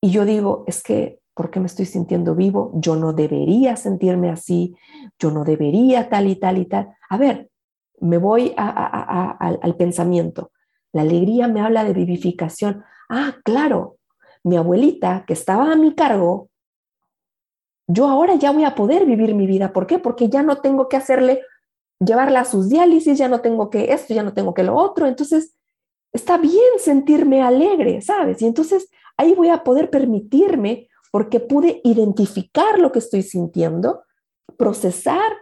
y 0.00 0.10
yo 0.10 0.24
digo, 0.24 0.64
es 0.66 0.82
que, 0.82 1.20
¿por 1.36 1.50
qué 1.50 1.60
me 1.60 1.66
estoy 1.66 1.84
sintiendo 1.84 2.34
vivo? 2.34 2.72
Yo 2.74 2.96
no 2.96 3.12
debería 3.12 3.76
sentirme 3.76 4.30
así, 4.30 4.74
yo 5.18 5.30
no 5.30 5.44
debería 5.44 6.08
tal 6.08 6.28
y 6.28 6.36
tal 6.36 6.56
y 6.56 6.64
tal. 6.64 6.96
A 7.10 7.18
ver, 7.18 7.50
me 8.00 8.16
voy 8.16 8.54
al 8.56 9.76
pensamiento. 9.76 10.50
La 10.92 11.02
alegría 11.02 11.46
me 11.46 11.60
habla 11.60 11.84
de 11.84 11.92
vivificación. 11.92 12.82
Ah, 13.10 13.36
claro, 13.44 13.98
mi 14.44 14.56
abuelita 14.56 15.24
que 15.26 15.34
estaba 15.34 15.70
a 15.70 15.76
mi 15.76 15.94
cargo, 15.94 16.48
yo 17.86 18.08
ahora 18.08 18.36
ya 18.36 18.50
voy 18.50 18.64
a 18.64 18.74
poder 18.74 19.04
vivir 19.04 19.34
mi 19.34 19.46
vida. 19.46 19.74
¿Por 19.74 19.86
qué? 19.86 19.98
Porque 19.98 20.30
ya 20.30 20.42
no 20.42 20.62
tengo 20.62 20.88
que 20.88 20.96
hacerle, 20.96 21.42
llevarla 22.00 22.40
a 22.40 22.44
sus 22.46 22.70
diálisis, 22.70 23.18
ya 23.18 23.28
no 23.28 23.42
tengo 23.42 23.68
que 23.68 23.92
esto, 23.92 24.14
ya 24.14 24.22
no 24.22 24.32
tengo 24.32 24.54
que 24.54 24.62
lo 24.62 24.74
otro. 24.74 25.06
Entonces, 25.06 25.54
está 26.14 26.38
bien 26.38 26.78
sentirme 26.78 27.42
alegre, 27.42 28.00
¿sabes? 28.00 28.40
Y 28.40 28.46
entonces 28.46 28.88
ahí 29.18 29.34
voy 29.34 29.50
a 29.50 29.64
poder 29.64 29.90
permitirme, 29.90 30.88
porque 31.16 31.40
pude 31.40 31.80
identificar 31.82 32.78
lo 32.78 32.92
que 32.92 32.98
estoy 32.98 33.22
sintiendo, 33.22 34.02
procesar 34.58 35.32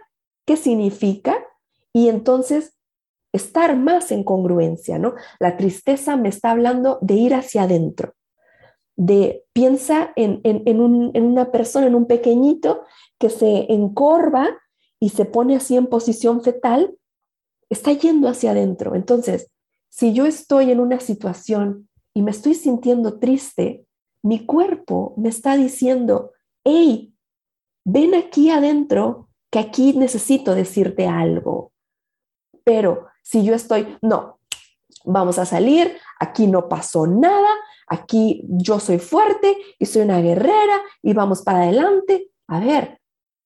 qué 0.45 0.55
significa 0.55 1.45
y 1.91 2.07
entonces 2.07 2.77
estar 3.33 3.75
más 3.75 4.13
en 4.13 4.23
congruencia, 4.23 4.99
¿no? 4.99 5.15
La 5.37 5.57
tristeza 5.57 6.15
me 6.15 6.29
está 6.29 6.51
hablando 6.51 6.97
de 7.01 7.15
ir 7.15 7.33
hacia 7.33 7.63
adentro, 7.63 8.13
de 8.95 9.43
piensa 9.51 10.13
en, 10.15 10.39
en, 10.45 10.79
una 10.79 11.51
persona, 11.51 11.87
en 11.87 11.95
un 11.95 12.07
pequeñito 12.07 12.83
que 13.19 13.29
se 13.29 13.69
encorva 13.69 14.57
y 14.97 15.09
se 15.09 15.25
pone 15.25 15.57
así 15.57 15.75
en 15.75 15.87
posición 15.87 16.41
fetal, 16.41 16.95
está 17.69 17.91
yendo 17.91 18.29
hacia 18.29 18.51
adentro. 18.51 18.95
Entonces, 18.95 19.51
si 19.89 20.13
yo 20.13 20.25
estoy 20.25 20.71
en 20.71 20.79
una 20.79 21.01
situación 21.01 21.89
y 22.13 22.21
me 22.21 22.31
estoy 22.31 22.53
sintiendo 22.53 23.19
triste, 23.19 23.84
mi 24.25 24.43
cuerpo 24.43 25.13
me 25.17 25.29
está 25.29 25.55
diciendo, 25.55 26.31
hey, 26.63 27.13
ven 27.85 28.15
aquí 28.15 28.49
adentro, 28.49 29.29
que 29.51 29.59
aquí 29.59 29.93
necesito 29.93 30.55
decirte 30.55 31.05
algo. 31.05 31.71
Pero 32.63 33.05
si 33.21 33.43
yo 33.43 33.53
estoy, 33.53 33.99
no, 34.01 34.39
vamos 35.03 35.37
a 35.37 35.45
salir, 35.45 35.95
aquí 36.19 36.47
no 36.47 36.67
pasó 36.67 37.05
nada, 37.05 37.49
aquí 37.87 38.43
yo 38.47 38.79
soy 38.79 38.97
fuerte 38.97 39.57
y 39.77 39.85
soy 39.85 40.01
una 40.01 40.19
guerrera 40.21 40.81
y 41.03 41.13
vamos 41.13 41.43
para 41.43 41.59
adelante. 41.59 42.31
A 42.47 42.59
ver, 42.59 42.99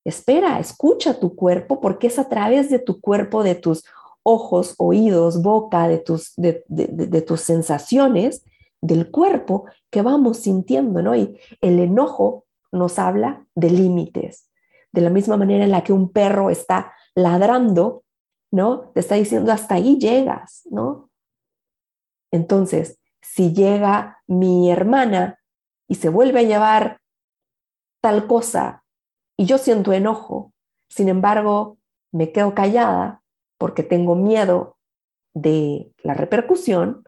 espera, 0.06 0.62
escucha 0.62 1.20
tu 1.20 1.36
cuerpo 1.36 1.82
porque 1.82 2.08
es 2.08 2.20
a 2.20 2.30
través 2.30 2.70
de 2.70 2.80
tu 2.80 3.02
cuerpo, 3.02 3.44
de 3.44 3.56
tus 3.56 3.84
ojos, 4.24 4.76
oídos, 4.78 5.42
boca, 5.42 5.90
de 5.90 5.98
tus, 5.98 6.32
de, 6.38 7.22
tus 7.28 7.42
sensaciones 7.42 8.46
del 8.82 9.12
cuerpo 9.12 9.66
que 9.90 10.02
vamos 10.02 10.38
sintiendo, 10.38 11.02
¿no? 11.02 11.16
Y 11.16 11.40
el 11.62 11.80
enojo 11.80 12.46
nos 12.72 13.00
habla 13.00 13.46
de 13.56 13.70
límites. 13.70 14.50
De 14.92 15.02
la 15.02 15.10
misma 15.10 15.38
manera 15.38 15.64
en 15.64 15.72
la 15.72 15.84
que 15.84 15.94
un 15.94 16.12
perro 16.12 16.50
está 16.50 16.94
ladrando, 17.16 18.04
¿no? 18.52 18.92
Te 18.92 19.02
está 19.02 19.16
diciendo 19.16 19.52
hasta 19.52 19.76
ahí 19.76 19.98
llegas, 19.98 20.64
¿no? 20.70 21.10
Entonces, 22.32 23.00
si 23.22 23.54
llega 23.54 24.22
mi 24.28 24.72
hermana 24.72 25.40
y 25.88 25.96
se 25.96 26.10
vuelve 26.10 26.40
a 26.40 26.44
llevar 26.44 27.00
tal 28.02 28.28
cosa 28.28 28.84
y 29.38 29.46
yo 29.46 29.58
siento 29.58 29.94
enojo, 29.94 30.54
sin 30.90 31.10
embargo, 31.10 31.78
me 32.12 32.32
quedo 32.32 32.54
callada 32.56 33.22
porque 33.58 33.84
tengo 33.84 34.16
miedo 34.16 34.78
de 35.34 35.94
la 36.04 36.14
repercusión, 36.14 37.08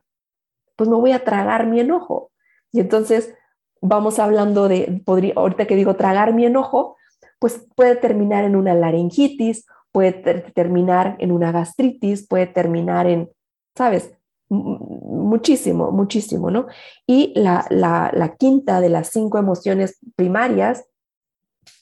pues 0.82 0.90
me 0.90 0.96
voy 0.96 1.12
a 1.12 1.24
tragar 1.24 1.68
mi 1.68 1.80
enojo. 1.80 2.32
Y 2.72 2.80
entonces 2.80 3.36
vamos 3.82 4.18
hablando 4.18 4.68
de, 4.68 5.00
podría, 5.06 5.34
ahorita 5.36 5.68
que 5.68 5.76
digo 5.76 5.96
tragar 5.96 6.34
mi 6.34 6.44
enojo, 6.44 6.98
pues 7.38 7.68
puede 7.76 7.96
terminar 7.96 8.46
en 8.46 8.56
una 8.56 8.74
laringitis, 8.74 9.68
puede 9.92 10.12
terminar 10.56 11.18
en 11.20 11.32
una 11.32 11.52
gastritis, 11.52 12.28
puede 12.28 12.48
terminar 12.48 13.06
en, 13.06 13.30
¿sabes? 13.76 14.12
muchísimo, 14.50 15.92
muchísimo, 15.92 16.50
¿no? 16.50 16.66
Y 17.06 17.32
la, 17.36 17.68
la, 17.70 18.36
quinta 18.40 18.82
de 18.82 18.90
las 18.90 19.10
cinco 19.10 19.38
emociones 19.38 20.00
primarias 20.16 20.86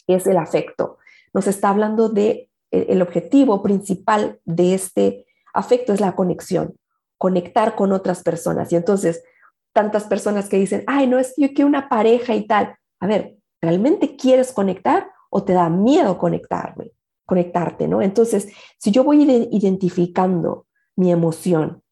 es 0.08 0.28
el 0.28 0.36
afecto. 0.36 0.98
Nos 1.34 1.48
está 1.48 1.70
hablando 1.70 2.10
de 2.10 2.50
e, 2.70 2.88
el 2.90 3.02
objetivo 3.02 3.64
principal 3.64 4.42
de 4.44 4.74
este 4.74 5.26
afecto 5.54 5.94
es 5.94 6.02
la 6.02 6.16
conexión, 6.16 6.76
conectar 7.20 7.76
con 7.76 7.92
otras 7.92 8.24
personas. 8.24 8.72
Y 8.74 8.76
entonces, 8.76 9.24
tantas 9.72 10.06
personas 10.06 10.50
que 10.50 10.58
dicen, 10.58 10.84
ay, 10.88 11.06
no, 11.06 11.20
es 11.20 11.36
yo 11.38 11.50
quiero 11.54 11.68
una 11.68 11.88
pareja 11.88 12.34
y 12.34 12.48
tal. 12.48 12.76
A 13.00 13.06
ver, 13.06 13.36
¿realmente 13.62 14.16
quieres 14.16 14.52
conectar 14.52 15.12
o 15.30 15.44
te 15.44 15.54
da 15.54 15.70
miedo 15.70 16.18
conectarme, 16.18 16.94
conectarte, 17.28 17.88
¿no? 17.88 18.02
Entonces, 18.02 18.52
si 18.80 18.90
yo 18.90 19.04
voy 19.04 19.22
identificando 19.52 20.66
mi 20.96 21.12
emoción, 21.12 21.84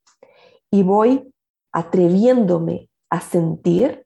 y 0.71 0.83
voy 0.83 1.33
atreviéndome 1.71 2.89
a 3.09 3.21
sentir 3.21 4.05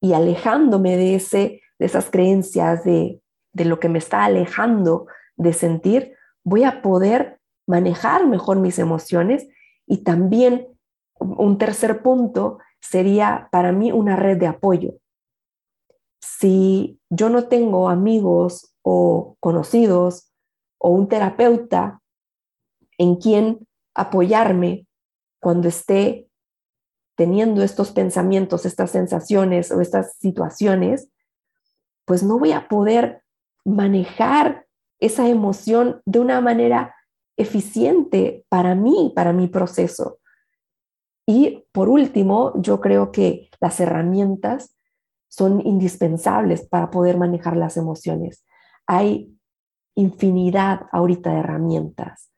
y 0.00 0.12
alejándome 0.12 0.96
de, 0.96 1.14
ese, 1.14 1.62
de 1.78 1.86
esas 1.86 2.10
creencias, 2.10 2.84
de, 2.84 3.20
de 3.52 3.64
lo 3.64 3.80
que 3.80 3.88
me 3.88 3.98
está 3.98 4.24
alejando 4.24 5.06
de 5.36 5.52
sentir, 5.52 6.14
voy 6.44 6.64
a 6.64 6.82
poder 6.82 7.40
manejar 7.66 8.26
mejor 8.26 8.58
mis 8.58 8.78
emociones 8.78 9.48
y 9.86 9.98
también 9.98 10.68
un 11.18 11.58
tercer 11.58 12.02
punto 12.02 12.58
sería 12.80 13.48
para 13.50 13.72
mí 13.72 13.92
una 13.92 14.16
red 14.16 14.38
de 14.38 14.46
apoyo. 14.46 14.94
Si 16.20 17.00
yo 17.10 17.28
no 17.28 17.48
tengo 17.48 17.88
amigos 17.88 18.74
o 18.82 19.36
conocidos 19.40 20.32
o 20.78 20.90
un 20.90 21.08
terapeuta 21.08 22.00
en 22.98 23.16
quien 23.16 23.66
apoyarme 23.94 24.86
cuando 25.40 25.68
esté 25.68 26.28
teniendo 27.16 27.62
estos 27.62 27.92
pensamientos, 27.92 28.66
estas 28.66 28.90
sensaciones 28.90 29.70
o 29.70 29.80
estas 29.80 30.16
situaciones, 30.16 31.08
pues 32.04 32.22
no 32.22 32.38
voy 32.38 32.52
a 32.52 32.68
poder 32.68 33.22
manejar 33.64 34.66
esa 35.00 35.28
emoción 35.28 36.02
de 36.04 36.18
una 36.18 36.40
manera 36.40 36.94
eficiente 37.36 38.44
para 38.48 38.74
mí, 38.74 39.12
para 39.14 39.32
mi 39.32 39.48
proceso. 39.48 40.18
Y 41.26 41.64
por 41.72 41.88
último, 41.88 42.52
yo 42.60 42.80
creo 42.80 43.10
que 43.10 43.50
las 43.60 43.80
herramientas 43.80 44.76
son 45.28 45.66
indispensables 45.66 46.66
para 46.68 46.90
poder 46.90 47.16
manejar 47.16 47.56
las 47.56 47.76
emociones. 47.76 48.44
Hay 48.86 49.34
infinidad 49.96 50.86
ahorita 50.92 51.30
de 51.30 51.40
herramientas 51.40 52.30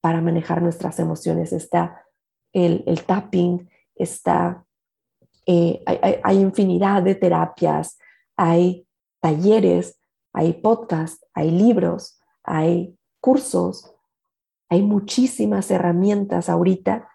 para 0.00 0.20
manejar 0.20 0.62
nuestras 0.62 0.98
emociones. 1.00 1.52
Está 1.52 2.04
el, 2.52 3.04
tapping, 3.04 3.68
está, 3.94 4.64
eh, 5.46 5.82
hay, 5.86 6.38
infinidad 6.38 7.02
de 7.02 7.14
terapias, 7.14 7.98
hay 8.36 8.86
talleres, 9.20 10.00
hay 10.32 10.52
podcasts, 10.52 11.26
hay 11.34 11.50
libros, 11.50 12.20
hay 12.44 12.96
cursos, 13.20 13.95
hay 14.68 14.82
muchísimas 14.82 15.70
herramientas 15.70 16.48
ahorita 16.48 17.08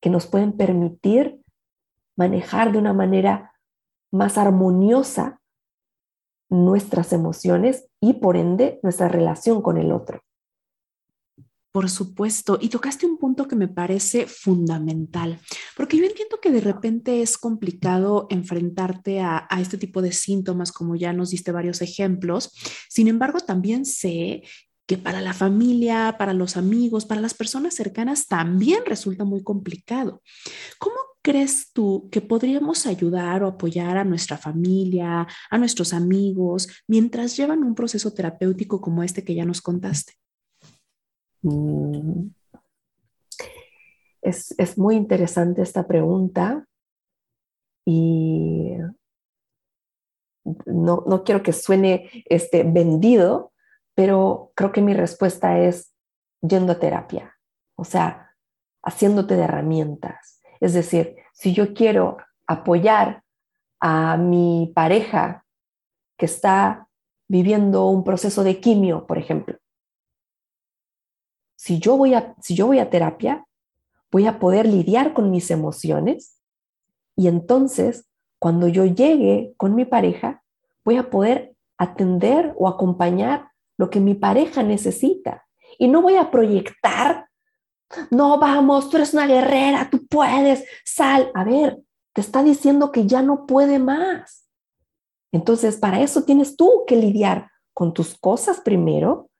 que 0.00 0.10
nos 0.10 0.26
pueden 0.26 0.52
permitir 0.52 1.40
manejar 2.16 2.72
de 2.72 2.78
una 2.78 2.92
manera 2.92 3.52
más 4.12 4.38
armoniosa 4.38 5.40
nuestras 6.50 7.12
emociones 7.12 7.88
y 8.00 8.14
por 8.14 8.36
ende 8.36 8.78
nuestra 8.82 9.08
relación 9.08 9.62
con 9.62 9.78
el 9.78 9.92
otro. 9.92 10.20
Por 11.72 11.90
supuesto, 11.90 12.56
y 12.60 12.68
tocaste 12.68 13.04
un 13.04 13.18
punto 13.18 13.48
que 13.48 13.56
me 13.56 13.66
parece 13.66 14.28
fundamental, 14.28 15.40
porque 15.76 15.96
yo 15.96 16.04
entiendo 16.04 16.38
que 16.40 16.52
de 16.52 16.60
repente 16.60 17.20
es 17.20 17.36
complicado 17.36 18.28
enfrentarte 18.30 19.20
a, 19.22 19.48
este 19.58 19.76
tipo 19.76 20.00
de 20.00 20.12
síntomas, 20.12 20.70
como 20.70 20.94
ya 20.94 21.12
nos 21.12 21.30
diste 21.30 21.50
varios 21.50 21.82
ejemplos. 21.82 22.52
Sin 22.88 23.08
embargo, 23.08 23.40
también 23.40 23.86
sé 23.86 24.44
que 24.86 24.98
para 24.98 25.20
la 25.20 25.32
familia, 25.32 26.16
para 26.18 26.34
los 26.34 26.56
amigos, 26.56 27.06
para 27.06 27.20
las 27.20 27.34
personas 27.34 27.74
cercanas 27.74 28.26
también 28.26 28.80
resulta 28.84 29.24
muy 29.24 29.42
complicado. 29.42 30.22
¿Cómo 30.78 30.96
crees 31.22 31.72
tú 31.72 32.08
que 32.10 32.20
podríamos 32.20 32.86
ayudar 32.86 33.42
o 33.42 33.48
apoyar 33.48 33.96
a 33.96 34.04
nuestra 34.04 34.36
familia, 34.36 35.26
a 35.50 35.58
nuestros 35.58 35.94
amigos, 35.94 36.68
mientras 36.86 37.34
llevan 37.36 37.64
un 37.64 37.74
proceso 37.74 38.12
terapéutico 38.12 38.80
como 38.80 39.02
este 39.02 39.24
que 39.24 39.34
ya 39.34 39.46
nos 39.46 39.62
contaste? 39.62 40.12
Mm. 41.40 42.28
Es, 44.20 44.78
muy 44.78 44.96
interesante 44.96 45.62
esta 45.62 45.86
pregunta 45.86 46.66
y 47.86 48.72
no, 50.66 51.04
no 51.06 51.24
quiero 51.24 51.42
que 51.42 51.52
suene 51.52 52.24
este, 52.26 52.64
vendido, 52.64 53.53
pero 53.94 54.52
creo 54.54 54.72
que 54.72 54.82
mi 54.82 54.94
respuesta 54.94 55.58
es 55.58 55.94
yendo 56.40 56.72
a 56.72 56.78
terapia, 56.78 57.36
o 57.76 57.84
sea, 57.84 58.34
haciéndote 58.82 59.36
de 59.36 59.44
herramientas. 59.44 60.40
Es 60.60 60.74
decir, 60.74 61.16
si 61.32 61.52
yo 61.52 61.74
quiero 61.74 62.18
apoyar 62.46 63.22
a 63.80 64.16
mi 64.16 64.72
pareja 64.74 65.44
que 66.18 66.26
está 66.26 66.88
viviendo 67.28 67.86
un 67.86 68.04
proceso 68.04 68.44
de 68.44 68.60
quimio, 68.60 69.06
por 69.06 69.18
ejemplo, 69.18 69.58
si 71.56 71.78
yo 71.78 71.96
voy 71.96 72.14
a, 72.14 72.34
si 72.42 72.54
yo 72.54 72.66
voy 72.66 72.78
a 72.78 72.90
terapia, 72.90 73.46
voy 74.10 74.26
a 74.26 74.38
poder 74.38 74.66
lidiar 74.66 75.14
con 75.14 75.30
mis 75.30 75.50
emociones 75.50 76.40
y 77.16 77.28
entonces 77.28 78.06
cuando 78.38 78.68
yo 78.68 78.84
llegue 78.84 79.54
con 79.56 79.74
mi 79.74 79.86
pareja, 79.86 80.42
voy 80.84 80.96
a 80.96 81.08
poder 81.08 81.56
atender 81.78 82.54
o 82.58 82.68
acompañar 82.68 83.48
lo 83.76 83.90
que 83.90 84.00
mi 84.00 84.14
pareja 84.14 84.62
necesita. 84.62 85.46
Y 85.78 85.88
no 85.88 86.02
voy 86.02 86.16
a 86.16 86.30
proyectar, 86.30 87.28
no, 88.10 88.38
vamos, 88.38 88.90
tú 88.90 88.96
eres 88.96 89.14
una 89.14 89.26
guerrera, 89.26 89.88
tú 89.90 90.06
puedes, 90.06 90.64
sal. 90.84 91.30
A 91.34 91.44
ver, 91.44 91.78
te 92.12 92.20
está 92.20 92.42
diciendo 92.42 92.92
que 92.92 93.06
ya 93.06 93.22
no 93.22 93.46
puede 93.46 93.78
más. 93.78 94.46
Entonces, 95.32 95.76
para 95.76 96.00
eso 96.00 96.22
tienes 96.22 96.56
tú 96.56 96.84
que 96.86 96.96
lidiar 96.96 97.50
con 97.72 97.92
tus 97.92 98.16
cosas 98.16 98.60
primero. 98.60 99.30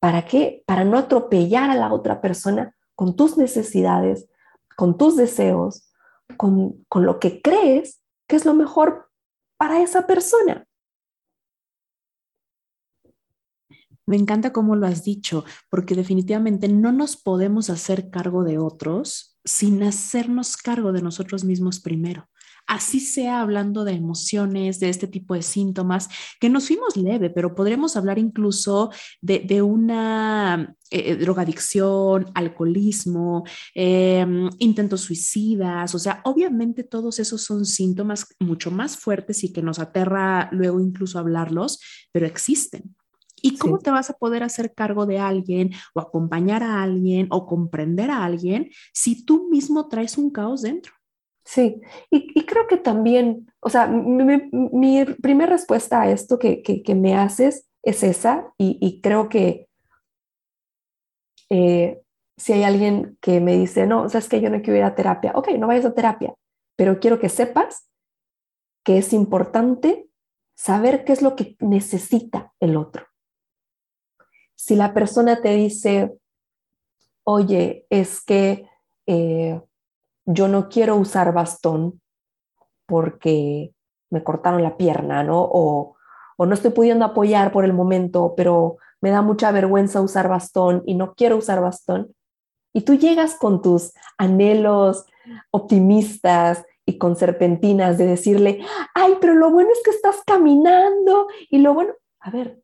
¿Para 0.00 0.24
qué? 0.24 0.64
Para 0.66 0.84
no 0.84 0.98
atropellar 0.98 1.70
a 1.70 1.76
la 1.76 1.92
otra 1.92 2.20
persona 2.20 2.74
con 2.96 3.14
tus 3.14 3.36
necesidades, 3.36 4.28
con 4.76 4.98
tus 4.98 5.16
deseos, 5.16 5.88
con, 6.36 6.84
con 6.88 7.06
lo 7.06 7.20
que 7.20 7.40
crees 7.40 8.02
que 8.26 8.36
es 8.36 8.44
lo 8.44 8.54
mejor 8.54 9.10
para 9.56 9.80
esa 9.80 10.06
persona. 10.06 10.66
Me 14.06 14.16
encanta 14.16 14.52
cómo 14.52 14.76
lo 14.76 14.86
has 14.86 15.04
dicho, 15.04 15.44
porque 15.70 15.94
definitivamente 15.94 16.68
no 16.68 16.92
nos 16.92 17.16
podemos 17.16 17.70
hacer 17.70 18.10
cargo 18.10 18.44
de 18.44 18.58
otros 18.58 19.38
sin 19.44 19.82
hacernos 19.82 20.56
cargo 20.56 20.92
de 20.92 21.02
nosotros 21.02 21.44
mismos 21.44 21.80
primero. 21.80 22.28
Así 22.66 23.00
sea 23.00 23.40
hablando 23.40 23.84
de 23.84 23.92
emociones, 23.92 24.78
de 24.78 24.88
este 24.88 25.08
tipo 25.08 25.34
de 25.34 25.42
síntomas, 25.42 26.08
que 26.40 26.48
nos 26.48 26.68
fuimos 26.68 26.96
leve, 26.96 27.28
pero 27.28 27.54
podremos 27.54 27.96
hablar 27.96 28.18
incluso 28.18 28.90
de, 29.20 29.62
una 29.62 30.74
eh, 30.90 31.12
eh, 31.12 31.16
drogadicción, 31.16 32.26
alcoholismo, 32.34 33.44
em, 33.74 34.48
intentos 34.58 35.00
suicidas, 35.02 35.94
o 35.94 35.98
sea, 35.98 36.20
obviamente 36.24 36.84
todos 36.84 37.18
esos 37.18 37.42
son 37.42 37.64
síntomas 37.66 38.28
mucho 38.38 38.70
más 38.70 38.96
fuertes 38.96 39.42
y 39.42 39.52
que 39.52 39.62
nos 39.62 39.80
aterra 39.80 40.48
luego 40.52 40.80
incluso 40.80 41.18
hablarlos, 41.18 41.80
pero 42.12 42.26
existen. 42.26 42.94
¿Y 43.42 43.58
cómo 43.58 43.78
te 43.78 43.90
vas 43.90 44.08
a 44.08 44.14
poder 44.14 44.44
hacer 44.44 44.72
cargo 44.72 45.04
de 45.04 45.18
alguien 45.18 45.72
o 45.94 46.00
acompañar 46.00 46.62
a 46.62 46.80
alguien 46.82 47.26
o 47.30 47.44
comprender 47.44 48.08
a 48.10 48.24
alguien 48.24 48.70
si 48.94 49.26
tú 49.26 49.48
mismo 49.50 49.88
traes 49.88 50.16
un 50.16 50.30
caos 50.30 50.62
dentro? 50.62 50.92
Sí, 51.44 51.80
y, 52.08 52.46
creo 52.46 52.68
que 52.68 52.76
también, 52.76 53.52
o 53.58 53.68
sea, 53.68 53.88
mi, 53.88 55.04
primera 55.20 55.50
respuesta 55.50 56.02
a 56.02 56.10
esto 56.10 56.38
que, 56.38 56.62
me 56.94 57.16
haces 57.16 57.68
es 57.82 58.04
esa, 58.04 58.54
y, 58.58 59.00
creo 59.00 59.28
que 59.28 59.68
eh, 61.50 62.00
si 62.36 62.52
hay 62.52 62.62
alguien 62.62 63.18
que 63.20 63.40
me 63.40 63.56
dice, 63.56 63.88
no, 63.88 64.08
sabes 64.08 64.28
que 64.28 64.40
yo 64.40 64.50
no 64.50 64.62
quiero 64.62 64.78
ir 64.78 64.84
a 64.84 64.94
terapia, 64.94 65.32
ok, 65.34 65.48
no 65.58 65.66
vayas 65.66 65.84
a 65.84 65.94
terapia, 65.94 66.32
pero 66.76 67.00
quiero 67.00 67.18
que 67.18 67.28
sepas 67.28 67.88
que 68.84 68.98
es 68.98 69.12
importante 69.12 70.08
saber 70.54 71.04
qué 71.04 71.12
es 71.12 71.22
lo 71.22 71.34
que 71.34 71.56
necesita 71.58 72.52
el 72.60 72.76
otro 72.76 73.11
si 74.62 74.76
la 74.76 74.94
persona 74.94 75.40
te 75.40 75.56
dice, 75.56 76.16
oye, 77.24 77.84
es 77.90 78.22
que 78.24 78.68
eh, 79.06 79.60
yo 80.24 80.46
no 80.46 80.68
quiero 80.68 80.94
usar 80.94 81.32
bastón 81.32 82.00
porque 82.86 83.74
me 84.10 84.22
cortaron 84.22 84.62
la 84.62 84.76
pierna, 84.76 85.24
¿no? 85.24 85.42
O, 85.42 85.96
o 86.36 86.46
no 86.46 86.54
estoy 86.54 86.70
pudiendo 86.70 87.04
apoyar 87.04 87.50
por 87.50 87.64
el 87.64 87.72
momento, 87.72 88.34
pero 88.36 88.76
me 89.00 89.10
da 89.10 89.20
mucha 89.20 89.50
vergüenza 89.50 90.00
usar 90.00 90.28
bastón 90.28 90.84
y 90.86 90.94
no 90.94 91.14
quiero 91.14 91.38
usar 91.38 91.60
bastón. 91.60 92.14
Y 92.72 92.82
tú 92.82 92.94
llegas 92.94 93.34
con 93.34 93.62
tus 93.62 93.92
anhelos 94.16 95.06
optimistas 95.50 96.64
y 96.86 96.98
con 96.98 97.16
serpentinas 97.16 97.98
de 97.98 98.06
decirle, 98.06 98.64
ay, 98.94 99.16
pero 99.20 99.34
lo 99.34 99.50
bueno 99.50 99.70
es 99.72 99.82
que 99.82 99.90
estás 99.90 100.22
caminando 100.24 101.26
y 101.50 101.58
lo 101.58 101.74
bueno, 101.74 101.94
a 102.20 102.30
ver, 102.30 102.62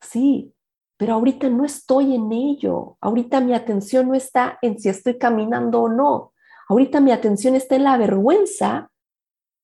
sí, 0.00 0.56
pero 0.98 1.14
ahorita 1.14 1.48
no 1.48 1.64
estoy 1.64 2.16
en 2.16 2.32
ello. 2.32 2.98
Ahorita 3.00 3.40
mi 3.40 3.54
atención 3.54 4.08
no 4.08 4.14
está 4.14 4.58
en 4.62 4.80
si 4.80 4.88
estoy 4.88 5.16
caminando 5.16 5.82
o 5.82 5.88
no. 5.88 6.32
Ahorita 6.68 7.00
mi 7.00 7.12
atención 7.12 7.54
está 7.54 7.76
en 7.76 7.84
la 7.84 7.96
vergüenza 7.96 8.90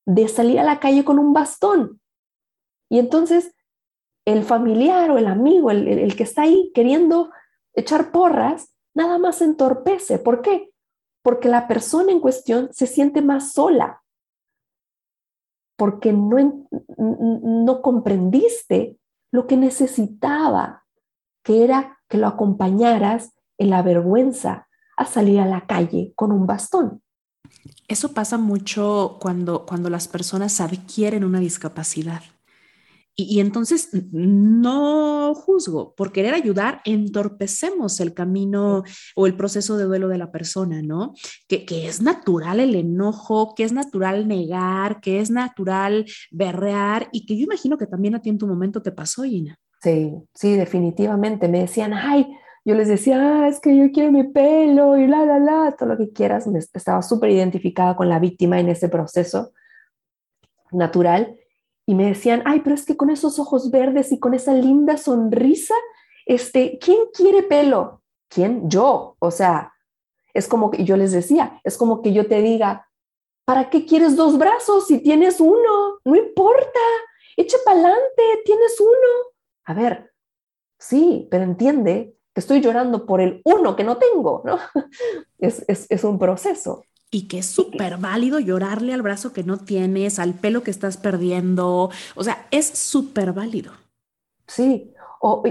de 0.06 0.28
salir 0.28 0.60
a 0.60 0.64
la 0.64 0.78
calle 0.78 1.04
con 1.04 1.18
un 1.18 1.32
bastón. 1.32 2.00
Y 2.88 3.00
entonces 3.00 3.52
el 4.24 4.44
familiar 4.44 5.10
o 5.10 5.18
el 5.18 5.26
amigo, 5.26 5.72
el, 5.72 6.14
que 6.16 6.22
está 6.22 6.42
ahí 6.42 6.70
queriendo 6.72 7.30
echar 7.74 8.12
porras, 8.12 8.72
nada 8.94 9.18
más 9.18 9.42
entorpece. 9.42 10.20
¿Por 10.20 10.40
qué? 10.40 10.70
Porque 11.20 11.48
la 11.48 11.66
persona 11.66 12.12
en 12.12 12.20
cuestión 12.20 12.68
se 12.72 12.86
siente 12.86 13.22
más 13.22 13.52
sola, 13.52 14.02
porque 15.76 16.12
no, 16.12 16.68
no 16.96 17.82
comprendiste 17.82 18.98
lo 19.32 19.48
que 19.48 19.56
necesitaba 19.56 20.83
que 21.44 21.62
era 21.62 21.98
que 22.08 22.18
lo 22.18 22.26
acompañaras 22.26 23.30
en 23.58 23.70
la 23.70 23.82
vergüenza 23.82 24.66
a 24.96 25.04
salir 25.04 25.38
a 25.38 25.46
la 25.46 25.66
calle 25.66 26.12
con 26.16 26.32
un 26.32 26.46
bastón. 26.46 27.02
Eso 27.86 28.12
pasa 28.12 28.38
mucho 28.38 29.18
cuando, 29.20 29.66
cuando 29.66 29.90
las 29.90 30.08
personas 30.08 30.60
adquieren 30.60 31.24
una 31.24 31.40
discapacidad. 31.40 32.22
Y, 33.16 33.38
entonces 33.38 33.90
no 34.10 35.34
juzgo, 35.36 35.94
por 35.94 36.10
querer 36.10 36.34
ayudar, 36.34 36.80
entorpecemos 36.84 38.00
el 38.00 38.12
camino 38.12 38.82
o 39.14 39.26
el 39.28 39.36
proceso 39.36 39.76
de 39.76 39.84
duelo 39.84 40.08
de 40.08 40.18
la 40.18 40.32
persona, 40.32 40.82
¿no? 40.82 41.14
Que, 41.46 41.64
que, 41.64 41.86
es 41.86 42.02
natural 42.02 42.58
el 42.58 42.74
enojo, 42.74 43.54
que 43.54 43.62
es 43.62 43.72
natural 43.72 44.26
negar, 44.26 45.00
que 45.00 45.20
es 45.20 45.30
natural 45.30 46.06
berrear 46.32 47.08
y 47.12 47.24
que 47.24 47.36
yo 47.36 47.44
imagino 47.44 47.78
que 47.78 47.86
también 47.86 48.16
a 48.16 48.20
ti 48.20 48.30
en 48.30 48.38
tu 48.38 48.48
momento 48.48 48.82
te 48.82 48.90
pasó, 48.90 49.22
Gina. 49.22 49.60
Sí, 49.84 50.14
sí, 50.32 50.56
definitivamente. 50.56 51.46
Me 51.46 51.60
decían, 51.60 51.92
ay, 51.92 52.34
yo 52.64 52.74
les 52.74 52.88
decía, 52.88 53.18
ah, 53.20 53.48
es 53.48 53.60
que 53.60 53.76
yo 53.76 53.92
quiero 53.92 54.10
mi 54.10 54.24
pelo 54.24 54.96
y 54.96 55.06
la, 55.06 55.26
la, 55.26 55.38
la, 55.38 55.76
todo 55.76 55.90
lo 55.90 55.98
que 55.98 56.10
quieras. 56.10 56.46
Me 56.46 56.58
estaba 56.58 57.02
súper 57.02 57.28
identificada 57.28 57.94
con 57.94 58.08
la 58.08 58.18
víctima 58.18 58.58
en 58.58 58.70
ese 58.70 58.88
proceso 58.88 59.52
natural. 60.72 61.38
Y 61.84 61.94
me 61.94 62.06
decían, 62.06 62.42
ay, 62.46 62.60
pero 62.60 62.74
es 62.74 62.86
que 62.86 62.96
con 62.96 63.10
esos 63.10 63.38
ojos 63.38 63.70
verdes 63.70 64.10
y 64.10 64.18
con 64.18 64.32
esa 64.32 64.54
linda 64.54 64.96
sonrisa, 64.96 65.74
este, 66.24 66.78
¿quién 66.78 67.00
quiere 67.12 67.42
pelo? 67.42 68.00
¿Quién? 68.30 68.70
Yo. 68.70 69.16
O 69.18 69.30
sea, 69.30 69.74
es 70.32 70.48
como 70.48 70.70
que 70.70 70.84
yo 70.84 70.96
les 70.96 71.12
decía, 71.12 71.60
es 71.62 71.76
como 71.76 72.00
que 72.00 72.14
yo 72.14 72.26
te 72.26 72.40
diga, 72.40 72.88
¿para 73.44 73.68
qué 73.68 73.84
quieres 73.84 74.16
dos 74.16 74.38
brazos 74.38 74.86
si 74.86 75.00
tienes 75.00 75.40
uno? 75.40 75.98
No 76.06 76.16
importa, 76.16 76.80
echa 77.36 77.58
para 77.66 77.80
adelante, 77.80 78.22
tienes 78.46 78.80
uno 78.80 79.33
a 79.64 79.74
ver, 79.74 80.12
sí, 80.78 81.28
pero 81.30 81.44
entiende 81.44 82.16
que 82.34 82.40
estoy 82.40 82.60
llorando 82.60 83.06
por 83.06 83.20
el 83.20 83.40
uno 83.44 83.76
que 83.76 83.84
no 83.84 83.96
tengo, 83.96 84.42
¿no? 84.44 84.58
Es, 85.38 86.04
un 86.04 86.18
proceso. 86.18 86.84
Y 87.10 87.28
que 87.28 87.38
es 87.38 87.46
súper 87.46 87.98
válido 87.98 88.40
llorarle 88.40 88.94
al 88.94 89.02
brazo 89.02 89.32
que 89.32 89.44
no 89.44 89.58
tienes, 89.58 90.18
al 90.18 90.32
pelo 90.32 90.62
que 90.62 90.70
estás 90.70 90.96
perdiendo. 90.96 91.90
O 92.16 92.24
sea, 92.24 92.46
es 92.50 92.66
súper 92.66 93.32
válido. 93.32 93.72
Sí, 94.46 94.94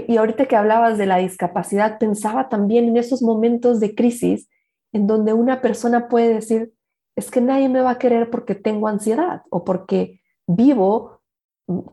y 0.08 0.18
ahorita 0.18 0.48
que 0.48 0.56
hablabas 0.56 0.98
de 0.98 1.06
la 1.06 1.18
discapacidad, 1.18 2.00
pensaba 2.00 2.50
también 2.50 2.86
en 2.86 2.98
esos 2.98 3.22
momentos 3.22 3.80
de 3.80 3.96
crisis 3.96 4.50
en 4.94 5.08
donde 5.08 5.34
una 5.34 5.62
persona 5.62 6.08
puede 6.08 6.34
decir, 6.34 6.74
es 7.16 7.32
que 7.32 7.42
nadie 7.42 7.70
me 7.70 7.82
va 7.82 7.92
a 7.92 8.00
querer 8.00 8.30
porque 8.30 8.56
tengo 8.56 8.88
ansiedad 8.88 9.44
o 9.50 9.64
porque 9.64 10.22
vivo 10.48 11.22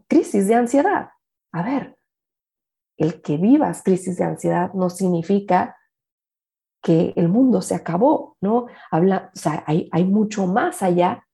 crisis 0.08 0.48
de 0.48 0.54
ansiedad. 0.54 1.10
A 1.52 1.62
ver, 1.62 1.96
el 3.00 3.22
que 3.22 3.38
vivas 3.38 3.82
crisis 3.82 4.18
de 4.18 4.24
ansiedad 4.24 4.74
no 4.74 4.90
significa 4.90 5.78
que 6.82 7.14
el 7.16 7.28
mundo 7.28 7.62
se 7.62 7.74
acabó, 7.74 8.36
¿no? 8.42 8.66
Habla, 8.90 9.30
o 9.34 9.38
sea, 9.38 9.64
hay, 9.66 9.88
hay 9.90 10.04
mucho 10.04 10.46
más 10.46 10.82
allá 10.82 11.26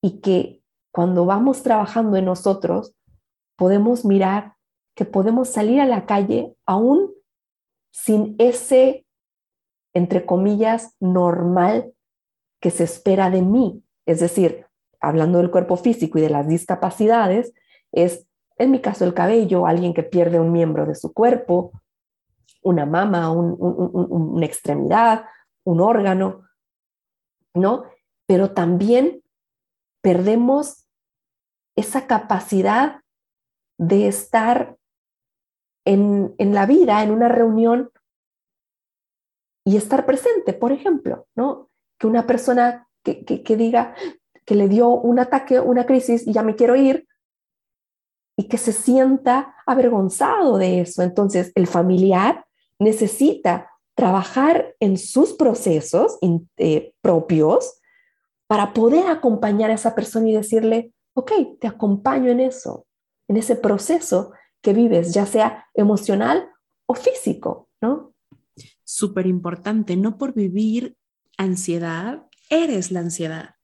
y 0.00 0.20
que 0.20 0.62
cuando 0.92 1.26
vamos 1.26 1.64
trabajando 1.64 2.16
en 2.16 2.24
nosotros, 2.24 2.94
podemos 3.56 4.04
mirar 4.04 4.54
que 4.94 5.04
podemos 5.04 5.48
salir 5.48 5.80
a 5.80 5.86
la 5.86 6.06
calle 6.06 6.54
aún 6.64 7.12
sin 7.90 8.36
ese, 8.38 9.04
entre 9.94 10.24
comillas, 10.24 10.94
normal 11.00 11.92
que 12.60 12.70
se 12.70 12.84
espera 12.84 13.28
de 13.28 13.42
mí. 13.42 13.82
Es 14.06 14.20
decir, 14.20 14.66
hablando 15.00 15.38
del 15.38 15.50
cuerpo 15.50 15.76
físico 15.76 16.18
y 16.18 16.22
de 16.22 16.30
las 16.30 16.46
discapacidades, 16.46 17.52
es, 17.90 18.27
en 18.58 18.70
mi 18.72 18.80
caso, 18.80 19.04
el 19.04 19.14
cabello, 19.14 19.66
alguien 19.66 19.94
que 19.94 20.02
pierde 20.02 20.40
un 20.40 20.52
miembro 20.52 20.84
de 20.84 20.94
su 20.94 21.12
cuerpo, 21.12 21.72
una 22.62 22.86
mama, 22.86 23.30
una 23.30 24.44
extremidad, 24.44 25.26
un 25.64 25.80
órgano, 25.80 26.42
¿no? 27.54 27.84
Pero 28.26 28.52
también 28.52 29.22
perdemos 30.02 30.88
esa 31.76 32.06
capacidad 32.06 33.02
de 33.78 34.08
estar 34.08 34.76
en, 35.84 36.34
la 36.38 36.66
vida, 36.66 37.02
en 37.02 37.12
una 37.12 37.28
reunión 37.28 37.90
y 39.64 39.76
estar 39.76 40.04
presente, 40.04 40.52
por 40.52 40.72
ejemplo, 40.72 41.28
¿no? 41.36 41.70
Que 41.98 42.06
una 42.08 42.26
persona 42.26 42.88
que, 43.04 43.24
que 43.24 43.56
diga 43.56 43.94
que 44.44 44.54
le 44.54 44.68
dio 44.68 44.88
un 44.88 45.18
ataque, 45.18 45.60
una 45.60 45.86
crisis 45.86 46.26
y 46.26 46.32
ya 46.32 46.42
me 46.42 46.56
quiero 46.56 46.74
ir, 46.74 47.06
y 48.38 48.44
que 48.44 48.56
se 48.56 48.72
sienta 48.72 49.56
avergonzado 49.66 50.58
de 50.58 50.80
eso. 50.80 51.02
Entonces, 51.02 51.50
el 51.56 51.66
familiar 51.66 52.46
necesita 52.78 53.68
trabajar 53.96 54.76
en 54.78 54.96
sus 54.96 55.32
procesos 55.32 56.18
eh, 56.56 56.94
propios 57.00 57.80
para 58.46 58.72
poder 58.72 59.08
acompañar 59.08 59.72
a 59.72 59.74
esa 59.74 59.96
persona 59.96 60.28
y 60.28 60.34
decirle, 60.34 60.92
ok, 61.14 61.32
te 61.60 61.66
acompaño 61.66 62.30
en 62.30 62.38
eso, 62.38 62.86
en 63.26 63.38
ese 63.38 63.56
proceso 63.56 64.30
que 64.62 64.72
vives, 64.72 65.12
ya 65.12 65.26
sea 65.26 65.66
emocional 65.74 66.48
o 66.86 66.94
físico, 66.94 67.68
¿no? 67.80 68.14
Súper 68.84 69.26
importante, 69.26 69.96
no 69.96 70.16
por 70.16 70.32
vivir 70.32 70.96
ansiedad, 71.36 72.22
eres 72.50 72.92
la 72.92 73.00
ansiedad. 73.00 73.56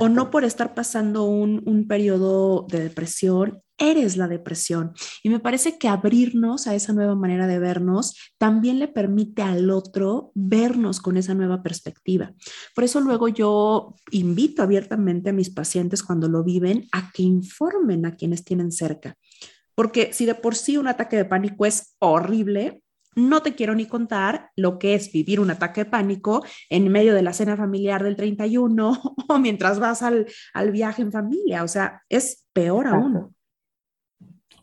O 0.00 0.08
no 0.08 0.30
por 0.30 0.44
estar 0.44 0.74
pasando 0.74 1.24
un, 1.24 1.62
un 1.66 1.86
periodo 1.88 2.66
de 2.68 2.80
depresión, 2.80 3.62
eres 3.78 4.16
la 4.16 4.28
depresión. 4.28 4.92
Y 5.22 5.28
me 5.28 5.40
parece 5.40 5.78
que 5.78 5.88
abrirnos 5.88 6.66
a 6.66 6.74
esa 6.74 6.92
nueva 6.92 7.16
manera 7.16 7.46
de 7.46 7.58
vernos 7.58 8.16
también 8.38 8.78
le 8.78 8.88
permite 8.88 9.42
al 9.42 9.70
otro 9.70 10.30
vernos 10.34 11.00
con 11.00 11.16
esa 11.16 11.34
nueva 11.34 11.62
perspectiva. 11.62 12.32
Por 12.74 12.84
eso 12.84 13.00
luego 13.00 13.28
yo 13.28 13.94
invito 14.10 14.62
abiertamente 14.62 15.30
a 15.30 15.34
mis 15.34 15.50
pacientes 15.50 16.02
cuando 16.02 16.28
lo 16.28 16.44
viven 16.44 16.86
a 16.92 17.10
que 17.12 17.22
informen 17.22 18.06
a 18.06 18.14
quienes 18.14 18.44
tienen 18.44 18.72
cerca. 18.72 19.16
Porque 19.74 20.12
si 20.12 20.26
de 20.26 20.34
por 20.34 20.54
sí 20.54 20.76
un 20.76 20.86
ataque 20.86 21.16
de 21.16 21.24
pánico 21.24 21.66
es 21.66 21.96
horrible, 21.98 22.81
no 23.14 23.42
te 23.42 23.54
quiero 23.54 23.74
ni 23.74 23.86
contar 23.86 24.50
lo 24.56 24.78
que 24.78 24.94
es 24.94 25.12
vivir 25.12 25.40
un 25.40 25.50
ataque 25.50 25.84
de 25.84 25.90
pánico 25.90 26.44
en 26.70 26.90
medio 26.90 27.14
de 27.14 27.22
la 27.22 27.32
cena 27.32 27.56
familiar 27.56 28.02
del 28.02 28.16
31 28.16 29.00
o 29.28 29.38
mientras 29.38 29.78
vas 29.78 30.02
al, 30.02 30.26
viaje 30.72 31.02
en 31.02 31.12
familia. 31.12 31.64
O 31.64 31.68
sea, 31.68 32.02
es 32.08 32.46
peor 32.52 32.86
aún. 32.86 33.34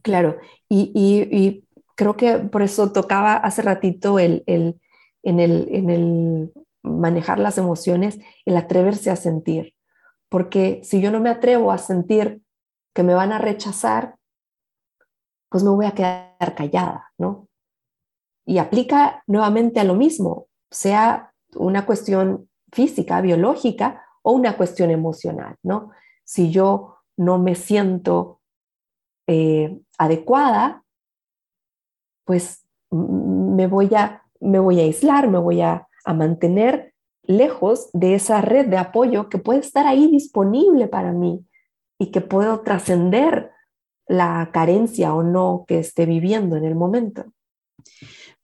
Claro, 0.02 0.38
y, 0.68 1.66
creo 1.96 2.16
que 2.16 2.38
por 2.38 2.62
eso 2.62 2.94
tocaba 2.94 3.36
hace 3.36 3.62
ratito 3.62 4.20
el, 4.20 4.44
en, 4.46 4.80
el, 5.24 5.68
en 5.72 5.90
el 5.90 6.54
manejar 6.82 7.40
las 7.40 7.58
emociones, 7.58 8.20
el 8.46 8.56
atreverse 8.56 9.12
a 9.12 9.18
sentir. 9.18 9.76
Porque 10.30 10.80
si 10.84 11.02
yo 11.02 11.12
no 11.12 11.20
me 11.20 11.30
atrevo 11.30 11.72
a 11.72 11.78
sentir 11.78 12.42
que 12.94 13.04
me 13.04 13.14
van 13.14 13.34
a 13.34 13.40
rechazar, 13.40 14.16
pues 15.50 15.64
me 15.64 15.72
voy 15.72 15.86
a 15.86 15.92
quedar 15.92 16.56
callada, 16.56 17.12
¿no? 17.18 17.49
Y 18.50 18.58
aplica 18.58 19.24
nuevamente 19.28 19.80
a 19.80 19.84
lo 19.84 19.94
mismo, 19.94 20.48
sea 20.72 21.32
una 21.54 21.86
cuestión 21.86 22.50
física, 22.72 23.22
biológica 23.22 24.04
o 24.24 24.32
una 24.32 24.58
cuestión 24.58 24.90
emocional, 24.90 25.56
¿no? 25.62 25.92
Si 26.24 26.50
yo 26.50 26.96
no 27.16 27.38
me 27.38 27.54
siento 27.54 28.42
eh, 29.28 29.80
adecuada, 30.00 30.84
pues 32.26 32.66
me 32.90 33.68
voy 33.68 33.94
a, 33.94 34.24
me 34.40 34.58
voy 34.58 34.80
a 34.80 34.84
aislar, 34.84 35.30
me 35.30 35.38
voy 35.38 35.62
a, 35.62 35.88
a 36.04 36.14
mantener 36.16 36.96
lejos 37.22 37.92
de 37.94 38.16
esa 38.16 38.42
red 38.42 38.66
de 38.66 38.78
apoyo 38.78 39.30
que 39.30 39.38
puede 39.38 39.60
estar 39.60 39.86
ahí 39.86 40.08
disponible 40.08 40.88
para 40.88 41.12
mí 41.12 41.46
y 42.00 42.10
que 42.10 42.22
puedo 42.22 42.62
trascender 42.62 43.52
la 44.08 44.50
carencia 44.52 45.14
o 45.14 45.22
no 45.22 45.66
que 45.68 45.78
esté 45.78 46.08
viviendo 46.08 46.56
en 46.56 46.66
el 46.66 46.74
momento. 46.74 47.26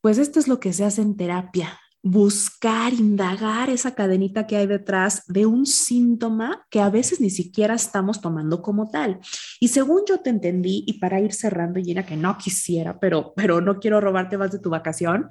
Pues 0.05 0.19
esto 0.19 0.39
es 0.39 0.47
lo 0.47 0.59
que 0.59 0.71
se 0.71 0.85
hace 0.85 1.01
en 1.01 1.17
terapia, 1.17 1.79
buscar, 2.03 2.93
indagar 2.93 3.71
esa 3.71 3.95
cadenita 3.95 4.45
que 4.45 4.55
hay 4.55 4.67
detrás 4.67 5.23
de 5.25 5.47
un 5.47 5.65
síntoma 5.65 6.67
que 6.69 6.79
a 6.79 6.91
veces 6.91 7.19
ni 7.21 7.31
siquiera 7.31 7.73
estamos 7.73 8.21
tomando 8.21 8.61
como 8.61 8.87
tal. 8.87 9.19
Y 9.59 9.69
según 9.69 10.03
yo 10.07 10.19
te 10.19 10.29
entendí, 10.29 10.83
y 10.85 10.99
para 10.99 11.19
ir 11.19 11.33
cerrando, 11.33 11.79
Gina, 11.79 12.05
que 12.05 12.17
no 12.17 12.37
quisiera, 12.37 12.99
pero, 12.99 13.33
pero 13.35 13.61
no 13.61 13.79
quiero 13.79 13.99
robarte 13.99 14.37
más 14.37 14.51
de 14.51 14.59
tu 14.59 14.69
vacación, 14.69 15.27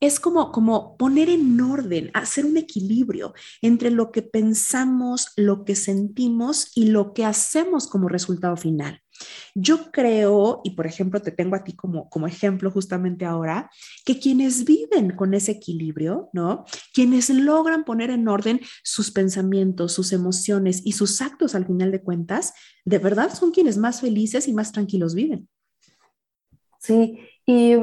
es 0.00 0.18
como, 0.18 0.50
como 0.50 0.96
poner 0.96 1.28
en 1.28 1.60
orden, 1.60 2.10
hacer 2.14 2.46
un 2.46 2.56
equilibrio 2.56 3.34
entre 3.60 3.90
lo 3.90 4.12
que 4.12 4.22
pensamos, 4.22 5.28
lo 5.36 5.66
que 5.66 5.76
sentimos 5.76 6.72
y 6.74 6.86
lo 6.86 7.12
que 7.12 7.26
hacemos 7.26 7.86
como 7.86 8.08
resultado 8.08 8.56
final. 8.56 9.02
Yo 9.54 9.90
creo, 9.90 10.60
y 10.64 10.70
por 10.72 10.86
ejemplo 10.86 11.20
te 11.20 11.30
tengo 11.30 11.56
a 11.56 11.64
ti 11.64 11.74
como, 11.74 12.08
como 12.10 12.26
ejemplo 12.26 12.70
justamente 12.70 13.24
ahora, 13.24 13.70
que 14.04 14.18
quienes 14.18 14.64
viven 14.64 15.10
con 15.16 15.34
ese 15.34 15.52
equilibrio, 15.52 16.28
¿no? 16.32 16.64
Quienes 16.92 17.30
logran 17.30 17.84
poner 17.84 18.10
en 18.10 18.28
orden 18.28 18.60
sus 18.82 19.10
pensamientos, 19.10 19.92
sus 19.92 20.12
emociones 20.12 20.82
y 20.84 20.92
sus 20.92 21.20
actos 21.22 21.54
al 21.54 21.66
final 21.66 21.90
de 21.90 22.02
cuentas, 22.02 22.52
de 22.84 22.98
verdad 22.98 23.32
son 23.34 23.50
quienes 23.50 23.78
más 23.78 24.00
felices 24.00 24.48
y 24.48 24.52
más 24.52 24.72
tranquilos 24.72 25.14
viven. 25.14 25.48
Sí, 26.78 27.18
y 27.46 27.74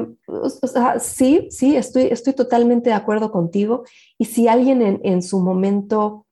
sí, 1.00 1.48
sí, 1.50 1.76
estoy, 1.76 2.04
estoy 2.04 2.32
totalmente 2.34 2.90
de 2.90 2.96
acuerdo 2.96 3.30
contigo. 3.30 3.84
Y 4.18 4.26
si 4.26 4.46
alguien 4.48 5.00
en, 5.02 5.22
su 5.22 5.40
momento 5.40 6.26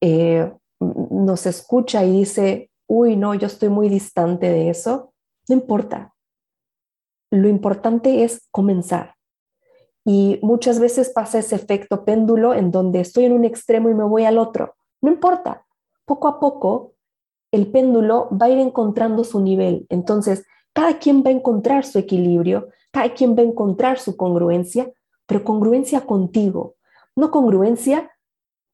eh, 0.00 0.52
nos 0.80 1.46
escucha 1.46 2.04
y 2.04 2.12
dice, 2.12 2.70
uy, 2.86 3.16
no, 3.16 3.34
yo 3.34 3.46
estoy 3.46 3.68
muy 3.68 3.88
distante 3.88 4.48
de 4.48 4.70
eso, 4.70 5.12
no 5.48 5.54
importa. 5.54 6.14
Lo 7.30 7.48
importante 7.48 8.24
es 8.24 8.48
comenzar. 8.50 9.14
Y 10.04 10.38
muchas 10.42 10.78
veces 10.78 11.10
pasa 11.10 11.38
ese 11.38 11.56
efecto 11.56 12.04
péndulo 12.04 12.54
en 12.54 12.70
donde 12.70 13.00
estoy 13.00 13.24
en 13.24 13.32
un 13.32 13.44
extremo 13.44 13.88
y 13.88 13.94
me 13.94 14.04
voy 14.04 14.24
al 14.24 14.38
otro. 14.38 14.74
No 15.00 15.10
importa. 15.10 15.64
Poco 16.04 16.28
a 16.28 16.38
poco 16.38 16.94
el 17.50 17.68
péndulo 17.68 18.28
va 18.30 18.46
a 18.46 18.50
ir 18.50 18.58
encontrando 18.58 19.24
su 19.24 19.40
nivel. 19.40 19.86
Entonces, 19.88 20.44
cada 20.74 20.98
quien 20.98 21.22
va 21.22 21.30
a 21.30 21.34
encontrar 21.34 21.84
su 21.84 21.98
equilibrio, 21.98 22.68
cada 22.90 23.14
quien 23.14 23.36
va 23.36 23.42
a 23.42 23.46
encontrar 23.46 23.98
su 23.98 24.16
congruencia, 24.16 24.92
pero 25.26 25.44
congruencia 25.44 26.02
contigo, 26.02 26.74
no 27.16 27.30
congruencia 27.30 28.10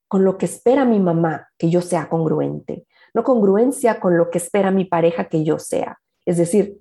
con 0.09 0.25
lo 0.25 0.39
que 0.39 0.47
espera 0.47 0.85
mi 0.85 0.99
mamá 0.99 1.49
que 1.59 1.71
yo 1.71 1.83
sea 1.83 2.09
congruente, 2.09 2.87
no 3.15 3.25
congruencia 3.25 4.01
con 4.01 4.17
lo 4.17 4.31
que 4.31 4.39
espera 4.39 4.71
mi 4.71 4.85
pareja 4.85 5.29
que 5.29 5.45
yo 5.45 5.59
sea. 5.59 5.99
Es 6.25 6.37
decir, 6.37 6.79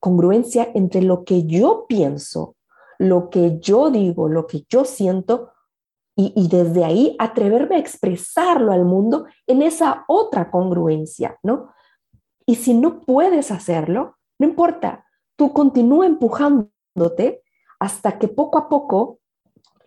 congruencia 0.00 0.70
entre 0.74 1.02
lo 1.02 1.24
que 1.24 1.44
yo 1.44 1.86
pienso, 1.88 2.56
lo 2.98 3.30
que 3.30 3.58
yo 3.60 3.90
digo, 3.90 4.28
lo 4.28 4.46
que 4.46 4.64
yo 4.68 4.84
siento 4.84 5.50
y, 6.16 6.48
desde 6.48 6.84
ahí 6.84 7.16
atreverme 7.18 7.76
a 7.76 7.80
expresarlo 7.80 8.72
al 8.72 8.84
mundo 8.84 9.26
en 9.46 9.62
esa 9.62 10.04
otra 10.06 10.50
congruencia, 10.50 11.38
¿no? 11.42 11.72
Y 12.46 12.56
si 12.56 12.74
no 12.74 13.00
puedes 13.00 13.50
hacerlo, 13.50 14.16
no 14.38 14.46
importa, 14.46 15.06
tú 15.36 15.52
continúa 15.52 16.06
empujándote 16.06 17.42
hasta 17.80 18.18
que 18.18 18.28
poco 18.28 18.58
a 18.58 18.68
poco 18.68 19.18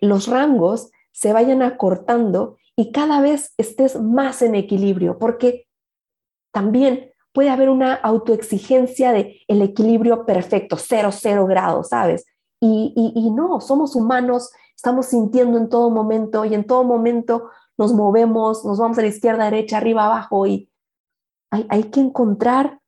los 0.01 0.27
rangos 0.27 0.91
se 1.11 1.31
vayan 1.31 1.61
acortando 1.61 2.57
y 2.77 2.91
cada 2.91 3.21
vez 3.21 3.53
estés 3.57 3.99
más 3.99 4.41
en 4.41 4.53
equilibrio, 4.53 5.17
porque 5.17 5.67
también 6.53 7.11
puede 7.33 7.49
haber 7.49 7.69
una 7.69 7.93
autoexigencia 7.93 9.11
de 9.11 9.41
el 9.47 9.61
equilibrio 9.61 10.25
perfecto, 10.25 10.77
cero, 10.77 11.09
cero 11.11 11.47
grados, 11.47 11.89
¿sabes? 11.89 12.25
Y, 12.61 12.93
y, 13.15 13.29
no, 13.31 13.61
somos 13.61 13.95
humanos, 13.95 14.51
estamos 14.75 15.07
sintiendo 15.07 15.57
en 15.57 15.69
todo 15.69 15.91
momento 15.91 16.45
y 16.45 16.55
en 16.55 16.65
todo 16.65 16.83
momento 16.83 17.49
nos 17.77 17.93
movemos, 17.93 18.65
nos 18.65 18.79
vamos 18.79 18.97
a 18.97 19.01
la 19.01 19.07
izquierda, 19.07 19.45
derecha, 19.45 19.77
arriba, 19.77 20.05
abajo 20.05 20.47
y 20.47 20.71
hay, 21.51 21.67
hay 21.69 21.83
que 21.85 21.99
encontrar, 21.99 22.79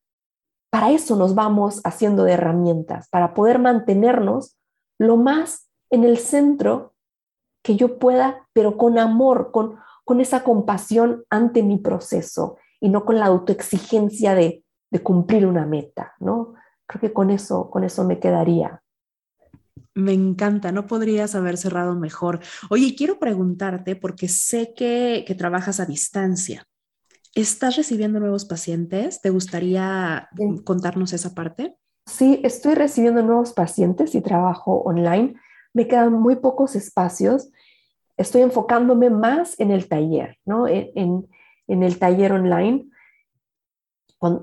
para 0.72 0.92
eso 0.92 1.16
nos 1.16 1.36
vamos 1.36 1.82
haciendo 1.84 2.24
de 2.24 2.34
herramientas, 2.34 3.08
para 3.10 3.36
poder 3.36 3.60
mantenernos 3.60 4.58
lo 5.00 5.18
más 5.18 5.70
en 5.92 6.04
el 6.04 6.18
centro 6.18 6.94
que 7.62 7.76
yo 7.76 7.99
pueda, 7.99 8.47
pero 8.53 8.78
con 8.78 8.97
amor, 8.97 9.51
con, 9.51 9.78
con 10.05 10.22
esa 10.22 10.43
compasión 10.43 11.24
ante 11.30 11.64
mi 11.64 11.78
proceso 11.78 12.57
y 12.80 12.89
no 12.89 13.05
con 13.05 13.20
la 13.20 13.26
autoexigencia 13.26 14.36
de, 14.36 14.64
de 14.91 15.03
cumplir 15.03 15.45
una 15.45 15.66
meta, 15.66 16.14
¿no? 16.20 16.53
Creo 16.88 17.01
que 17.01 17.14
con 17.14 17.30
eso, 17.30 17.70
con 17.70 17.84
eso 17.84 18.03
me 18.03 18.20
quedaría. 18.20 18.82
Me 19.93 20.14
encanta, 20.14 20.72
no 20.72 20.88
podrías 20.88 21.36
haber 21.36 21.57
cerrado 21.57 21.95
mejor. 21.95 22.39
Oye, 22.70 22.95
quiero 22.95 23.20
preguntarte, 23.20 23.95
porque 23.95 24.28
sé 24.30 24.74
que, 24.76 25.26
que 25.28 25.36
trabajas 25.36 25.80
a 25.80 25.86
distancia. 25.86 26.66
¿estás 27.36 27.76
recibiendo 27.76 28.20
nuevos 28.20 28.45
pacientes? 28.45 29.22
¿Te 29.22 29.30
gustaría 29.30 30.30
contarnos 30.64 31.14
esa 31.14 31.34
parte? 31.34 31.76
Sí, 32.05 32.41
estoy 32.43 32.74
recibiendo 32.74 33.22
nuevos 33.22 33.53
pacientes 33.53 34.16
y 34.16 34.22
trabajo 34.22 34.82
online. 34.82 35.36
Me 35.74 35.88
quedan 35.88 36.13
muy 36.13 36.36
pocos 36.38 36.76
espacios. 36.76 37.49
Estoy 38.17 38.41
enfocándome 38.41 39.09
más 39.09 39.59
en 39.59 39.72
el 39.72 39.88
taller, 39.88 40.38
¿no? 40.45 40.67
En, 40.67 41.28
el 41.67 41.99
taller 41.99 42.34
online. 42.34 42.89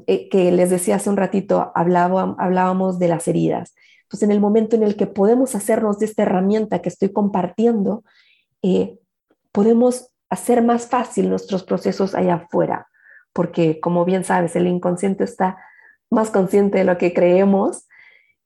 Eh, 0.06 0.28
que 0.30 0.50
les 0.52 0.70
decía 0.70 0.96
hace 0.96 1.10
un 1.10 1.18
ratito, 1.18 1.72
hablábamos 1.74 2.98
de 2.98 3.08
las 3.08 3.28
heridas. 3.28 3.74
Pues 4.08 4.22
en 4.22 4.30
el 4.30 4.40
momento 4.40 4.76
en 4.76 4.82
el 4.82 4.96
que 4.96 5.06
podemos 5.06 5.54
hacernos 5.54 5.98
de 5.98 6.06
esta 6.06 6.22
herramienta 6.22 6.80
que 6.80 6.88
estoy 6.88 7.12
compartiendo, 7.12 8.04
eh, 8.62 8.98
podemos 9.52 10.12
hacer 10.30 10.62
más 10.62 10.88
fácil 10.88 11.28
nuestros 11.28 11.64
procesos 11.64 12.14
allá 12.14 12.34
afuera, 12.34 12.88
porque 13.32 13.80
como 13.80 14.04
bien 14.04 14.24
sabes, 14.24 14.56
el 14.56 14.66
inconsciente 14.66 15.24
está 15.24 15.58
más 16.10 16.30
consciente 16.30 16.78
de 16.78 16.84
lo 16.84 16.98
que 16.98 17.12
creemos 17.12 17.86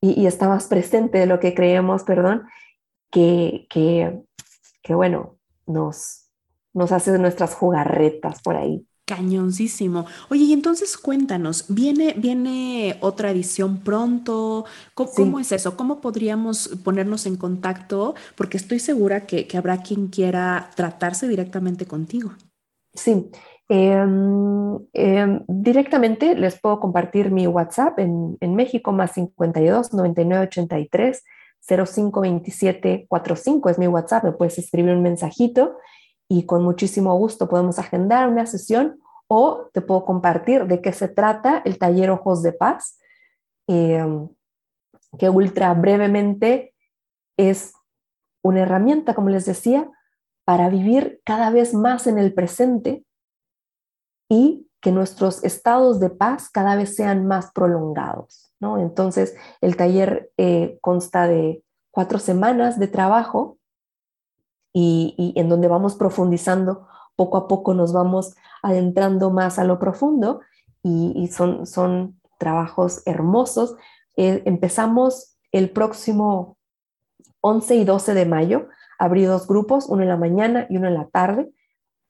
y, 0.01 0.27
está 0.27 0.49
más 0.49 0.67
presente 0.67 1.19
de 1.19 1.27
lo 1.27 1.41
que 1.41 1.55
creemos, 1.55 2.05
perdón, 2.05 2.47
que, 3.11 3.67
que, 3.69 4.21
que 4.83 4.95
bueno, 4.95 5.39
nos, 5.67 6.31
nos 6.73 6.93
hace 6.93 7.19
nuestras 7.19 7.55
jugarretas 7.55 8.43
por 8.43 8.57
ahí. 8.57 8.87
Cañoncísimo. 9.11 10.07
Oye, 10.29 10.45
y 10.45 10.53
entonces 10.53 10.97
cuéntanos, 10.97 11.65
¿viene, 11.69 12.15
viene 12.17 12.97
otra 13.01 13.33
edición 13.33 13.79
pronto? 13.79 14.65
¿Cómo, 14.95 15.41
es 15.41 15.51
eso? 15.51 15.77
¿Cómo 15.77 16.01
podríamos 16.01 16.69
ponernos 16.85 17.27
en 17.27 17.37
contacto? 17.37 18.15
Porque 18.37 18.57
estoy 18.57 18.79
segura 18.79 19.27
que, 19.27 19.49
habrá 19.59 19.83
quien 19.83 20.07
quiera 20.07 20.71
tratarse 20.77 21.27
directamente 21.27 21.87
contigo. 21.87 22.31
Sí, 22.95 23.31
em, 23.69 24.79
em, 24.93 25.41
directamente 25.49 26.37
les 26.37 26.61
puedo 26.61 26.79
compartir 26.79 27.33
mi 27.33 27.49
WhatsApp 27.49 27.99
en, 27.99 28.37
en 28.41 28.55
México, 28.55 28.93
más 28.93 29.13
52 29.15 29.93
99 29.93 30.47
83 30.47 31.25
05 31.61 32.21
27 32.21 33.07
45 33.09 33.69
es 33.69 33.79
mi 33.79 33.87
WhatsApp, 33.87 34.25
me 34.25 34.33
puedes 34.33 34.59
escribir 34.59 34.95
un 34.95 35.03
mensajito 35.03 35.77
y 36.29 36.47
con 36.47 36.63
muchísimo 36.63 37.17
gusto 37.17 37.49
podemos 37.49 37.79
agendar 37.79 38.29
una 38.29 38.47
sesión 38.47 39.01
o 39.29 39.69
te 39.73 39.81
puedo 39.81 40.05
compartir 40.05 40.67
de 40.67 40.81
qué 40.81 40.93
se 40.93 41.09
trata 41.09 41.63
el 41.65 41.79
taller 41.79 42.11
Ojos 42.11 42.43
de 42.43 42.53
Paz, 42.53 42.99
em, 43.69 44.29
que 45.19 45.29
ultra 45.29 45.73
brevemente 45.75 46.75
es 47.37 47.73
una 48.43 48.63
herramienta, 48.63 49.15
como 49.15 49.29
les 49.29 49.45
decía, 49.45 49.89
para 50.45 50.69
vivir 50.69 51.21
cada 51.25 51.51
vez 51.51 51.75
más 51.75 52.07
en 52.07 52.19
el 52.19 52.35
presente 52.35 53.05
y 54.29 54.69
que 54.81 54.93
nuestros 54.93 55.45
estados 55.45 56.01
de 56.01 56.11
paz 56.11 56.49
cada 56.49 56.75
vez 56.75 56.97
sean 56.97 57.27
más 57.27 57.53
prolongados. 57.53 58.50
¿No? 58.61 58.79
Entonces, 58.79 59.35
el 59.61 59.77
taller 59.77 60.31
eh, 60.37 60.79
consta 60.81 61.27
de 61.27 61.65
cuatro 61.91 62.19
semanas 62.19 62.79
de 62.79 62.89
trabajo 62.89 63.59
y, 64.73 65.33
en 65.37 65.49
donde 65.49 65.67
vamos 65.67 65.97
profundizando, 65.97 66.87
poco 67.17 67.39
a 67.39 67.49
poco 67.49 67.75
nos 67.75 67.93
vamos 67.93 68.37
adentrando 68.63 69.31
más 69.31 69.59
a 69.59 69.65
lo 69.65 69.79
profundo 69.79 70.41
y, 70.83 71.29
son, 71.29 71.67
son 71.67 72.21
trabajos 72.39 73.03
hermosos. 73.07 73.75
Eh, 74.17 74.43
empezamos 74.45 75.37
el 75.53 75.71
próximo 75.71 76.57
11 77.41 77.77
y 77.77 77.85
12 77.85 78.15
de 78.15 78.27
mayo, 78.27 78.69
abrí 78.99 79.25
dos 79.25 79.47
grupos, 79.47 79.87
uno 79.89 80.03
en 80.03 80.09
la 80.09 80.17
mañana 80.17 80.67
y 80.71 80.77
uno 80.77 80.89
en 80.89 80.95
la 80.95 81.09
tarde. 81.09 81.51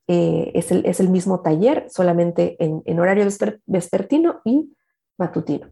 Eh, 0.07 0.51
es, 0.55 0.71
el, 0.71 0.85
es, 0.85 0.99
el, 0.99 1.09
mismo 1.09 1.39
taller, 1.41 1.87
solamente 1.89 2.61
en, 2.63 2.81
en 2.85 2.99
horario 2.99 3.25
vespertino 3.65 4.41
y 4.43 4.75
matutino. 5.17 5.69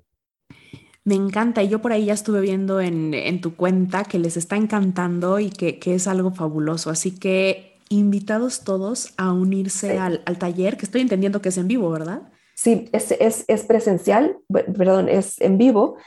Me 1.05 1.15
encanta 1.15 1.63
y 1.63 1.69
yo 1.69 1.81
por 1.81 1.91
ahí 1.91 2.05
ya 2.05 2.13
estuve 2.13 2.41
viendo 2.41 2.81
en, 2.81 3.41
tu 3.41 3.55
cuenta 3.55 4.03
que 4.03 4.19
les 4.19 4.37
está 4.37 4.57
encantando 4.57 5.39
y 5.39 5.49
que, 5.49 5.79
es 5.85 6.07
algo 6.07 6.31
fabuloso. 6.31 6.89
Así 6.89 7.17
que 7.17 7.77
invitados 7.89 8.63
todos 8.63 9.13
a 9.17 9.31
unirse 9.31 9.97
al, 9.97 10.21
taller, 10.37 10.77
que 10.77 10.85
estoy 10.85 11.01
entendiendo 11.01 11.41
que 11.41 11.49
es 11.49 11.57
en 11.57 11.67
vivo, 11.67 11.89
¿verdad? 11.89 12.23
Sí, 12.53 12.89
es, 12.91 13.11
es, 13.47 13.63
presencial, 13.63 14.37
perdón, 14.49 15.09
es 15.09 15.39
en 15.41 15.57
vivo. 15.57 15.97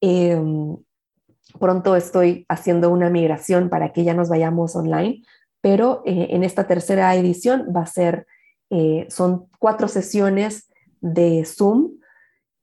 Em, 0.00 0.76
pronto 1.60 1.94
estoy 1.94 2.46
haciendo 2.48 2.90
una 2.90 3.10
migración 3.10 3.68
para 3.68 3.92
que 3.92 4.02
ya 4.02 4.14
nos 4.14 4.28
vayamos 4.28 4.74
online, 4.74 5.22
pero 5.60 6.02
eh, 6.06 6.28
en 6.30 6.42
esta 6.42 6.66
tercera 6.66 7.14
edición 7.14 7.68
va 7.74 7.82
a 7.82 7.86
ser, 7.86 8.26
eh, 8.70 9.06
son 9.10 9.46
cuatro 9.58 9.86
sesiones 9.86 10.68
de 11.00 11.44
Zoom 11.44 11.98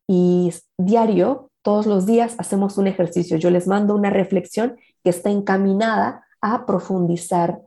y 0.08 0.54
diario 0.78 1.52
todos 1.62 1.88
los 1.88 2.06
días 2.06 2.36
hacemos 2.38 2.78
un 2.78 2.88
ejercicio. 2.88 3.38
Yo 3.38 3.50
les 3.50 3.68
mando 3.68 3.96
una 3.96 4.12
reflexión 4.12 4.78
que 5.04 5.10
está 5.10 5.32
encaminada 5.32 6.24
a 6.40 6.66
profundizar 6.68 7.60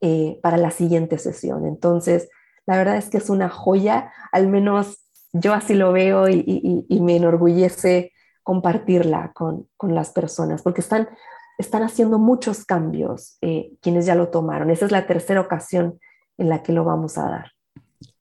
eh, 0.00 0.40
para 0.42 0.56
la 0.56 0.72
siguiente 0.72 1.16
sesión. 1.18 1.64
Entonces, 1.64 2.28
la 2.66 2.76
verdad 2.76 2.96
es 2.96 3.08
que 3.08 3.18
es 3.18 3.30
una 3.30 3.48
joya, 3.48 4.12
al 4.32 4.48
menos 4.48 4.98
yo 5.32 5.54
así 5.54 5.74
lo 5.74 5.92
veo 5.92 6.28
y, 6.28 6.86
me 7.00 7.16
enorgullece 7.16 8.12
compartirla 8.42 9.32
con, 9.32 9.68
las 9.82 10.10
personas, 10.10 10.62
porque 10.62 10.80
están, 10.80 11.08
están 11.58 11.82
haciendo 11.82 12.18
muchos 12.18 12.64
cambios 12.64 13.38
eh, 13.42 13.72
quienes 13.80 14.06
ya 14.06 14.14
lo 14.14 14.28
tomaron. 14.28 14.70
Esa 14.70 14.86
es 14.86 14.92
la 14.92 15.06
tercera 15.06 15.40
ocasión 15.40 16.00
en 16.38 16.48
la 16.48 16.62
que 16.62 16.72
lo 16.72 16.84
vamos 16.84 17.16
a 17.18 17.28
dar. 17.30 17.55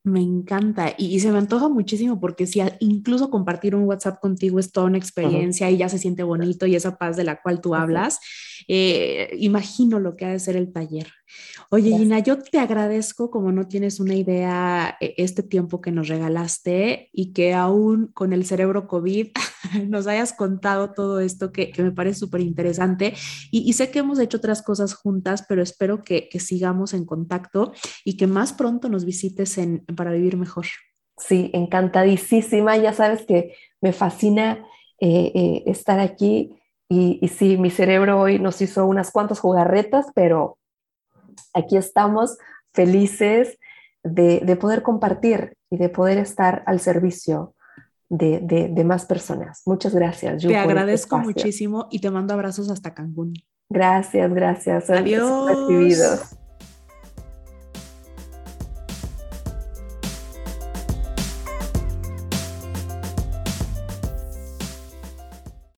Me 0.05 0.21
encanta 0.21 0.93
y, 0.99 1.19
se 1.19 1.31
me 1.31 1.39
antoja 1.39 1.67
muchísimo 1.67 2.19
porque 2.19 2.45
si 2.45 2.61
incluso 2.79 3.31
compartir 3.31 3.75
un 3.75 3.85
WhatsApp 3.85 4.19
contigo 4.19 4.59
es 4.59 4.71
toda 4.71 4.85
una 4.85 4.99
experiencia 4.99 5.71
y 5.71 5.77
ya 5.77 5.89
se 5.89 5.97
siente 5.97 6.21
bonito 6.21 6.67
y 6.67 6.75
esa 6.75 6.99
paz 6.99 7.17
de 7.17 7.23
la 7.23 7.41
cual 7.41 7.59
tú 7.59 7.73
hablas, 7.73 8.19
eh, 8.67 9.35
imagino 9.39 9.99
lo 9.99 10.15
que 10.15 10.25
ha 10.25 10.29
de 10.29 10.39
ser 10.39 10.57
el 10.57 10.71
taller. 10.71 11.07
Oye, 11.69 11.97
Gina, 11.97 12.19
yo 12.19 12.39
te 12.39 12.59
agradezco 12.59 13.32
como 13.32 13.51
no 13.51 13.67
tienes 13.67 13.99
una 13.99 14.13
idea 14.15 14.97
e, 14.99 15.15
este 15.17 15.43
tiempo 15.43 15.82
que 15.82 15.91
nos 15.91 16.07
regalaste 16.07 17.09
y 17.11 17.34
que 17.34 17.53
aún 17.53 18.07
con 18.13 18.34
el 18.34 18.45
cerebro 18.45 18.88
COVID 18.88 19.30
nos 19.88 20.07
hayas 20.07 20.34
contado 20.34 20.93
todo 20.93 21.19
esto 21.19 21.51
que, 21.51 21.73
me 21.78 21.91
parece 21.91 22.19
súper 22.19 22.41
interesante 22.41 23.13
y, 23.51 23.73
sé 23.73 23.91
que 23.91 23.99
hemos 23.99 24.19
hecho 24.19 24.38
otras 24.38 24.61
cosas 24.61 24.93
juntas, 24.93 25.45
pero 25.47 25.61
espero 25.61 26.01
que, 26.01 26.30
que 26.30 26.39
sigamos 26.39 26.93
en 26.93 27.05
contacto 27.05 27.73
y 28.03 28.17
que 28.17 28.28
más 28.28 28.53
pronto 28.53 28.89
nos 28.89 29.05
visites 29.05 29.57
en 29.57 29.86
para 29.95 30.11
vivir 30.11 30.38
mejor. 30.38 30.65
Sí, 31.17 31.49
encantadísima. 31.53 32.78
Ya 32.78 32.93
sabes 32.93 33.26
que 33.26 33.55
me 33.82 33.93
fascina 33.93 34.65
eh, 34.99 35.32
eh, 35.34 35.63
estar 35.65 35.99
aquí 35.99 36.51
y, 36.88 37.19
y, 37.21 37.28
sí, 37.30 37.57
mi 37.57 37.71
cerebro 37.71 38.19
hoy 38.19 38.39
nos 38.39 38.61
hizo 38.61 38.86
unas 38.86 39.11
cuantas 39.11 39.39
jugarretas, 39.39 40.07
pero 40.13 40.59
aquí 41.53 41.77
estamos 41.77 42.38
felices 42.73 43.57
de, 44.03 44.57
poder 44.59 44.83
compartir 44.83 45.57
y 45.69 45.77
de 45.77 45.89
poder 45.89 46.17
estar 46.17 46.63
al 46.65 46.79
servicio 46.79 47.55
de, 48.09 48.83
más 48.86 49.05
personas. 49.05 49.63
Muchas 49.65 49.95
gracias. 49.95 50.41
te 50.41 50.47
este 50.47 50.57
agradezco 50.57 51.17
muchísimo 51.17 51.88
y 51.89 51.99
te 51.99 52.11
mando 52.11 52.33
abrazos 52.33 52.69
hasta 52.69 52.93
Cancún. 52.93 53.33
Gracias, 53.69 54.31
gracias. 54.33 54.89
Adiós. 54.89 56.38